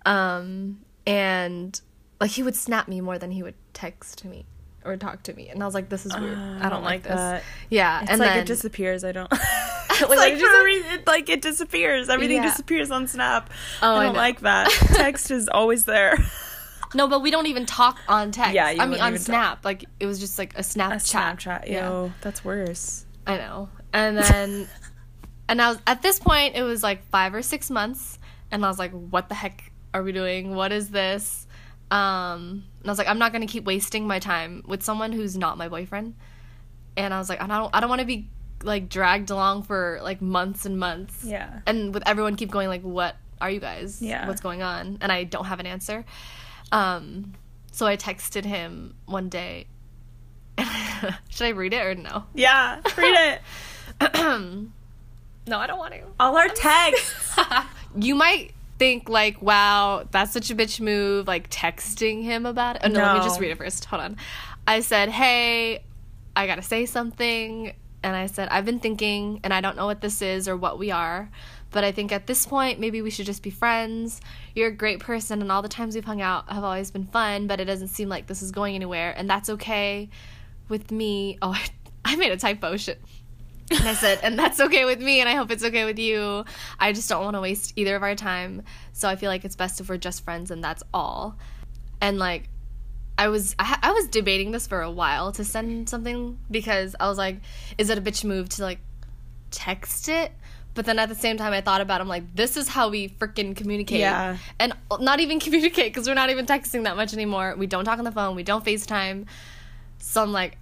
Um, 0.07 0.81
and 1.07 1.79
like 2.21 2.31
he 2.31 2.43
would 2.43 2.55
snap 2.57 2.87
me 2.89 3.01
more 3.01 3.19
than 3.19 3.31
he 3.33 3.43
would 3.43 3.55
text 3.73 4.19
to 4.19 4.27
me 4.27 4.47
or 4.85 4.97
talk 4.97 5.23
to 5.25 5.35
me, 5.35 5.49
and 5.51 5.63
I 5.63 5.67
was 5.67 5.75
like, 5.75 5.89
this 5.91 6.07
is 6.07 6.17
weird. 6.19 6.39
Uh, 6.39 6.59
I 6.63 6.69
don't 6.71 6.83
like 6.83 7.03
this. 7.03 7.13
that. 7.15 7.43
Yeah, 7.69 8.01
It's 8.03 8.11
and 8.11 8.19
like 8.21 8.31
then 8.31 8.39
it 8.39 8.47
disappears. 8.47 9.05
I 9.05 9.13
don't. 9.13 9.31
Wait, 9.31 9.41
it's 9.91 10.01
what 10.01 10.17
like 10.19 10.33
did 10.33 10.41
you 10.41 10.47
for 10.49 10.55
a 10.55 10.59
say? 10.61 10.65
reason, 10.65 10.91
it, 11.01 11.07
like 11.07 11.29
it 11.29 11.43
disappears. 11.43 12.09
Everything 12.09 12.39
Yeah. 12.39 12.45
disappears 12.51 12.91
on 12.91 13.07
Snap. 13.07 13.51
Oh, 13.83 13.95
I 13.95 14.01
I 14.01 14.05
don't 14.05 14.15
know. 14.15 14.19
like 14.19 14.41
that. 14.41 14.71
Text 14.95 15.31
is 15.31 15.49
always 15.49 15.85
there. 15.85 16.17
no, 16.95 17.09
but 17.09 17.21
we 17.21 17.31
don't 17.31 17.47
even 17.47 17.67
talk 17.67 17.99
on 18.09 18.31
text. 18.33 18.55
Yeah, 18.55 18.71
you 18.71 18.81
I 18.81 18.87
mean 18.87 19.01
on 19.01 19.09
even 19.09 19.19
talk. 19.19 19.27
Snap. 19.27 19.65
Like 19.67 19.85
it 20.01 20.07
was 20.07 20.19
just 20.19 20.39
like 20.39 20.55
a 20.59 20.63
Snapchat. 20.63 20.93
A 20.93 20.97
Snapchat. 20.97 21.37
Snapchat. 21.37 21.69
Yeah. 21.69 21.89
Yo, 21.91 22.13
that's 22.23 22.43
worse. 22.45 23.05
I 23.27 23.37
know. 23.37 23.69
And 23.93 24.17
then, 24.17 24.67
and 25.49 25.61
I 25.61 25.69
was 25.69 25.79
at 25.87 26.01
this 26.01 26.19
point, 26.19 26.57
it 26.57 26.63
was 26.63 26.83
like 26.83 27.05
five 27.11 27.35
or 27.35 27.43
six 27.43 27.69
months, 27.71 28.19
and 28.51 28.65
I 28.65 28.69
was 28.69 28.79
like, 28.79 28.93
"What 28.93 29.29
the 29.29 29.35
heck 29.35 29.71
are 29.93 30.03
we 30.03 30.13
doing? 30.13 30.55
What 30.55 30.73
is 30.73 30.89
this?" 30.91 31.47
Um, 31.91 32.65
and 32.81 32.89
I 32.89 32.93
was 32.93 32.99
like, 32.99 33.09
"I'm 33.09 33.19
not 33.19 33.33
gonna 33.33 33.47
keep 33.47 33.65
wasting 33.65 34.07
my 34.07 34.19
time 34.19 34.63
with 34.67 34.83
someone 34.83 35.13
who's 35.13 35.37
not 35.37 35.59
my 35.59 35.69
boyfriend." 35.69 36.15
And 36.97 37.15
I 37.15 37.19
was 37.19 37.29
like, 37.29 37.41
"I 37.41 37.47
don't, 37.47 37.75
I 37.75 37.81
don't 37.81 37.89
want 37.89 38.01
to 38.01 38.07
be 38.07 38.29
like 38.63 38.89
dragged 38.89 39.31
along 39.31 39.65
for 39.65 40.01
like 40.03 40.21
months 40.23 40.67
and 40.67 40.79
months." 40.79 41.25
Yeah. 41.25 41.61
And 41.67 41.95
with 41.95 42.03
everyone 42.07 42.37
keep 42.37 42.51
going 42.51 42.69
like, 42.69 42.83
"What 42.83 43.17
are 43.41 43.51
you 43.51 43.61
guys? 43.61 44.01
Yeah. 44.01 44.27
What's 44.27 44.41
going 44.41 44.63
on?" 44.63 44.99
And 45.01 45.13
I 45.13 45.25
don't 45.25 45.47
have 45.47 45.61
an 45.61 45.67
answer. 45.67 46.05
Um, 46.73 47.35
so 47.73 47.87
I 47.87 47.97
texted 47.97 48.45
him 48.45 48.95
one 49.07 49.29
day. 49.29 49.67
Should 51.29 51.47
I 51.47 51.51
read 51.51 51.73
it 51.73 51.83
or 51.83 51.95
no? 51.95 52.25
Yeah. 52.35 52.81
Read 52.97 53.15
it. 53.15 53.41
no, 55.47 55.59
I 55.59 55.67
don't 55.67 55.79
want 55.79 55.95
to. 55.95 56.03
All 56.19 56.37
our 56.37 56.49
texts. 56.49 57.39
you 57.99 58.15
might 58.15 58.53
think 58.81 59.11
like, 59.11 59.43
"Wow, 59.43 60.09
that's 60.11 60.33
such 60.33 60.51
a 60.51 60.55
bitch 60.55 60.81
move," 60.81 61.29
like 61.29 61.51
texting 61.51 62.25
him 62.25 62.47
about 62.47 62.77
it. 62.77 62.83
Oh, 62.85 62.89
no, 62.89 62.99
let 62.99 63.19
me 63.19 63.21
just 63.21 63.39
read 63.39 63.51
it 63.51 63.59
first. 63.59 63.85
Hold 63.85 64.03
on. 64.03 64.17
I 64.67 64.81
said, 64.81 65.11
"Hey, 65.11 65.85
I 66.35 66.47
gotta 66.47 66.63
say 66.63 66.87
something," 66.87 67.75
and 68.03 68.17
I 68.17 68.25
said, 68.27 68.49
"I've 68.49 68.65
been 68.65 68.81
thinking, 68.81 69.41
and 69.45 69.53
I 69.53 69.61
don't 69.61 69.77
know 69.77 69.85
what 69.85 70.01
this 70.01 70.23
is 70.23 70.49
or 70.49 70.57
what 70.57 70.79
we 70.79 70.91
are." 70.91 71.31
But 71.73 71.85
I 71.85 71.93
think 71.93 72.11
at 72.11 72.27
this 72.27 72.47
point, 72.47 72.81
maybe 72.81 73.03
we 73.03 73.11
should 73.11 73.27
just 73.27 73.43
be 73.43 73.51
friends. 73.51 74.21
You're 74.55 74.69
a 74.69 74.73
great 74.73 74.99
person, 74.99 75.43
and 75.43 75.53
all 75.53 75.63
the 75.63 75.69
times 75.69 75.95
we've 75.95 76.05
hung 76.05 76.23
out 76.23 76.51
have 76.51 76.65
always 76.65 76.91
been 76.91 77.07
fun, 77.07 77.47
but 77.47 77.61
it 77.61 77.67
doesn't 77.67 77.89
seem 77.89 78.09
like 78.09 78.27
this 78.27 78.43
is 78.43 78.51
going 78.51 78.75
anywhere, 78.75 79.13
and 79.17 79.29
that's 79.29 79.51
okay 79.51 80.09
with 80.71 80.91
me. 80.91 81.37
Oh, 81.43 81.53
I, 81.53 81.65
I 82.05 82.17
made 82.17 82.33
a 82.33 82.39
typo. 82.39 82.79
Shit. 82.79 82.99
And 83.71 83.87
I 83.87 83.95
said, 83.95 84.19
and 84.23 84.39
that's 84.39 84.61
okay 84.61 84.85
with 84.85 85.01
me, 85.01 85.21
and 85.21 85.29
I 85.29 85.35
hope 85.35 85.51
it's 85.51 85.65
okay 85.65 85.85
with 85.85 85.99
you. 85.99 86.45
I 86.79 86.93
just 86.93 87.09
don't 87.09 87.23
want 87.23 87.35
to 87.35 87.41
waste 87.41 87.73
either 87.77 87.95
of 87.97 88.03
our 88.03 88.15
time. 88.15 88.63
So 88.93 89.09
I 89.09 89.17
feel 89.17 89.31
like 89.31 89.45
it's 89.45 89.57
best 89.57 89.81
if 89.81 89.89
we're 89.89 89.97
just 89.97 90.25
friends, 90.25 90.51
and 90.51 90.63
that's 90.63 90.83
all. 90.93 91.37
And 92.01 92.19
like, 92.19 92.49
I 93.17 93.29
was 93.29 93.55
I, 93.59 93.79
I 93.83 93.93
was 93.93 94.09
debating 94.09 94.51
this 94.51 94.67
for 94.67 94.81
a 94.81 94.91
while 94.91 95.33
to 95.33 95.45
send 95.45 95.89
something 95.89 96.39
because 96.51 96.97
I 96.99 97.07
was 97.09 97.19
like, 97.19 97.37
is 97.79 97.91
it 97.91 97.99
a 97.99 98.01
bitch 98.01 98.25
move 98.25 98.49
to 98.51 98.63
like 98.63 98.79
text 99.51 100.09
it? 100.09 100.33
But 100.73 100.87
then 100.87 100.99
at 100.99 101.09
the 101.09 101.15
same 101.15 101.37
time, 101.37 101.53
I 101.53 101.61
thought 101.61 101.81
about 101.81 102.01
it, 102.01 102.03
I'm 102.03 102.09
like, 102.09 102.35
this 102.35 102.57
is 102.57 102.69
how 102.69 102.89
we 102.89 103.09
freaking 103.09 103.57
communicate. 103.57 104.01
Yeah. 104.01 104.39
And 104.59 104.73
not 105.01 105.21
even 105.21 105.41
communicate 105.41 105.93
because 105.93 106.09
we're 106.09 106.15
not 106.15 106.31
even 106.31 106.47
texting 106.47 106.85
that 106.85 106.97
much 106.97 107.13
anymore. 107.13 107.55
We 107.59 107.67
don't 107.67 107.85
talk 107.85 107.99
on 107.99 108.05
the 108.05 108.13
phone. 108.13 108.37
We 108.37 108.43
don't 108.43 108.65
FaceTime. 108.65 109.27
So 109.99 110.23
I'm 110.23 110.33
like, 110.33 110.57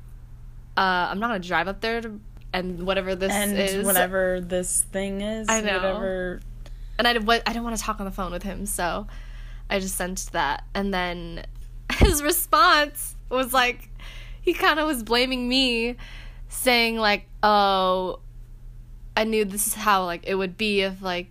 uh, 0.76 1.08
I'm 1.10 1.20
not 1.20 1.28
gonna 1.28 1.38
drive 1.40 1.68
up 1.68 1.80
there 1.80 2.00
to, 2.00 2.18
and 2.52 2.86
whatever 2.86 3.14
this 3.14 3.32
and 3.32 3.58
is, 3.58 3.74
And 3.74 3.84
whatever 3.84 4.40
this 4.40 4.82
thing 4.82 5.20
is. 5.20 5.48
I 5.48 5.60
know. 5.60 5.74
Whatever. 5.76 6.40
and 6.98 7.06
I, 7.06 7.12
did- 7.12 7.28
I 7.28 7.38
didn't 7.52 7.64
want 7.64 7.76
to 7.76 7.82
talk 7.82 8.00
on 8.00 8.06
the 8.06 8.12
phone 8.12 8.32
with 8.32 8.42
him, 8.42 8.66
so 8.66 9.06
I 9.68 9.78
just 9.78 9.96
sent 9.96 10.26
that. 10.32 10.64
And 10.74 10.92
then 10.92 11.44
his 11.92 12.22
response 12.22 13.16
was 13.30 13.52
like, 13.52 13.90
he 14.40 14.54
kind 14.54 14.80
of 14.80 14.86
was 14.86 15.02
blaming 15.02 15.48
me, 15.48 15.96
saying 16.48 16.96
like, 16.96 17.26
"Oh, 17.42 18.20
I 19.16 19.24
knew 19.24 19.44
this 19.44 19.66
is 19.66 19.74
how 19.74 20.04
like 20.06 20.26
it 20.26 20.36
would 20.36 20.56
be 20.56 20.80
if 20.80 21.02
like 21.02 21.28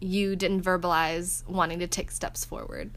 you 0.00 0.34
didn't 0.34 0.62
verbalize 0.62 1.46
wanting 1.46 1.78
to 1.78 1.86
take 1.86 2.10
steps 2.10 2.44
forward." 2.44 2.90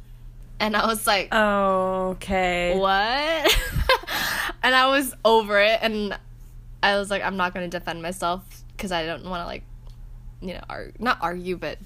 And 0.60 0.76
I 0.76 0.88
was 0.88 1.06
like, 1.06 1.34
okay. 1.34 2.78
what? 2.80 2.90
and 4.64 4.74
I 4.74 4.88
was 4.88 5.14
over 5.26 5.60
it, 5.60 5.80
and 5.82 6.18
I 6.86 6.98
was 6.98 7.10
like, 7.10 7.24
I'm 7.24 7.38
not 7.38 7.54
going 7.54 7.70
to 7.70 7.80
defend 7.80 8.02
myself 8.02 8.44
because 8.76 8.92
I 8.92 9.06
don't 9.06 9.24
want 9.26 9.42
to 9.42 9.46
like, 9.46 9.64
you 10.42 10.54
know, 10.54 10.62
ar- 10.70 10.92
not 11.00 11.18
argue, 11.22 11.58
but 11.58 11.80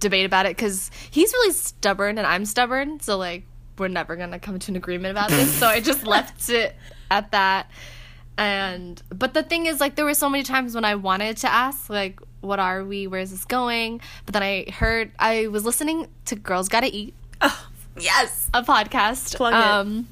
debate 0.00 0.26
about 0.26 0.46
it 0.46 0.56
because 0.56 0.90
he's 1.10 1.32
really 1.32 1.52
stubborn 1.52 2.18
and 2.18 2.26
I'm 2.26 2.44
stubborn, 2.44 3.00
so 3.00 3.16
like 3.16 3.44
we're 3.78 3.88
never 3.88 4.16
gonna 4.16 4.38
come 4.40 4.58
to 4.58 4.72
an 4.72 4.76
agreement 4.76 5.10
about 5.12 5.30
this. 5.30 5.52
so 5.54 5.66
I 5.66 5.80
just 5.80 6.04
left 6.14 6.48
it 6.50 6.74
at 7.10 7.30
that. 7.32 7.70
And 8.36 9.02
but 9.10 9.34
the 9.34 9.42
thing 9.42 9.66
is, 9.66 9.80
like, 9.80 9.96
there 9.96 10.04
were 10.04 10.14
so 10.14 10.28
many 10.28 10.44
times 10.44 10.74
when 10.74 10.84
I 10.84 10.94
wanted 10.94 11.38
to 11.38 11.52
ask, 11.52 11.90
like, 11.90 12.20
what 12.40 12.60
are 12.60 12.84
we? 12.84 13.06
Where 13.08 13.20
is 13.20 13.30
this 13.32 13.44
going? 13.44 14.00
But 14.26 14.34
then 14.34 14.42
I 14.44 14.66
heard 14.70 15.10
I 15.18 15.48
was 15.48 15.64
listening 15.64 16.06
to 16.26 16.36
Girls 16.36 16.68
Gotta 16.68 16.94
Eat 16.96 17.14
Oh, 17.40 17.68
yes. 17.98 18.48
a 18.54 18.62
podcast. 18.62 19.36
Plug 19.36 19.54
it. 19.54 19.58
um, 19.58 20.08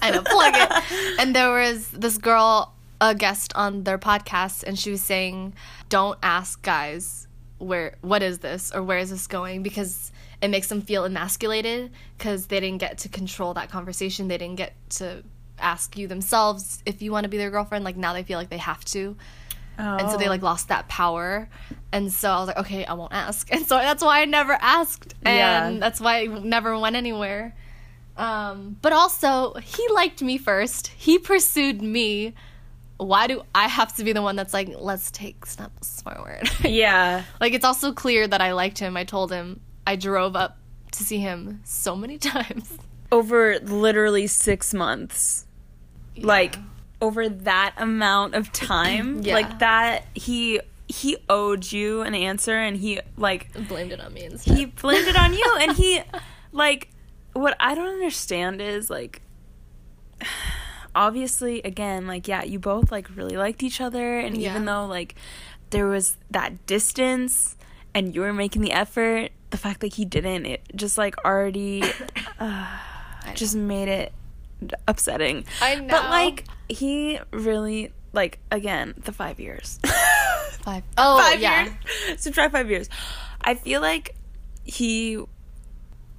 I 0.00 0.10
know, 0.10 0.22
plug 0.22 0.54
it. 0.56 1.18
And 1.20 1.34
there 1.36 1.50
was 1.50 1.88
this 1.88 2.16
girl, 2.18 2.73
a 3.00 3.14
guest 3.14 3.52
on 3.54 3.84
their 3.84 3.98
podcast, 3.98 4.62
and 4.64 4.78
she 4.78 4.90
was 4.90 5.02
saying, 5.02 5.54
"Don't 5.88 6.18
ask 6.22 6.62
guys 6.62 7.26
where 7.58 7.96
what 8.00 8.22
is 8.22 8.40
this 8.40 8.72
or 8.74 8.82
where 8.82 8.98
is 8.98 9.10
this 9.10 9.26
going 9.26 9.62
because 9.62 10.12
it 10.42 10.48
makes 10.48 10.68
them 10.68 10.82
feel 10.82 11.04
emasculated 11.04 11.90
because 12.18 12.46
they 12.48 12.60
didn't 12.60 12.78
get 12.78 12.98
to 12.98 13.08
control 13.08 13.54
that 13.54 13.70
conversation. 13.70 14.28
They 14.28 14.38
didn't 14.38 14.56
get 14.56 14.74
to 14.90 15.22
ask 15.58 15.96
you 15.96 16.06
themselves 16.08 16.82
if 16.84 17.00
you 17.00 17.12
want 17.12 17.24
to 17.24 17.28
be 17.28 17.38
their 17.38 17.50
girlfriend. 17.50 17.84
Like 17.84 17.96
now 17.96 18.12
they 18.12 18.22
feel 18.22 18.38
like 18.38 18.50
they 18.50 18.58
have 18.58 18.84
to." 18.86 19.16
and 19.76 20.08
so 20.08 20.16
they 20.16 20.26
Oh. 20.26 20.30
like 20.30 20.42
lost 20.42 20.68
that 20.68 20.86
power 20.86 21.48
and 21.90 22.12
so 22.12 22.30
i 22.30 22.38
was 22.38 22.46
like 22.46 22.58
okay 22.58 22.84
i 22.84 22.92
won't 22.92 23.12
ask 23.12 23.48
and 23.52 23.66
so 23.66 23.76
that's 23.76 24.04
why 24.04 24.20
i 24.20 24.24
never 24.24 24.52
asked 24.60 25.14
and 25.24 25.36
Yeah. 25.36 25.80
that's 25.80 26.00
why 26.00 26.18
i 26.20 26.26
never 26.26 26.78
went 26.78 26.94
anywhere 26.94 27.56
um, 28.16 28.76
but 28.80 28.92
also 28.92 29.54
he 29.54 29.84
liked 29.88 30.22
me 30.22 30.38
first 30.38 30.86
he 30.96 31.18
pursued 31.18 31.82
me 31.82 32.34
why 32.98 33.26
do 33.26 33.42
i 33.54 33.66
have 33.68 33.94
to 33.96 34.04
be 34.04 34.12
the 34.12 34.22
one 34.22 34.36
that's 34.36 34.54
like 34.54 34.68
let's 34.78 35.10
take 35.10 35.44
steps 35.46 36.00
forward 36.02 36.48
Yeah. 36.64 37.24
like 37.40 37.52
it's 37.52 37.64
also 37.64 37.92
clear 37.92 38.26
that 38.28 38.40
i 38.40 38.52
liked 38.52 38.78
him 38.78 38.96
i 38.96 39.04
told 39.04 39.32
him 39.32 39.60
i 39.86 39.96
drove 39.96 40.36
up 40.36 40.58
to 40.92 41.02
see 41.02 41.18
him 41.18 41.60
so 41.64 41.96
many 41.96 42.18
times 42.32 42.78
Over 43.10 43.58
literally 43.60 44.26
six 44.28 44.72
months. 44.72 45.46
Like 46.16 46.56
over 47.02 47.28
that 47.28 47.74
amount 47.76 48.34
of 48.34 48.52
time. 48.72 49.22
Yeah. 49.22 49.34
Like 49.34 49.58
that 49.58 50.04
he 50.14 50.60
he 50.86 51.16
owed 51.28 51.70
you 51.70 52.02
an 52.02 52.14
answer 52.14 52.56
and 52.56 52.76
he 52.76 53.00
like 53.16 53.52
blamed 53.68 53.90
it 53.92 54.00
on 54.00 54.12
me 54.14 54.24
instead 54.24 54.56
he 54.56 54.66
blamed 54.66 55.08
it 55.08 55.16
on 55.16 55.32
you 55.32 55.56
and 55.60 55.72
he 55.76 56.00
like 56.52 56.88
what 57.32 57.56
i 57.58 57.74
don't 57.74 57.88
understand 57.88 58.60
is 58.60 58.88
like 58.90 59.20
obviously 60.94 61.60
again 61.62 62.06
like 62.06 62.28
yeah 62.28 62.42
you 62.44 62.58
both 62.58 62.92
like 62.92 63.08
really 63.16 63.36
liked 63.36 63.62
each 63.62 63.80
other 63.80 64.18
and 64.18 64.36
Yeah. 64.36 64.50
even 64.50 64.64
though 64.64 64.86
like 64.86 65.14
there 65.70 65.86
was 65.86 66.16
that 66.30 66.66
distance 66.66 67.56
and 67.94 68.14
you 68.14 68.20
were 68.20 68.32
making 68.32 68.62
the 68.62 68.72
effort, 68.72 69.30
the 69.50 69.56
fact 69.56 69.80
that 69.80 69.94
he 69.94 70.04
didn't, 70.04 70.46
it 70.46 70.62
just 70.74 70.96
like 70.98 71.16
already 71.24 71.82
uh, 72.40 72.66
just 73.34 73.54
made 73.56 73.88
it 73.88 74.12
upsetting. 74.88 75.44
I 75.60 75.76
know. 75.76 75.88
But 75.88 76.10
like 76.10 76.44
he 76.68 77.18
really 77.32 77.92
like 78.12 78.38
again, 78.52 78.94
the 78.98 79.12
5 79.12 79.40
years. 79.40 79.78
Five. 80.62 80.82
Oh, 80.96 81.18
five 81.18 81.40
yeah. 81.40 81.64
years. 82.08 82.20
So 82.22 82.30
try 82.30 82.48
5 82.48 82.70
years. 82.70 82.88
I 83.40 83.54
feel 83.54 83.80
like 83.80 84.14
he 84.64 85.18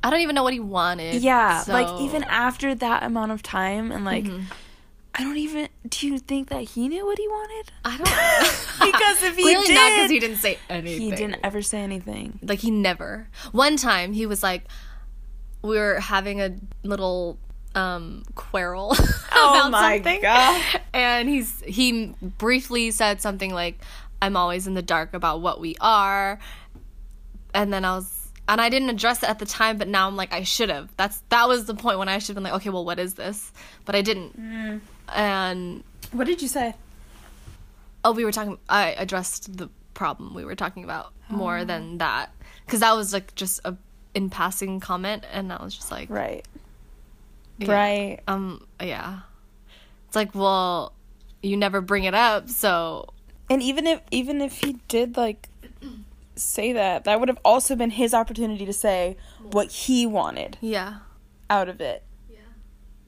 I 0.04 0.10
don't 0.12 0.20
even 0.22 0.36
know 0.36 0.44
what 0.44 0.54
he 0.54 0.60
wanted. 0.60 1.22
yeah, 1.24 1.62
so- 1.62 1.74
like 1.74 2.02
even 2.02 2.24
after 2.26 2.76
that 2.76 3.04
amount 3.04 3.32
of 3.32 3.42
time 3.42 3.92
and 3.92 4.06
like 4.06 4.26
Mhm. 4.26 4.44
I 5.18 5.24
don't 5.24 5.38
even 5.38 5.70
do 5.88 6.08
you 6.08 6.20
think 6.20 6.50
that 6.50 6.62
he 6.64 6.88
knew 6.90 7.06
what 7.06 7.18
he 7.18 7.28
wanted? 7.28 7.72
I 7.86 7.98
don't 8.80 8.92
Because 8.92 9.24
if 9.24 9.36
he 9.36 9.44
Clearly 9.44 9.74
not 9.74 9.90
because 9.92 10.08
did- 10.10 10.12
he 10.12 10.20
didn't 10.20 10.38
say 10.38 10.58
anything. 10.70 11.02
He 11.02 11.12
didn't 11.12 11.38
ever 11.44 11.62
say 11.62 11.80
anything. 11.80 12.40
Like 12.42 12.60
he 12.60 12.70
never. 12.72 13.28
One 13.52 13.78
time 13.78 14.14
he 14.14 14.26
was 14.26 14.44
like, 14.44 14.64
we 15.62 15.78
were 15.78 16.00
having 16.00 16.42
a 16.42 16.56
little 16.84 17.38
um 17.76 18.24
quarrel 18.36 18.92
about 19.32 19.72
something. 19.72 20.20
Oh 20.20 20.22
god. 20.22 20.82
and 20.94 21.28
he's 21.28 21.62
he 21.68 22.14
briefly 22.22 22.90
said 22.92 23.20
something 23.22 23.54
like 23.54 23.78
i'm 24.22 24.38
always 24.38 24.66
in 24.66 24.76
the 24.76 24.82
dark 24.82 25.14
about 25.14 25.42
what 25.42 25.60
we 25.60 25.76
are 25.82 26.40
and 27.54 27.74
then 27.74 27.84
i 27.84 27.94
was 27.96 28.30
and 28.48 28.62
i 28.62 28.70
didn't 28.70 28.90
address 28.90 29.24
it 29.24 29.30
at 29.30 29.40
the 29.40 29.46
time 29.46 29.78
but 29.78 29.90
now 29.90 30.08
i'm 30.08 30.16
like 30.16 30.32
i 30.32 30.42
should 30.44 30.70
have 30.70 30.90
that's 30.96 31.22
that 31.28 31.50
was 31.50 31.66
the 31.66 31.76
point 31.76 32.00
when 32.00 32.08
i 32.08 32.18
should 32.18 32.30
have 32.30 32.36
been 32.36 32.44
like 32.46 32.54
okay 32.54 32.70
well 32.70 32.86
what 32.86 32.98
is 32.98 33.16
this 33.16 33.52
but 33.84 33.94
i 33.94 34.02
didn't 34.02 34.40
Mm. 34.40 34.80
And 35.14 35.84
What 36.12 36.28
did 36.28 36.42
you 36.42 36.48
say? 36.48 36.76
oh 38.04 38.12
we 38.12 38.24
were 38.24 38.32
talking 38.32 38.58
i 38.70 38.90
addressed 38.98 39.58
the 39.58 39.68
problem 39.96 40.34
we 40.36 40.46
were 40.46 40.56
talking 40.56 40.84
about 40.84 41.12
more 41.30 41.66
than 41.66 41.98
that 41.98 42.30
because 42.66 42.82
that 42.82 42.96
was 42.96 43.14
like 43.14 43.34
just 43.36 43.60
a 43.66 43.76
in 44.14 44.30
passing 44.30 44.80
comment 44.80 45.24
and 45.32 45.52
i 45.52 45.64
was 45.64 45.76
just 45.76 45.90
like 45.92 46.08
Right. 46.10 46.46
yeah. 47.58 47.74
Right. 47.74 48.20
um 48.28 48.66
yeah 48.80 49.22
it's 50.08 50.16
like 50.16 50.36
well 50.36 50.94
you 51.42 51.58
never 51.58 51.82
bring 51.82 52.04
it 52.04 52.14
up 52.14 52.48
so 52.50 53.08
And 53.50 53.62
even 53.64 53.88
if 53.88 54.02
even 54.12 54.40
if 54.42 54.58
he 54.64 54.78
did 54.88 55.18
like 55.18 55.50
say 56.38 56.74
that, 56.74 57.06
that 57.06 57.18
would 57.20 57.30
have 57.30 57.40
also 57.46 57.78
been 57.78 57.92
his 57.92 58.14
opportunity 58.14 58.66
to 58.66 58.74
say 58.74 59.16
what 59.52 59.72
he 59.72 60.06
wanted 60.06 60.58
yeah 60.62 60.96
out 61.50 61.70
of 61.70 61.80
it. 61.82 62.04
yeah 62.30 62.38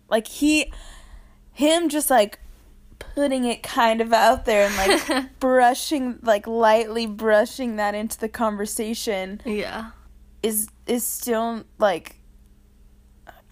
Like 0.10 0.28
he 0.28 0.72
him 1.58 1.90
just 1.90 2.10
like 2.10 2.40
putting 3.00 3.46
it 3.46 3.64
kind 3.64 4.02
of 4.02 4.14
out 4.14 4.46
there 4.46 4.68
and 4.68 4.76
like 4.78 5.30
brushing 5.40 6.20
like 6.22 6.48
lightly 6.48 7.06
brushing 7.06 7.76
that 7.76 7.94
into 7.96 8.18
the 8.20 8.30
conversation 8.30 9.42
yeah 9.46 9.92
is 10.44 10.68
is 10.86 11.04
still 11.04 11.64
like 11.78 12.18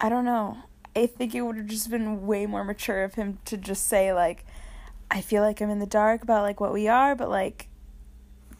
I 0.00 0.08
don't 0.08 0.24
know. 0.24 0.58
I 0.94 1.06
think 1.06 1.34
it 1.34 1.42
would 1.42 1.56
have 1.56 1.66
just 1.66 1.90
been 1.90 2.26
way 2.26 2.46
more 2.46 2.64
mature 2.64 3.04
of 3.04 3.14
him 3.14 3.38
to 3.46 3.56
just 3.56 3.86
say 3.86 4.12
like 4.12 4.44
I 5.10 5.20
feel 5.20 5.42
like 5.42 5.60
I'm 5.60 5.70
in 5.70 5.78
the 5.78 5.86
dark 5.86 6.22
about 6.22 6.42
like 6.42 6.60
what 6.60 6.72
we 6.72 6.88
are, 6.88 7.14
but 7.14 7.28
like 7.28 7.68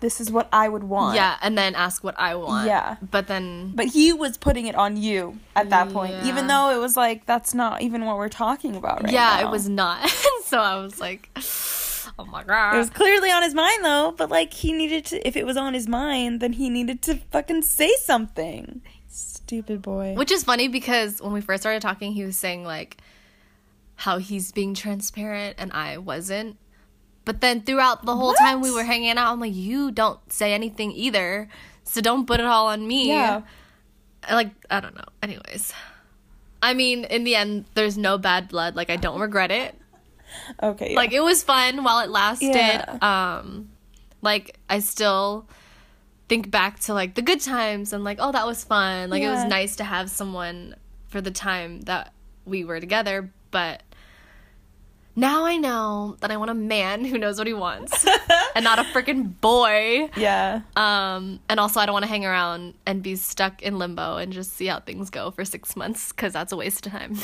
this 0.00 0.20
is 0.20 0.30
what 0.30 0.48
I 0.52 0.68
would 0.68 0.84
want. 0.84 1.16
Yeah, 1.16 1.36
and 1.40 1.56
then 1.56 1.74
ask 1.74 2.04
what 2.04 2.18
I 2.18 2.34
want. 2.34 2.66
Yeah. 2.66 2.96
But 3.10 3.28
then 3.28 3.72
But 3.74 3.86
he 3.86 4.12
was 4.12 4.36
putting 4.36 4.66
it 4.66 4.74
on 4.74 4.96
you 4.96 5.38
at 5.54 5.70
that 5.70 5.90
point, 5.90 6.12
Yeah. 6.12 6.26
even 6.28 6.46
though 6.48 6.70
it 6.70 6.78
was 6.78 6.96
like 6.96 7.24
that's 7.26 7.54
not 7.54 7.82
even 7.82 8.04
what 8.04 8.16
we're 8.16 8.28
talking 8.28 8.76
about 8.76 9.02
right 9.04 9.12
yeah, 9.12 9.38
now. 9.40 9.48
it 9.48 9.50
was 9.50 9.68
not. 9.68 10.08
so 10.44 10.58
I 10.58 10.76
was 10.82 11.00
like, 11.00 11.30
oh 12.18 12.24
my 12.26 12.44
god. 12.44 12.74
It 12.74 12.78
was 12.78 12.90
clearly 12.90 13.30
on 13.30 13.42
his 13.42 13.54
mind 13.54 13.84
though, 13.84 14.12
but 14.16 14.28
like 14.30 14.52
he 14.52 14.72
needed 14.72 15.06
to 15.06 15.26
if 15.26 15.36
it 15.36 15.46
was 15.46 15.56
on 15.56 15.72
his 15.74 15.88
mind, 15.88 16.40
then 16.40 16.52
he 16.52 16.68
needed 16.68 17.00
to 17.02 17.16
fucking 17.32 17.62
say 17.62 17.92
something. 18.02 18.82
Stupid 19.08 19.80
boy. 19.80 20.14
Which 20.14 20.30
is 20.30 20.44
funny 20.44 20.68
because 20.68 21.22
when 21.22 21.32
we 21.32 21.40
first 21.40 21.62
started 21.62 21.80
talking, 21.80 22.12
he 22.12 22.24
was 22.24 22.36
saying 22.36 22.64
like 22.64 22.98
how 23.94 24.18
he's 24.18 24.52
being 24.52 24.74
transparent 24.74 25.56
and 25.58 25.72
I 25.72 25.96
wasn't. 25.96 26.58
But 27.26 27.42
then 27.42 27.60
throughout 27.60 28.06
the 28.06 28.16
whole 28.16 28.32
time 28.34 28.62
we 28.62 28.70
were 28.72 28.84
hanging 28.84 29.18
out, 29.18 29.32
I'm 29.32 29.40
like, 29.40 29.54
you 29.54 29.90
don't 29.90 30.18
say 30.32 30.54
anything 30.54 30.92
either. 30.92 31.48
So 31.84 32.00
don't 32.00 32.24
put 32.26 32.40
it 32.40 32.46
all 32.46 32.68
on 32.68 32.86
me. 32.88 33.08
Yeah. 33.08 33.42
Like, 34.30 34.52
I 34.70 34.80
don't 34.80 34.94
know. 34.94 35.04
Anyways. 35.22 35.74
I 36.62 36.72
mean, 36.72 37.04
in 37.04 37.24
the 37.24 37.34
end, 37.36 37.66
there's 37.74 37.98
no 37.98 38.16
bad 38.16 38.48
blood. 38.48 38.74
Like, 38.76 38.90
I 38.90 38.96
don't 38.96 39.20
regret 39.20 39.50
it. 39.50 39.74
Okay. 40.62 40.90
yeah. 40.90 40.96
like 40.96 41.12
it 41.12 41.20
was 41.20 41.42
fun 41.42 41.82
while 41.84 42.00
it 42.00 42.10
lasted 42.10 42.50
Yeah. 42.54 42.98
um 43.00 43.70
like 44.22 44.58
i 44.68 44.80
still 44.80 45.46
think 46.28 46.50
back 46.50 46.80
to 46.80 46.94
like 46.94 47.14
the 47.14 47.22
good 47.22 47.40
times 47.40 47.92
and 47.92 48.02
like 48.04 48.18
oh 48.20 48.32
that 48.32 48.44
was 48.44 48.64
fun 48.64 49.08
like 49.08 49.22
it 49.22 49.28
was 49.30 49.44
nice 49.44 49.76
to 49.76 49.84
have 49.84 50.10
someone 50.10 50.74
for 51.06 51.20
the 51.20 51.30
time 51.30 51.80
that 51.82 52.12
we 52.44 52.64
were 52.64 52.80
together 52.80 53.30
but 53.50 53.82
now 55.16 55.44
i 55.44 55.56
know 55.56 56.16
that 56.20 56.30
i 56.30 56.36
want 56.36 56.50
a 56.50 56.54
man 56.54 57.04
who 57.04 57.18
knows 57.18 57.38
what 57.38 57.46
he 57.46 57.54
wants 57.54 58.06
and 58.54 58.62
not 58.62 58.78
a 58.78 58.82
freaking 58.84 59.32
boy 59.40 60.08
yeah. 60.16 60.60
um 60.76 61.40
and 61.48 61.58
also 61.58 61.80
i 61.80 61.86
don't 61.86 61.92
want 61.94 62.04
to 62.04 62.08
hang 62.08 62.24
around 62.24 62.74
and 62.86 63.02
be 63.02 63.16
stuck 63.16 63.62
in 63.62 63.78
limbo 63.78 64.18
and 64.18 64.32
just 64.32 64.52
see 64.52 64.66
how 64.66 64.78
things 64.78 65.10
go 65.10 65.30
for 65.30 65.44
six 65.44 65.74
months 65.74 66.12
because 66.12 66.32
that's 66.32 66.52
a 66.52 66.56
waste 66.56 66.86
of 66.86 66.92
time 66.92 67.16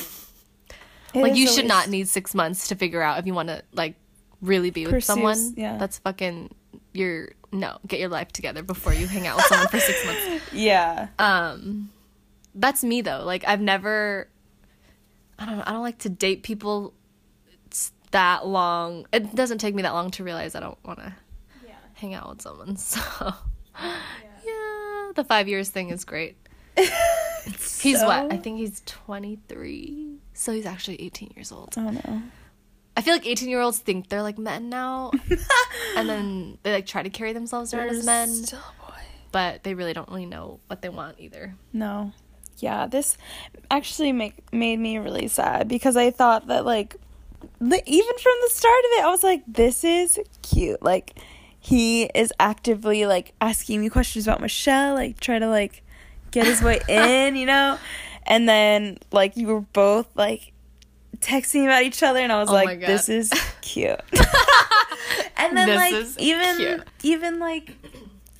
like 1.14 1.36
you 1.36 1.47
should 1.47 1.64
waste. 1.64 1.68
not 1.68 1.88
need 1.88 2.09
six 2.09 2.34
months 2.34 2.68
to 2.68 2.74
figure 2.74 3.03
out 3.03 3.18
if 3.18 3.26
you 3.26 3.34
want 3.34 3.49
to 3.49 3.62
like 3.72 3.97
really 4.40 4.70
be 4.70 4.84
with 4.84 4.95
Pursue- 4.95 5.07
someone. 5.07 5.55
yeah. 5.57 5.78
That's 5.78 5.99
fucking 5.99 6.55
your 6.93 7.30
no. 7.53 7.78
Get 7.86 8.01
your 8.01 8.09
life 8.09 8.32
together 8.32 8.62
before 8.62 8.93
you 8.93 9.07
hang 9.07 9.26
out 9.26 9.36
with 9.36 9.47
someone 9.47 9.68
for 9.68 9.80
six 9.80 10.05
months. 10.07 10.53
Yeah. 10.53 11.09
Um, 11.18 11.90
that's 12.55 12.82
me 12.82 13.01
though. 13.03 13.24
Like 13.24 13.45
I've 13.47 13.61
never. 13.61 14.28
I 15.38 15.47
don't 15.47 15.59
know. 15.59 15.64
I 15.66 15.72
don't 15.72 15.82
like 15.82 15.99
to 15.99 16.09
date 16.09 16.43
people 16.43 16.93
that 18.13 18.47
long. 18.47 19.07
It 19.13 19.35
doesn't 19.35 19.59
take 19.59 19.75
me 19.75 19.83
that 19.83 19.93
long 19.93 20.11
to 20.13 20.25
realize 20.25 20.55
I 20.55 20.61
don't 20.61 20.79
want 20.85 21.01
to 21.01 21.13
Yeah. 21.67 21.75
hang 21.95 22.15
out 22.15 22.29
with 22.31 22.43
someone. 22.43 22.77
So 22.93 23.01
yeah, 24.45 25.13
the 25.15 25.25
five 25.25 25.49
years 25.49 25.69
thing 25.71 25.91
is 25.91 26.05
great. 26.05 26.37
He's 27.81 28.01
what? 28.01 28.33
I 28.33 28.37
think 28.37 28.59
he's 28.59 28.81
23. 28.87 30.17
So 30.35 30.53
he's 30.53 30.67
actually 30.67 31.01
18 31.03 31.33
years 31.37 31.51
old. 31.53 31.75
Oh 31.77 31.91
no. 31.91 32.23
I 32.97 33.01
feel 33.01 33.15
like 33.15 33.27
18 33.27 33.49
year 33.49 33.61
olds 33.61 33.79
think 33.79 34.09
they're 34.09 34.23
like 34.23 34.39
men 34.39 34.69
now. 34.69 35.11
and 35.97 36.09
then 36.09 36.59
they 36.63 36.73
like 36.73 36.87
try 36.87 37.03
to 37.03 37.11
carry 37.11 37.33
themselves 37.33 37.75
around 37.75 37.91
as 37.91 38.05
men. 38.07 38.29
Still 38.29 38.59
a 38.61 38.87
boy. 38.91 38.97
But 39.33 39.65
they 39.65 39.75
really 39.75 39.93
don't 39.93 40.09
really 40.09 40.27
know 40.27 40.61
what 40.69 40.83
they 40.83 40.89
want 40.89 41.19
either. 41.19 41.55
No. 41.73 42.13
Yeah, 42.59 42.87
this 42.87 43.17
actually 43.71 44.13
make 44.13 44.53
made 44.53 44.79
me 44.79 44.99
really 44.99 45.27
sad 45.29 45.67
because 45.69 45.97
I 45.97 46.11
thought 46.11 46.47
that 46.49 46.65
like 46.65 46.97
the, 47.61 47.82
even 47.86 48.18
from 48.18 48.32
the 48.43 48.51
start 48.51 48.78
of 48.78 48.90
it, 48.99 49.05
I 49.05 49.09
was 49.11 49.22
like, 49.22 49.43
this 49.47 49.84
is 49.84 50.18
cute. 50.43 50.82
Like 50.82 51.18
he 51.61 52.05
is 52.14 52.32
actively 52.40 53.07
like 53.07 53.32
asking 53.40 53.80
me 53.80 53.88
questions 53.88 54.26
about 54.26 54.40
Michelle, 54.40 54.95
like 54.95 55.20
try 55.20 55.38
to 55.38 55.49
like 55.49 55.82
get 56.30 56.47
his 56.47 56.62
way 56.62 56.80
in, 56.88 57.36
you 57.36 57.47
know? 57.47 57.78
And 58.24 58.49
then 58.49 58.99
like 59.11 59.36
you 59.36 59.47
were 59.49 59.61
both 59.61 60.09
like 60.16 60.53
texting 61.18 61.64
about 61.64 61.82
each 61.84 62.03
other 62.03 62.18
and 62.20 62.32
I 62.32 62.40
was 62.40 62.49
Oh 62.51 62.55
like, 62.55 62.80
this 62.80 63.09
is 63.09 63.30
cute. 63.61 64.01
and 65.36 65.57
then 65.57 65.66
This 65.68 66.16
like 66.16 66.20
even 66.22 66.57
cute. 66.57 66.82
even 67.03 67.38
like 67.38 67.76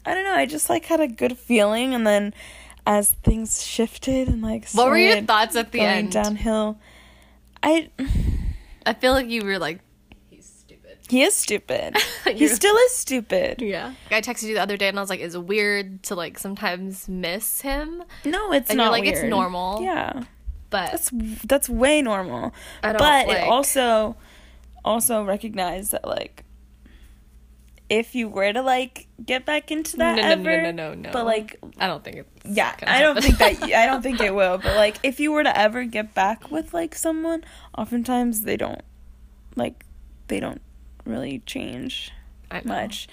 I 0.05 0.15
don't 0.15 0.25
know, 0.25 0.35
I 0.35 0.47
just 0.47 0.69
like 0.69 0.85
had 0.87 1.01
a 1.01 1.07
good 1.09 1.39
feeling 1.39 1.95
and 1.95 2.05
then 2.07 2.35
as 2.85 3.13
things 3.23 3.63
shifted 3.65 4.27
and 4.29 4.43
like 4.43 4.69
What 4.73 4.89
were 4.89 4.99
your 4.99 5.23
thoughts 5.23 5.55
at 5.55 5.71
the 5.71 5.79
going 5.79 5.89
end? 5.91 6.13
downhill, 6.13 6.79
I 7.63 7.89
I 8.87 8.95
feel 8.95 9.13
like 9.13 9.29
you 9.29 9.45
were 9.45 9.59
like, 9.59 9.81
he's 10.31 10.47
stupid. 10.47 10.99
he 11.09 11.23
is 11.23 11.35
stupid. 11.35 11.97
he 12.27 12.49
still 12.49 12.77
is 12.77 12.93
stupid. 12.93 13.61
Yeah. 13.63 13.95
I 14.11 14.21
texted 14.21 14.45
you 14.45 14.55
the 14.55 14.63
other 14.63 14.77
day 14.77 14.89
and 14.89 14.99
I 14.99 15.03
was 15.03 15.11
like, 15.11 15.21
is 15.21 15.35
it 15.35 15.45
weird 15.45 16.03
to 16.05 16.15
like 16.15 16.39
sometimes 16.39 17.09
miss 17.09 17.61
him? 17.61 18.03
No, 18.25 18.53
it's 18.53 18.71
And 18.71 18.79
you're 18.79 18.87
not 18.87 18.93
like, 18.93 19.05
it's 19.05 19.23
normal. 19.23 19.83
Yeah. 19.83 20.25
But 20.71 20.91
That's 20.93 21.11
that's 21.45 21.69
way 21.69 22.01
normal. 22.01 22.55
I 22.83 22.93
don't 22.93 22.99
but 22.99 23.29
like- 23.29 23.39
it 23.39 23.49
also 23.49 24.17
also 24.85 25.23
recognize 25.23 25.91
that 25.91 26.07
like 26.07 26.45
if 27.89 28.15
you 28.15 28.29
were 28.29 28.53
to 28.53 28.63
like 28.63 29.07
get 29.25 29.45
back 29.45 29.71
into 29.71 29.97
that 29.99 30.17
No, 30.17 30.23
no, 30.23 30.29
no, 30.35 30.51
ever, 30.51 30.63
no, 30.63 30.71
no, 30.71 30.95
no. 30.95 31.11
But 31.13 31.27
like 31.27 31.59
I 31.79 31.87
don't 31.87 32.03
think 32.03 32.17
it's. 32.19 32.29
yeah, 32.57 32.75
I 32.87 33.01
don't 33.01 33.17
happen. 33.17 33.37
think 33.37 33.61
that 33.61 33.75
I 33.75 33.87
don't 33.87 34.03
think 34.03 34.21
it 34.21 34.35
will. 34.35 34.59
But 34.59 34.77
like 34.77 34.97
if 35.03 35.21
you 35.21 35.33
were 35.33 35.43
to 35.43 35.59
ever 35.59 35.85
get 35.85 36.15
back 36.15 36.51
with 36.51 36.73
like 36.73 36.95
someone, 36.95 37.45
oftentimes 37.77 38.43
they 38.43 38.57
don't 38.57 38.83
like 39.57 39.85
they 40.29 40.41
don't 40.41 40.61
really 41.05 41.41
change 41.47 42.13
much. 42.65 43.09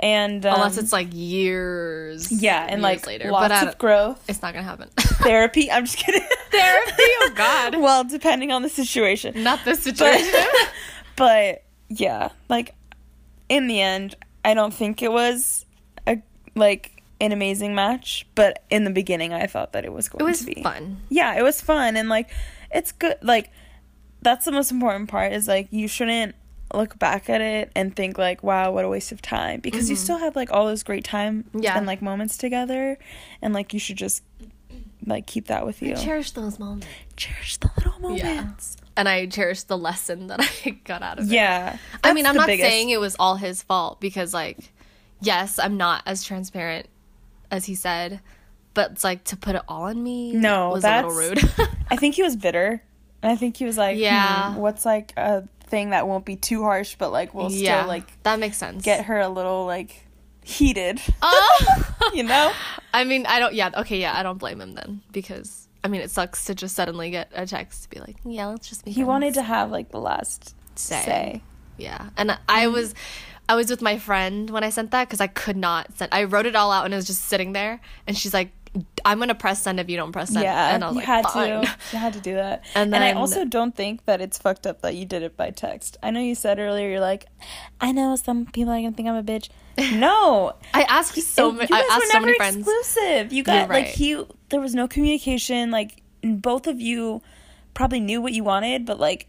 And 0.00 0.44
um, 0.44 0.54
Unless 0.56 0.76
it's 0.78 0.92
like 0.92 1.08
years. 1.12 2.30
yeah, 2.32 2.62
and 2.62 2.72
years 2.72 2.82
like 2.82 3.06
later. 3.06 3.30
lots 3.30 3.48
but 3.48 3.68
of 3.68 3.78
growth, 3.78 4.24
It's 4.28 4.42
not 4.42 4.52
gonna 4.52 4.64
happen. 4.64 4.88
therapy. 4.98 5.70
I'm 5.70 5.84
just 5.84 5.96
kidding. 5.98 6.20
Therapy? 6.50 6.92
Oh, 6.98 7.32
God. 7.34 7.76
well, 7.80 8.04
depending 8.04 8.50
on 8.52 8.62
the 8.62 8.68
situation. 8.68 9.42
not 9.42 9.60
but 9.64 9.78
situation. 9.78 10.40
but 11.16 11.64
yeah, 11.88 12.30
like 12.48 12.74
in 13.48 13.66
the 13.66 13.80
end, 13.80 14.14
I 14.44 14.54
don't 14.54 14.72
think 14.74 15.02
it 15.02 15.12
was 15.12 15.64
a 16.06 16.18
like 16.54 17.02
an 17.20 17.32
amazing 17.32 17.74
match, 17.74 18.26
but 18.34 18.62
in 18.70 18.84
the 18.84 18.90
beginning 18.90 19.32
I 19.32 19.46
thought 19.46 19.72
that 19.72 19.84
it 19.84 19.92
was 19.92 20.08
going 20.08 20.20
It 20.20 20.24
was 20.24 20.40
to 20.40 20.46
be. 20.46 20.62
fun. 20.62 20.98
Yeah, 21.08 21.34
it 21.38 21.42
was 21.42 21.60
fun 21.60 21.96
and 21.96 22.08
like 22.08 22.30
it's 22.72 22.92
good 22.92 23.16
like 23.22 23.50
that's 24.22 24.44
the 24.44 24.52
most 24.52 24.70
important 24.72 25.08
part 25.08 25.32
is 25.32 25.46
like 25.46 25.68
you 25.70 25.86
shouldn't 25.86 26.34
look 26.72 26.98
back 26.98 27.30
at 27.30 27.40
it 27.40 27.70
and 27.76 27.94
think 27.94 28.18
like 28.18 28.42
wow 28.42 28.72
what 28.72 28.84
a 28.84 28.88
waste 28.88 29.12
of 29.12 29.22
time 29.22 29.60
because 29.60 29.88
you 29.88 29.94
mm-hmm. 29.94 30.02
still 30.02 30.18
had 30.18 30.34
like 30.34 30.50
all 30.50 30.66
those 30.66 30.82
great 30.82 31.04
time 31.04 31.44
Yeah. 31.54 31.76
and 31.78 31.86
like 31.86 32.02
moments 32.02 32.36
together 32.36 32.98
and 33.40 33.54
like 33.54 33.72
you 33.72 33.78
should 33.78 33.96
just 33.96 34.24
like 35.06 35.26
keep 35.26 35.46
that 35.46 35.64
with 35.66 35.82
you 35.82 35.94
Cherish 35.96 36.32
those 36.32 36.58
moments. 36.58 36.86
cherish 37.16 37.58
the 37.58 37.70
little 37.76 38.16
Yeah. 38.16 38.50
And 38.96 39.08
I 39.08 39.26
cherish 39.26 39.64
the 39.64 39.76
lesson 39.78 40.28
that 40.28 40.40
I 40.64 40.70
got 40.84 41.02
out 41.02 41.18
of 41.18 41.26
it. 41.26 41.32
yeah, 41.34 41.78
I 42.04 42.12
mean, 42.14 42.26
I'm 42.26 42.36
not 42.36 42.46
biggest- 42.46 42.68
saying 42.68 42.90
it 42.90 43.00
was 43.00 43.16
all 43.18 43.36
his 43.36 43.62
fault 43.62 44.00
because, 44.00 44.32
like, 44.32 44.58
yes, 45.20 45.58
I'm 45.58 45.76
not 45.76 46.02
as 46.06 46.22
transparent 46.22 46.86
as 47.50 47.64
he 47.64 47.74
said, 47.74 48.20
but 48.72 48.92
it's 48.92 49.04
like 49.04 49.24
to 49.24 49.36
put 49.36 49.54
it 49.56 49.62
all 49.68 49.82
on 49.84 50.02
me 50.02 50.32
No, 50.34 50.70
was 50.70 50.84
a 50.84 51.02
little 51.02 51.14
that's- 51.14 51.58
rude. 51.58 51.68
I 51.90 51.96
think 51.96 52.14
he 52.14 52.22
was 52.22 52.36
bitter. 52.36 52.82
And 53.22 53.32
I 53.32 53.36
think 53.36 53.56
he 53.56 53.64
was 53.64 53.76
like, 53.78 53.96
Yeah. 53.96 54.50
yeah, 54.52 54.56
what's 54.56 54.84
like 54.84 55.12
a 55.16 55.48
thing 55.66 55.90
that 55.90 56.06
won't 56.06 56.24
be 56.24 56.36
too 56.36 56.62
harsh, 56.62 56.94
but 56.98 57.10
like 57.10 57.34
will 57.34 57.50
yeah, 57.50 57.80
still 57.80 57.88
like 57.88 58.22
that 58.22 58.38
makes 58.38 58.58
sense. 58.58 58.84
get 58.84 59.06
her 59.06 59.18
a 59.18 59.28
little 59.28 59.64
like 59.66 60.06
heated, 60.44 61.00
Oh! 61.22 61.84
you 62.14 62.22
know? 62.22 62.52
I 62.92 63.04
mean, 63.04 63.24
I 63.26 63.38
don't. 63.40 63.54
Yeah, 63.54 63.70
okay, 63.78 63.98
yeah, 64.00 64.16
I 64.16 64.22
don't 64.22 64.38
blame 64.38 64.60
him 64.60 64.74
then 64.74 65.00
because 65.10 65.63
I 65.84 65.88
mean, 65.88 66.00
it 66.00 66.10
sucks 66.10 66.46
to 66.46 66.54
just 66.54 66.74
suddenly 66.74 67.10
get 67.10 67.30
a 67.34 67.46
text 67.46 67.84
to 67.84 67.90
be 67.90 68.00
like, 68.00 68.16
yeah, 68.24 68.46
let's 68.46 68.68
just 68.68 68.86
be. 68.86 68.90
He 68.90 69.04
wanted 69.04 69.34
to 69.34 69.42
have 69.42 69.70
like 69.70 69.90
the 69.90 70.00
last 70.00 70.56
Say. 70.76 71.02
say. 71.04 71.42
Yeah, 71.76 72.10
and 72.16 72.30
I 72.48 72.64
mm-hmm. 72.64 72.72
was, 72.72 72.94
I 73.48 73.54
was 73.56 73.68
with 73.68 73.82
my 73.82 73.98
friend 73.98 74.48
when 74.50 74.64
I 74.64 74.70
sent 74.70 74.92
that 74.92 75.08
because 75.08 75.20
I 75.20 75.26
could 75.26 75.56
not 75.56 75.96
send. 75.98 76.14
I 76.14 76.24
wrote 76.24 76.46
it 76.46 76.56
all 76.56 76.72
out 76.72 76.84
and 76.84 76.94
it 76.94 76.96
was 76.96 77.06
just 77.06 77.24
sitting 77.24 77.52
there, 77.52 77.80
and 78.06 78.16
she's 78.16 78.32
like, 78.32 78.52
"I'm 79.04 79.18
gonna 79.18 79.34
press 79.34 79.62
send 79.62 79.80
if 79.80 79.90
you 79.90 79.96
don't 79.96 80.12
press 80.12 80.30
send." 80.30 80.44
Yeah, 80.44 80.74
and 80.74 80.84
I 80.84 80.86
was 80.86 80.94
you 80.94 81.00
like, 81.00 81.06
had 81.06 81.26
"Fine." 81.26 81.62
to. 81.62 81.76
You 81.92 81.98
had 81.98 82.12
to 82.14 82.20
do 82.20 82.34
that. 82.34 82.64
And 82.74 82.92
then, 82.92 83.02
And, 83.02 83.18
I 83.18 83.20
also 83.20 83.44
don't 83.44 83.74
think 83.74 84.04
that 84.06 84.20
it's 84.20 84.38
fucked 84.38 84.66
up 84.66 84.82
that 84.82 84.94
you 84.94 85.04
did 85.04 85.22
it 85.22 85.36
by 85.36 85.50
text. 85.50 85.96
I 86.02 86.10
know 86.10 86.20
you 86.20 86.34
said 86.34 86.58
earlier 86.58 86.88
you're 86.88 87.00
like, 87.00 87.26
I 87.80 87.92
know 87.92 88.14
some 88.16 88.46
people 88.46 88.72
are 88.72 88.76
gonna 88.76 88.92
think 88.92 89.08
I'm 89.08 89.16
a 89.16 89.22
bitch. 89.22 89.48
No, 89.94 90.52
I 90.72 90.84
asked 90.84 91.20
so 91.20 91.50
many. 91.50 91.66
You 91.68 91.76
I 91.76 91.80
guys 91.80 91.90
asked 91.90 92.00
were 92.00 92.06
so 92.06 92.12
never 92.12 92.26
many 92.26 92.38
friends. 92.38 92.56
exclusive. 92.58 93.32
You 93.32 93.42
got 93.42 93.68
right. 93.68 93.84
like 93.84 93.94
he. 93.94 94.24
There 94.54 94.60
was 94.60 94.72
no 94.72 94.86
communication. 94.86 95.72
Like 95.72 96.00
both 96.22 96.68
of 96.68 96.80
you 96.80 97.22
probably 97.74 97.98
knew 97.98 98.22
what 98.22 98.32
you 98.32 98.44
wanted, 98.44 98.86
but 98.86 99.00
like 99.00 99.26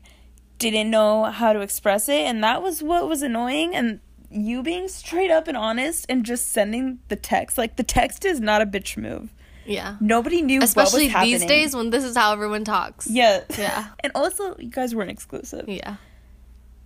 didn't 0.59 0.91
know 0.91 1.23
how 1.23 1.51
to 1.51 1.61
express 1.61 2.07
it, 2.07 2.21
and 2.21 2.43
that 2.43 2.61
was 2.61 2.84
what 2.84 3.09
was 3.09 3.23
annoying. 3.23 3.76
And 3.76 4.01
you 4.30 4.61
being 4.61 4.88
straight 4.88 5.32
up 5.32 5.47
and 5.47 5.57
honest 5.57 6.05
and 6.09 6.23
just 6.23 6.51
sending 6.51 6.99
the 7.07 7.15
text. 7.15 7.57
Like 7.57 7.76
the 7.76 7.82
text 7.82 8.23
is 8.23 8.39
not 8.39 8.61
a 8.61 8.67
bitch 8.67 8.97
move. 8.97 9.34
Yeah, 9.65 9.95
Nobody 9.99 10.43
knew 10.43 10.61
especially 10.61 11.07
what 11.07 11.21
was 11.21 11.39
these 11.41 11.45
days 11.45 11.76
when 11.76 11.89
this 11.89 12.03
is 12.03 12.15
how 12.15 12.32
everyone 12.32 12.63
talks. 12.63 13.07
Yeah. 13.09 13.41
Yeah. 13.57 13.88
And 14.03 14.11
also, 14.13 14.55
you 14.59 14.69
guys 14.69 14.93
weren't 14.93 15.09
exclusive, 15.09 15.67
Yeah. 15.67 15.95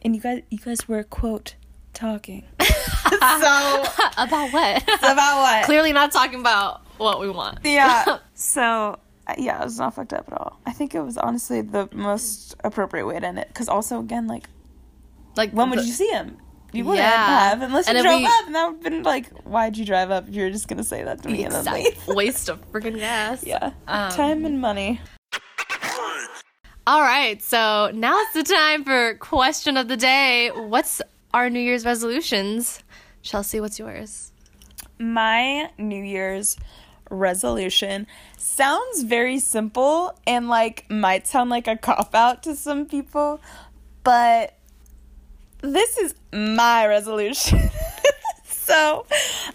and 0.01 0.15
you 0.15 0.21
guys, 0.21 0.43
you 0.49 0.59
guys 0.59 0.87
were 0.87 1.03
quote 1.03 1.55
talking. 1.93 2.45
so 2.61 3.83
about 4.17 4.53
what? 4.53 4.81
about 4.83 5.39
what? 5.41 5.65
Clearly 5.65 5.91
not 5.91 6.13
talking 6.13 6.39
about 6.39 6.85
what 6.97 7.19
we 7.19 7.29
want. 7.29 7.59
Yeah. 7.65 8.19
So 8.39 8.97
uh, 9.27 9.35
yeah, 9.37 9.61
it 9.61 9.65
was 9.65 9.77
not 9.77 9.93
fucked 9.95 10.13
up 10.13 10.25
at 10.31 10.37
all. 10.37 10.59
I 10.65 10.71
think 10.71 10.95
it 10.95 11.01
was 11.01 11.17
honestly 11.17 11.61
the 11.61 11.87
most 11.93 12.55
appropriate 12.63 13.05
way 13.05 13.19
to 13.19 13.25
end 13.27 13.37
it. 13.37 13.47
Because 13.49 13.67
also, 13.69 13.99
again, 13.99 14.27
like, 14.27 14.47
like 15.35 15.51
when 15.51 15.69
would 15.69 15.79
the- 15.79 15.83
you 15.83 15.91
see 15.93 16.07
him? 16.09 16.37
You 16.71 16.85
wouldn't 16.85 17.03
Yeah. 17.03 17.49
have 17.49 17.61
unless 17.63 17.87
And 17.87 17.97
you 17.97 18.03
drove 18.03 18.19
we- 18.19 18.25
up, 18.27 18.45
and 18.45 18.53
that 18.55 18.65
would 18.67 18.73
have 18.75 18.83
been 18.83 19.03
like, 19.03 19.27
why'd 19.43 19.75
you 19.75 19.85
drive 19.85 20.11
up? 20.11 20.25
You're 20.29 20.51
just 20.51 20.67
gonna 20.67 20.83
say 20.83 21.03
that 21.03 21.21
to 21.23 21.29
me 21.29 21.43
and 21.43 21.53
then 21.53 21.83
waste 22.07 22.47
of 22.49 22.59
freaking 22.71 22.97
gas. 22.97 23.43
yeah, 23.43 23.71
Um, 23.87 24.11
time 24.11 24.45
and 24.45 24.61
money. 24.61 25.01
All 26.87 27.01
right, 27.01 27.41
so 27.41 27.91
now 27.93 28.19
it's 28.21 28.33
the 28.33 28.43
time 28.43 28.83
for 28.83 29.13
question 29.15 29.77
of 29.77 29.87
the 29.87 29.97
day. 29.97 30.49
What's 30.49 31.01
our 31.33 31.49
New 31.49 31.59
Year's 31.59 31.85
resolutions? 31.85 32.81
Chelsea, 33.21 33.59
what's 33.59 33.77
yours? 33.77 34.31
My 34.97 35.69
New 35.77 36.03
Year's 36.03 36.57
resolution 37.11 38.07
sounds 38.39 39.03
very 39.03 39.39
simple 39.39 40.13
and 40.25 40.47
like 40.49 40.85
might 40.89 41.27
sound 41.27 41.49
like 41.49 41.67
a 41.67 41.75
cop 41.77 42.13
out 42.15 42.43
to 42.43 42.55
some 42.55 42.85
people, 42.85 43.39
but 44.03 44.53
this 45.61 45.97
is 45.97 46.15
my 46.31 46.85
resolution. 46.87 47.69
so, 48.45 49.05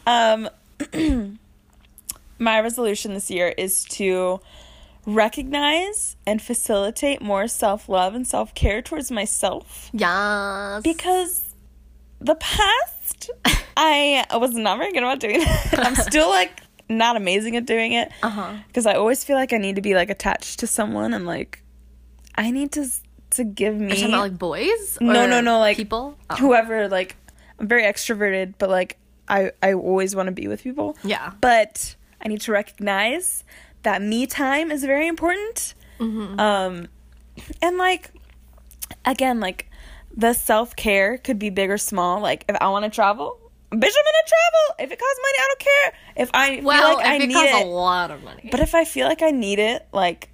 um, 0.07 0.49
my 2.39 2.61
resolution 2.61 3.15
this 3.15 3.31
year 3.31 3.49
is 3.57 3.85
to 3.85 4.41
recognize 5.07 6.17
and 6.27 6.41
facilitate 6.41 7.21
more 7.21 7.47
self 7.49 7.89
love 7.89 8.15
and 8.15 8.27
self 8.27 8.55
care 8.55 8.81
towards 8.83 9.11
myself 9.11 9.91
Yes. 9.93 10.83
because 10.83 11.55
the 12.21 12.35
past 12.37 13.31
I 13.77 14.25
was 14.33 14.53
not 14.55 14.79
very 14.79 14.93
good 14.93 15.03
about 15.03 15.21
doing 15.21 15.41
it. 15.43 15.79
I'm 15.79 15.95
still 15.97 16.29
like 16.31 16.61
not 16.89 17.17
amazing 17.17 17.57
at 17.57 17.65
doing 17.67 17.93
it 17.93 18.11
Uh-huh. 18.23 18.53
because 18.69 18.87
I 18.87 18.95
always 18.95 19.25
feel 19.25 19.37
like 19.37 19.53
I 19.53 19.59
need 19.59 19.77
to 19.77 19.83
be 19.83 19.95
like 19.95 20.11
attached 20.11 20.59
to 20.61 20.67
someone 20.67 21.15
and 21.15 21.27
like 21.27 21.63
I 22.35 22.51
need 22.51 22.73
to 22.73 22.87
to 23.31 23.45
give 23.45 23.75
Are 23.75 23.79
me 23.79 23.89
talking 23.91 24.05
about 24.09 24.21
like 24.21 24.39
boys? 24.39 24.99
No, 25.01 25.27
no, 25.27 25.41
no, 25.41 25.59
like, 25.59 25.77
people. 25.77 26.17
Oh. 26.31 26.37
whoever 26.37 26.89
like 26.89 27.17
I'm 27.59 27.67
very 27.69 27.83
extroverted 27.85 28.55
but 28.59 28.69
like 28.71 28.99
I 29.29 29.53
I 29.63 29.73
always 29.75 30.15
want 30.15 30.27
to 30.27 30.33
be 30.33 30.47
with 30.49 30.63
people. 30.63 30.97
Yeah. 31.03 31.33
But 31.41 31.97
I 32.23 32.29
need 32.29 32.43
to 32.43 32.53
recognize 32.53 33.45
that 33.83 34.03
me 34.03 34.27
time 34.27 34.71
is 34.71 34.85
very 34.85 35.07
important. 35.09 35.75
Mm-hmm. 35.99 36.39
Um 36.39 36.89
and 37.63 37.79
like 37.79 38.11
again 39.05 39.41
like 39.41 39.71
the 40.17 40.33
self-care 40.33 41.19
could 41.19 41.39
be 41.39 41.51
big 41.51 41.71
or 41.71 41.79
small. 41.79 42.21
Like 42.21 42.45
if 42.49 42.57
I 42.61 42.69
want 42.69 42.85
to 42.85 42.91
travel, 42.91 43.41
bitch, 43.81 43.95
I'm 43.99 44.05
gonna 44.09 44.27
travel. 44.27 44.65
If 44.81 44.93
it 44.93 44.99
costs 44.99 45.21
money, 45.23 45.39
I 45.39 45.47
don't 45.49 45.61
care. 45.61 45.93
If 46.17 46.31
I 46.35 46.61
Well, 46.63 46.89
feel 46.89 46.97
like 46.99 47.07
I 47.07 47.15
it 47.17 47.27
need 47.29 47.37
it, 47.37 47.65
a 47.67 47.69
lot 47.69 48.11
of 48.11 48.23
money. 48.23 48.49
but 48.51 48.61
if 48.61 48.75
I 48.75 48.85
feel 48.85 49.07
like 49.09 49.23
I 49.23 49.31
need 49.31 49.59
it, 49.59 49.87
like 49.93 50.31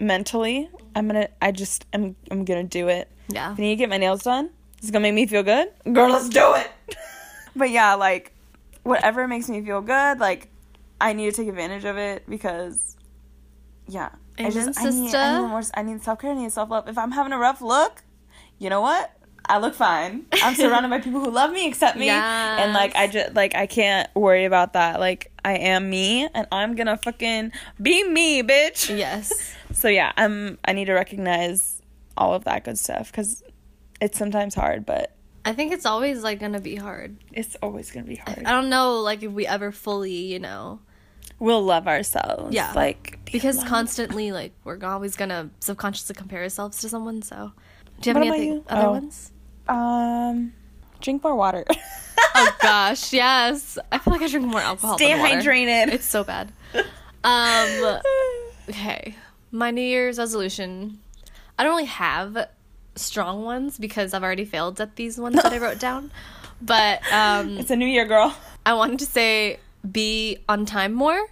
mentally, 0.00 0.68
I'm 0.94 1.06
gonna. 1.06 1.28
I 1.40 1.52
just 1.52 1.86
am. 1.92 2.16
I'm 2.30 2.44
gonna 2.44 2.64
do 2.64 2.88
it. 2.88 3.08
yeah. 3.28 3.52
If 3.52 3.58
I 3.58 3.62
need 3.62 3.70
to 3.70 3.76
get 3.76 3.88
my 3.88 3.98
nails 3.98 4.22
done, 4.22 4.50
it's 4.78 4.90
gonna 4.90 5.02
make 5.02 5.14
me 5.14 5.26
feel 5.26 5.42
good. 5.42 5.68
Girl, 5.92 6.10
let's 6.10 6.28
do 6.28 6.54
it. 6.54 6.70
but 7.56 7.70
yeah, 7.70 7.94
like 7.94 8.32
whatever 8.82 9.26
makes 9.28 9.48
me 9.48 9.62
feel 9.62 9.80
good, 9.80 10.20
like 10.20 10.48
I 11.00 11.12
need 11.12 11.30
to 11.30 11.36
take 11.36 11.48
advantage 11.48 11.84
of 11.84 11.96
it 11.96 12.28
because 12.28 12.96
yeah. 13.88 14.10
I 14.36 14.42
Amen, 14.46 14.52
just 14.52 14.80
I 14.80 14.90
need. 14.90 15.14
I 15.14 15.40
need 15.42 15.48
more 15.48 15.62
I 15.74 15.82
need 15.82 16.02
self 16.02 16.18
care, 16.20 16.32
I 16.32 16.34
need 16.34 16.50
self 16.52 16.68
love. 16.70 16.88
If 16.88 16.98
I'm 16.98 17.12
having 17.12 17.32
a 17.32 17.38
rough 17.38 17.62
look, 17.62 18.02
you 18.58 18.68
know 18.68 18.80
what? 18.80 19.13
I 19.46 19.58
look 19.58 19.74
fine. 19.74 20.24
I'm 20.32 20.54
surrounded 20.54 20.88
by 20.88 21.00
people 21.00 21.20
who 21.20 21.30
love 21.30 21.52
me, 21.52 21.68
accept 21.68 21.96
me, 21.98 22.08
and 22.08 22.72
like 22.72 22.94
I 22.96 23.06
just 23.08 23.34
like 23.34 23.54
I 23.54 23.66
can't 23.66 24.08
worry 24.14 24.44
about 24.46 24.72
that. 24.72 25.00
Like 25.00 25.30
I 25.44 25.54
am 25.58 25.90
me, 25.90 26.28
and 26.34 26.46
I'm 26.50 26.74
gonna 26.74 26.96
fucking 26.96 27.52
be 27.80 28.04
me, 28.04 28.42
bitch. 28.42 28.96
Yes. 28.96 29.54
So 29.74 29.88
yeah, 29.88 30.12
I'm. 30.16 30.56
I 30.64 30.72
need 30.72 30.84
to 30.84 30.92
recognize 30.92 31.82
all 32.16 32.32
of 32.32 32.44
that 32.44 32.62
good 32.64 32.78
stuff 32.78 33.10
because 33.10 33.42
it's 34.00 34.16
sometimes 34.16 34.54
hard, 34.54 34.86
but 34.86 35.16
I 35.44 35.52
think 35.52 35.72
it's 35.72 35.84
always 35.84 36.22
like 36.22 36.38
gonna 36.38 36.60
be 36.60 36.76
hard. 36.76 37.16
it's 37.32 37.56
always 37.60 37.90
gonna 37.90 38.06
be 38.06 38.14
hard. 38.14 38.44
I 38.46 38.52
don't 38.52 38.68
know, 38.70 39.00
like 39.00 39.24
if 39.24 39.32
we 39.32 39.48
ever 39.48 39.72
fully, 39.72 40.12
you 40.12 40.38
know, 40.38 40.78
We'll 41.40 41.62
love 41.64 41.88
ourselves. 41.88 42.54
Yeah. 42.54 42.70
like 42.76 43.18
be 43.24 43.32
because 43.32 43.56
loved. 43.56 43.68
constantly, 43.68 44.30
like 44.30 44.52
we're 44.62 44.78
always 44.84 45.16
gonna 45.16 45.50
subconsciously 45.58 46.14
compare 46.14 46.42
ourselves 46.42 46.78
to 46.82 46.88
someone. 46.88 47.20
So, 47.22 47.50
do 48.00 48.10
you 48.10 48.14
have 48.14 48.22
What 48.24 48.32
any 48.34 48.46
other, 48.50 48.54
you? 48.58 48.64
other 48.68 48.86
Oh. 48.86 48.90
ones? 48.92 49.32
Um, 49.68 50.52
drink 51.00 51.22
more 51.22 51.34
water. 51.34 51.64
Oh 52.36 52.52
gosh, 52.60 53.12
yes. 53.12 53.78
I 53.92 53.98
feel 53.98 54.12
like 54.12 54.22
I 54.22 54.26
drink 54.28 54.46
more 54.46 54.60
alcohol. 54.60 54.96
Stay 54.98 55.12
than 55.12 55.20
water. 55.20 55.36
hydrated. 55.36 55.92
It's 55.92 56.06
so 56.06 56.24
bad. 56.24 56.52
Um. 57.22 57.98
Okay. 58.68 59.14
My 59.52 59.70
New 59.70 59.82
Year's 59.82 60.18
resolution. 60.18 60.98
I 61.58 61.62
don't 61.62 61.72
really 61.72 61.84
have 61.84 62.48
strong 62.96 63.44
ones 63.44 63.78
because 63.78 64.14
I've 64.14 64.22
already 64.24 64.44
failed 64.46 64.80
at 64.80 64.96
these 64.96 65.16
ones 65.18 65.36
that 65.36 65.52
I 65.52 65.58
wrote 65.58 65.78
down. 65.88 66.10
But 66.62 67.00
um, 67.12 67.58
it's 67.58 67.70
a 67.70 67.76
new 67.76 67.86
year, 67.86 68.04
girl. 68.06 68.34
I 68.66 68.74
wanted 68.74 68.98
to 69.00 69.06
say 69.06 69.58
be 69.88 70.38
on 70.48 70.64
time 70.66 70.92
more, 70.92 71.26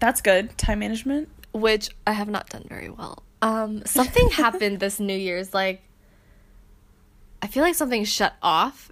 That's 0.00 0.20
good. 0.20 0.58
Time 0.58 0.80
management. 0.80 1.28
which 1.52 1.88
I 2.06 2.12
have 2.12 2.28
not 2.28 2.48
done 2.50 2.66
very 2.68 2.90
well. 2.90 3.22
Um, 3.40 3.84
something 3.86 4.28
happened 4.30 4.80
this 4.80 4.98
New 5.00 5.16
Year's. 5.16 5.54
Like, 5.54 5.82
I 7.46 7.48
feel 7.48 7.62
like 7.62 7.76
something 7.76 8.02
shut 8.04 8.34
off 8.42 8.90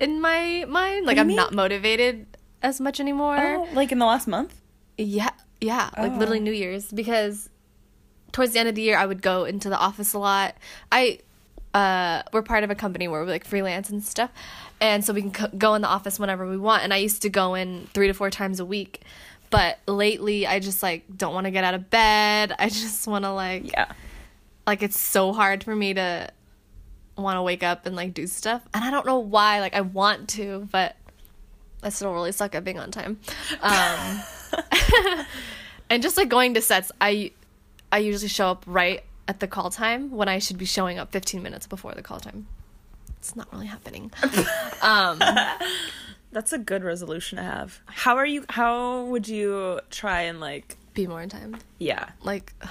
in 0.00 0.18
my 0.22 0.64
mind. 0.66 1.04
Like, 1.04 1.18
I'm 1.18 1.26
mean? 1.26 1.36
not 1.36 1.52
motivated 1.52 2.24
as 2.62 2.80
much 2.80 3.00
anymore. 3.00 3.36
Oh, 3.38 3.68
like 3.74 3.92
in 3.92 3.98
the 3.98 4.06
last 4.06 4.26
month. 4.26 4.58
Yeah, 4.96 5.28
yeah, 5.60 5.90
like 5.98 6.12
Oh. 6.12 6.16
literally 6.16 6.40
New 6.40 6.52
Year's 6.52 6.90
because 6.90 7.50
towards 8.32 8.54
the 8.54 8.60
end 8.60 8.70
of 8.70 8.74
the 8.76 8.80
year 8.80 8.96
I 8.96 9.04
would 9.04 9.20
go 9.20 9.44
into 9.44 9.68
the 9.68 9.76
office 9.76 10.14
a 10.14 10.18
lot. 10.18 10.54
I 10.90 11.18
uh, 11.74 12.22
we're 12.32 12.40
part 12.40 12.64
of 12.64 12.70
a 12.70 12.74
company 12.74 13.08
where 13.08 13.22
we 13.26 13.30
like 13.30 13.44
freelance 13.44 13.90
and 13.90 14.02
stuff, 14.02 14.30
and 14.80 15.04
so 15.04 15.12
we 15.12 15.20
can 15.20 15.30
co- 15.30 15.48
go 15.58 15.74
in 15.74 15.82
the 15.82 15.88
office 15.88 16.18
whenever 16.18 16.48
we 16.48 16.56
want. 16.56 16.82
And 16.82 16.94
I 16.94 16.96
used 16.96 17.20
to 17.22 17.28
go 17.28 17.54
in 17.54 17.88
three 17.92 18.06
to 18.06 18.14
four 18.14 18.30
times 18.30 18.58
a 18.58 18.64
week, 18.64 19.02
but 19.50 19.78
lately 19.86 20.46
I 20.46 20.60
just 20.60 20.82
like 20.82 21.04
don't 21.14 21.34
want 21.34 21.44
to 21.44 21.50
get 21.50 21.62
out 21.64 21.74
of 21.74 21.90
bed. 21.90 22.54
I 22.58 22.70
just 22.70 23.06
want 23.06 23.26
to 23.26 23.32
like 23.32 23.70
Yeah. 23.70 23.92
like 24.66 24.82
it's 24.82 24.98
so 24.98 25.34
hard 25.34 25.62
for 25.62 25.76
me 25.76 25.92
to 25.92 26.30
want 27.22 27.36
to 27.36 27.42
wake 27.42 27.62
up 27.62 27.86
and 27.86 27.96
like 27.96 28.14
do 28.14 28.26
stuff, 28.26 28.62
and 28.74 28.84
I 28.84 28.90
don't 28.90 29.06
know 29.06 29.18
why. 29.18 29.60
Like 29.60 29.74
I 29.74 29.80
want 29.80 30.28
to, 30.30 30.68
but 30.70 30.96
I 31.82 31.88
still 31.88 32.12
really 32.12 32.32
suck 32.32 32.54
at 32.54 32.64
being 32.64 32.78
on 32.78 32.90
time. 32.90 33.18
Um, 33.62 34.22
and 35.90 36.02
just 36.02 36.16
like 36.16 36.28
going 36.28 36.54
to 36.54 36.60
sets, 36.60 36.92
I 37.00 37.32
I 37.92 37.98
usually 37.98 38.28
show 38.28 38.48
up 38.50 38.64
right 38.66 39.04
at 39.28 39.40
the 39.40 39.46
call 39.46 39.70
time 39.70 40.10
when 40.10 40.28
I 40.28 40.38
should 40.38 40.58
be 40.58 40.64
showing 40.64 40.98
up 40.98 41.12
15 41.12 41.42
minutes 41.42 41.66
before 41.66 41.92
the 41.92 42.02
call 42.02 42.20
time. 42.20 42.46
It's 43.18 43.36
not 43.36 43.52
really 43.52 43.66
happening. 43.66 44.10
um, 44.82 45.20
That's 46.32 46.52
a 46.52 46.58
good 46.58 46.84
resolution 46.84 47.36
to 47.36 47.42
have. 47.42 47.80
How 47.86 48.16
are 48.16 48.26
you 48.26 48.44
how 48.48 49.04
would 49.04 49.26
you 49.28 49.80
try 49.90 50.22
and 50.22 50.40
like 50.40 50.76
be 50.94 51.06
more 51.06 51.22
in 51.22 51.28
time. 51.28 51.56
yeah. 51.78 52.10
Like 52.22 52.52
you 52.62 52.68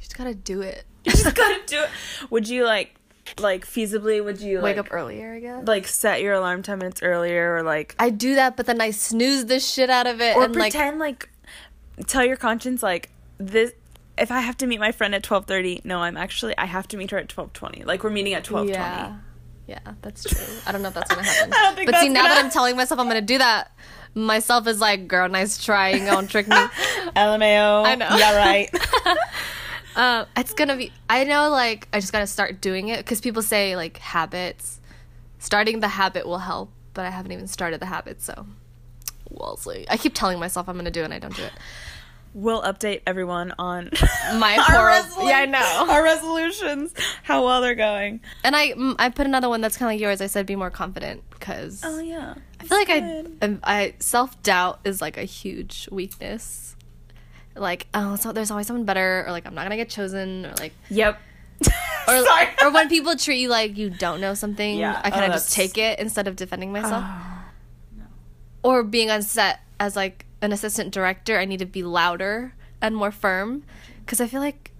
just 0.00 0.16
gotta 0.16 0.34
do 0.34 0.60
it. 0.60 0.84
You 1.04 1.12
just 1.12 1.34
gotta 1.34 1.60
do 1.66 1.82
it. 1.82 1.90
Would 2.30 2.48
you 2.48 2.64
like 2.64 2.94
like 3.38 3.66
feasibly 3.66 4.24
would 4.24 4.40
you 4.40 4.56
Wake 4.56 4.76
like, 4.76 4.86
up 4.86 4.92
earlier, 4.92 5.34
I 5.34 5.40
guess. 5.40 5.66
like 5.66 5.86
set 5.86 6.22
your 6.22 6.34
alarm 6.34 6.62
ten 6.62 6.78
minutes 6.78 7.02
earlier 7.02 7.56
or 7.56 7.62
like 7.62 7.94
I 7.98 8.10
do 8.10 8.34
that, 8.36 8.56
but 8.56 8.66
then 8.66 8.80
I 8.80 8.90
snooze 8.90 9.46
the 9.46 9.60
shit 9.60 9.90
out 9.90 10.06
of 10.06 10.20
it 10.20 10.36
or 10.36 10.44
and 10.44 10.54
like 10.56 10.72
pretend 10.72 10.98
like, 10.98 11.28
tell 12.06 12.24
your 12.24 12.36
conscience 12.36 12.82
like 12.82 13.10
this 13.38 13.72
if 14.16 14.32
I 14.32 14.40
have 14.40 14.56
to 14.58 14.66
meet 14.66 14.80
my 14.80 14.90
friend 14.92 15.14
at 15.14 15.22
twelve 15.22 15.46
thirty, 15.46 15.80
no, 15.84 16.00
I'm 16.00 16.16
actually 16.16 16.56
I 16.58 16.64
have 16.66 16.88
to 16.88 16.96
meet 16.96 17.10
her 17.12 17.18
at 17.18 17.28
twelve 17.28 17.52
twenty. 17.52 17.84
Like 17.84 18.02
we're 18.02 18.10
meeting 18.10 18.34
at 18.34 18.44
twelve 18.44 18.66
twenty. 18.66 18.78
yeah. 18.80 19.16
Yeah, 19.68 19.80
that's 20.00 20.24
true. 20.24 20.46
I 20.66 20.72
don't 20.72 20.80
know 20.80 20.88
if 20.88 20.94
that's 20.94 21.10
gonna 21.14 21.22
happen. 21.28 21.52
I 21.52 21.62
don't 21.62 21.74
think 21.76 21.90
but 21.90 22.00
see, 22.00 22.08
now 22.08 22.22
that 22.22 22.28
gonna- 22.36 22.46
I'm 22.46 22.50
telling 22.50 22.74
myself 22.74 22.98
I'm 22.98 23.06
gonna 23.06 23.20
do 23.20 23.36
that, 23.36 23.70
myself 24.14 24.66
is 24.66 24.80
like, 24.80 25.06
"Girl, 25.08 25.28
nice 25.28 25.62
try. 25.62 25.90
You 25.90 26.06
gonna 26.06 26.26
trick 26.26 26.48
me?" 26.48 26.56
LMAO. 27.16 27.84
I 27.84 27.94
know. 27.94 28.08
Yeah, 28.16 28.36
right. 28.38 28.70
Um, 29.98 30.26
it's 30.36 30.54
gonna 30.54 30.76
be. 30.76 30.92
I 31.10 31.24
know, 31.24 31.50
like, 31.50 31.88
I 31.92 32.00
just 32.00 32.12
gotta 32.12 32.26
start 32.26 32.60
doing 32.60 32.88
it 32.88 32.98
because 32.98 33.20
people 33.20 33.42
say 33.42 33.76
like 33.76 33.98
habits. 33.98 34.80
Starting 35.40 35.80
the 35.80 35.88
habit 35.88 36.26
will 36.26 36.38
help, 36.38 36.70
but 36.94 37.04
I 37.04 37.10
haven't 37.10 37.32
even 37.32 37.46
started 37.48 37.80
the 37.80 37.86
habit, 37.86 38.22
so 38.22 38.46
we'll 39.30 39.56
see. 39.56 39.84
I 39.90 39.96
keep 39.96 40.14
telling 40.14 40.38
myself 40.38 40.68
I'm 40.68 40.76
gonna 40.76 40.90
do 40.90 41.02
it, 41.02 41.04
and 41.06 41.14
I 41.14 41.18
don't 41.18 41.34
do 41.36 41.42
it. 41.42 41.52
we'll 42.34 42.62
update 42.62 43.02
everyone 43.06 43.52
on 43.58 43.90
My 44.38 44.54
horrible. 44.60 45.28
Yeah, 45.28 45.38
I 45.38 45.46
know. 45.46 45.86
our 45.92 46.02
resolutions, 46.02 46.92
how 47.22 47.44
well 47.44 47.60
they're 47.60 47.74
going. 47.74 48.20
And 48.44 48.54
I, 48.56 48.74
I 48.98 49.08
put 49.10 49.26
another 49.26 49.48
one 49.48 49.60
that's 49.60 49.76
kind 49.76 49.88
of 49.88 49.94
like 49.94 50.00
yours. 50.00 50.20
I 50.20 50.26
said 50.26 50.46
be 50.46 50.56
more 50.56 50.70
confident 50.70 51.22
because 51.30 51.82
Oh 51.84 51.98
yeah. 52.00 52.34
I 52.60 52.64
feel 52.64 52.78
like 52.78 52.90
I, 52.90 53.24
um, 53.42 53.60
I 53.64 53.94
self 54.00 54.40
doubt 54.42 54.80
is 54.84 55.00
like 55.00 55.16
a 55.16 55.24
huge 55.24 55.88
weakness. 55.90 56.74
Like, 57.60 57.86
oh, 57.94 58.16
so 58.16 58.32
there's 58.32 58.50
always 58.50 58.66
someone 58.66 58.84
better, 58.84 59.24
or 59.26 59.32
like 59.32 59.46
I'm 59.46 59.54
not 59.54 59.62
gonna 59.64 59.76
get 59.76 59.88
chosen, 59.88 60.46
or 60.46 60.52
like, 60.58 60.72
Yep. 60.90 61.20
or, 61.66 61.68
Sorry. 62.24 62.48
or 62.62 62.70
when 62.70 62.88
people 62.88 63.16
treat 63.16 63.38
you 63.40 63.48
like 63.48 63.76
you 63.76 63.90
don't 63.90 64.20
know 64.20 64.34
something, 64.34 64.76
Yeah. 64.78 65.00
I 65.04 65.10
kind 65.10 65.24
of 65.24 65.30
Oh, 65.30 65.34
just 65.34 65.52
take 65.52 65.76
it 65.78 65.98
instead 65.98 66.28
of 66.28 66.36
defending 66.36 66.72
myself. 66.72 67.04
Oh, 67.06 67.38
Or 68.62 68.82
being 68.82 69.10
on 69.10 69.22
set 69.22 69.60
as 69.80 69.96
like 69.96 70.26
an 70.42 70.52
assistant 70.52 70.92
director, 70.92 71.38
I 71.38 71.44
need 71.44 71.58
to 71.60 71.66
be 71.66 71.82
louder 71.82 72.54
and 72.80 72.94
more 72.94 73.10
firm 73.10 73.64
because 74.04 74.20
I 74.20 74.26
feel 74.26 74.40
like 74.40 74.70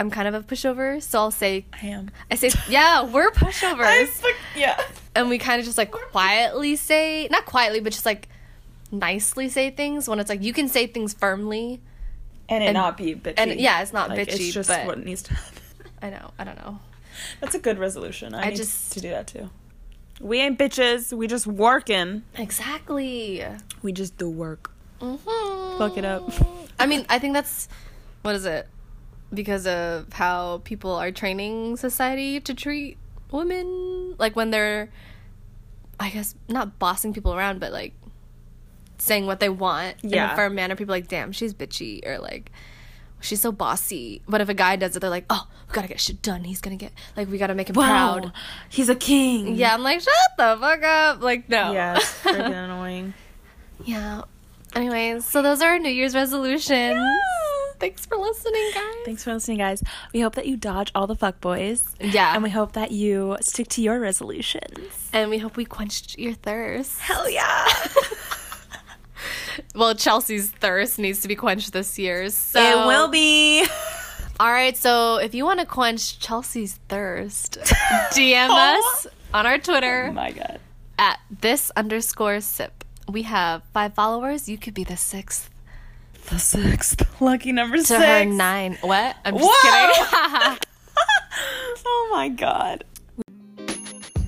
I'm 0.00 0.10
kind 0.10 0.26
of 0.26 0.34
a 0.34 0.40
pushover. 0.40 1.00
So 1.02 1.18
I'll 1.18 1.30
say, 1.30 1.64
I 1.72 1.86
am. 1.86 2.10
I 2.30 2.34
say, 2.34 2.50
yeah, 2.68 3.04
we're 3.04 3.30
pushovers. 3.30 4.22
Yeah. 4.56 4.80
and 5.14 5.28
we 5.28 5.38
kind 5.38 5.60
of 5.60 5.64
just 5.66 5.78
like 5.78 5.90
quietly 5.92 6.74
say 6.76 7.28
not 7.30 7.44
quietly 7.46 7.80
but 7.80 7.92
just 7.92 8.06
like 8.06 8.28
nicely 8.90 9.48
say 9.48 9.70
things 9.70 10.08
when 10.08 10.18
it's 10.20 10.28
like 10.30 10.42
you 10.42 10.52
can 10.52 10.68
say 10.68 10.86
things 10.86 11.12
firmly 11.14 11.80
And 12.52 12.62
it 12.62 12.68
And- 12.68 12.74
not 12.74 12.96
be 12.96 13.14
bitchy. 13.14 13.34
and 13.38 13.60
yeah 13.60 13.80
it's 13.82 13.92
not 13.92 14.10
Like, 14.10 14.18
bitchy 14.28 14.40
It's 14.46 14.52
just 14.54 14.68
but 14.68 14.86
what 14.86 14.98
needs 15.04 15.22
to 15.22 15.34
happen. 15.34 15.62
i 16.02 16.10
know 16.10 16.30
i 16.38 16.44
don't 16.44 16.58
know 16.64 16.78
That's 17.40 17.54
a 17.54 17.58
good 17.58 17.78
resolution. 17.78 18.34
I, 18.34 18.42
I 18.42 18.48
need 18.50 18.56
just- 18.56 18.92
to 18.92 19.00
do 19.00 19.10
that 19.10 19.26
too. 19.26 19.50
We 20.20 20.38
ain't 20.40 20.56
bitches. 20.58 21.12
We 21.12 21.26
just 21.26 21.46
working. 21.48 22.22
exactly 22.38 23.44
We 23.82 23.90
just 23.92 24.16
do 24.18 24.28
work. 24.30 24.70
mm-hmm. 25.00 25.78
Fuck 25.78 25.96
it 25.98 26.04
up. 26.04 26.30
i 26.78 26.86
mean 26.86 27.04
i 27.08 27.18
think 27.18 27.34
that's 27.34 27.68
what 28.22 28.34
is 28.34 28.44
it 28.46 28.66
because 29.34 29.66
of 29.66 30.12
how 30.12 30.60
people 30.64 30.92
are 30.92 31.10
training 31.10 31.76
society 31.76 32.40
to 32.40 32.52
treat 32.54 32.96
women 33.30 34.14
like 34.18 34.34
when 34.36 34.50
they're 34.50 34.88
i 36.00 36.08
guess 36.10 36.34
not 36.48 36.78
bossing 36.78 37.12
people 37.12 37.32
around 37.34 37.60
but 37.60 37.72
like 37.72 37.92
saying 38.98 39.26
what 39.26 39.40
they 39.40 39.48
want 39.48 39.96
in 40.02 40.10
Yeah. 40.10 40.32
a 40.32 40.36
firm 40.36 40.54
manner 40.54 40.76
people 40.76 40.92
like 40.92 41.08
damn 41.08 41.32
she's 41.32 41.52
bitchy 41.54 42.06
or 42.06 42.18
like 42.18 42.50
she's 43.20 43.40
so 43.40 43.52
bossy 43.52 44.20
but 44.28 44.40
if 44.40 44.48
a 44.48 44.54
guy 44.54 44.76
does 44.76 44.96
it 44.96 45.00
they're 45.00 45.10
like 45.10 45.26
oh 45.30 45.46
we 45.68 45.74
gotta 45.74 45.88
get 45.88 46.00
shit 46.00 46.22
done 46.22 46.44
he's 46.44 46.60
gonna 46.60 46.76
get 46.76 46.92
like 47.16 47.28
we 47.30 47.38
gotta 47.38 47.54
make 47.54 47.68
him 47.68 47.74
proud 47.74 48.32
He's 48.68 48.88
a 48.88 48.94
king. 48.96 49.54
yeah 49.54 49.74
i'm 49.74 49.82
like 49.82 50.00
shut 50.00 50.12
the 50.36 50.56
fuck 50.60 50.82
up 50.82 51.22
like 51.22 51.48
no 51.48 51.72
Yeah. 51.72 51.96
It's 51.96 52.20
freaking 52.22 52.52
annoying. 52.64 53.14
yeah 53.84 54.22
anyways 54.74 55.24
so 55.24 55.40
those 55.42 55.62
are 55.62 55.70
our 55.70 55.78
new 55.78 55.88
year's 55.90 56.14
resolutions 56.14 56.98
thanks 57.78 58.06
for 58.06 58.16
listening 58.16 58.70
guys 58.74 58.84
Thanks 59.04 59.24
for 59.24 59.34
listening, 59.34 59.58
guys. 59.58 59.82
We 60.14 60.20
hope 60.20 60.36
that 60.36 60.46
you 60.46 60.56
dodge 60.56 60.92
all 60.94 61.08
the 61.08 61.16
fuckboys. 61.16 61.82
Yeah. 62.00 62.34
And 62.34 62.44
we 62.44 62.50
hope 62.50 62.74
that 62.74 62.92
you 62.92 63.36
stick 63.40 63.66
to 63.70 63.82
your 63.82 63.98
resolutions. 63.98 65.10
And 65.12 65.28
we 65.28 65.38
hope 65.38 65.56
we 65.56 65.64
quenched 65.64 66.16
your 66.20 66.34
thirst. 66.34 67.00
Hell 67.00 67.28
yeah. 67.28 67.66
Well, 69.74 69.94
Chelsea's 69.94 70.50
thirst 70.50 70.98
needs 70.98 71.20
to 71.22 71.28
be 71.28 71.34
quenched 71.36 71.72
this 71.72 71.98
year. 71.98 72.28
So 72.30 72.60
it 72.60 72.86
will 72.86 73.08
be. 73.08 73.66
All 74.40 74.50
right, 74.50 74.76
so 74.76 75.16
if 75.16 75.34
you 75.34 75.44
want 75.44 75.60
to 75.60 75.66
quench 75.66 76.18
Chelsea's 76.18 76.78
thirst, 76.88 77.58
DM 78.12 78.48
Oh. 78.50 78.78
us 78.78 79.06
on 79.34 79.46
our 79.46 79.58
Twitter 79.58 80.06
Oh 80.08 80.12
my 80.12 80.32
god. 80.32 80.58
at 80.98 81.20
this 81.40 81.70
underscore 81.76 82.40
sip. 82.40 82.84
We 83.08 83.22
have 83.22 83.62
five 83.74 83.94
followers. 83.94 84.48
You 84.48 84.58
could 84.58 84.74
be 84.74 84.84
the 84.84 84.96
sixth 84.96 85.50
The 86.30 86.38
sixth. 86.38 87.20
Lucky 87.20 87.52
number 87.52 87.76
to 87.76 87.84
six. 87.84 88.02
her 88.02 88.24
nine. 88.24 88.78
What? 88.80 89.16
I'm 89.24 89.36
just 89.38 89.44
Whoa! 89.50 90.48
kidding. 90.50 90.58
oh 91.86 92.08
my 92.12 92.28
god. 92.28 92.84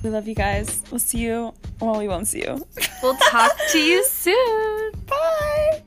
We 0.05 0.11
love 0.11 0.27
you 0.27 0.35
guys. 0.35 0.83
We'll 0.91 0.99
see 0.99 1.17
you. 1.17 1.51
Well, 1.81 1.97
we 1.97 2.07
won't 2.07 2.27
see 2.27 2.41
you. 2.43 2.63
We'll 3.01 3.15
talk 3.15 3.57
to 3.71 3.79
you 3.79 4.05
soon. 4.07 4.91
Bye. 5.07 5.81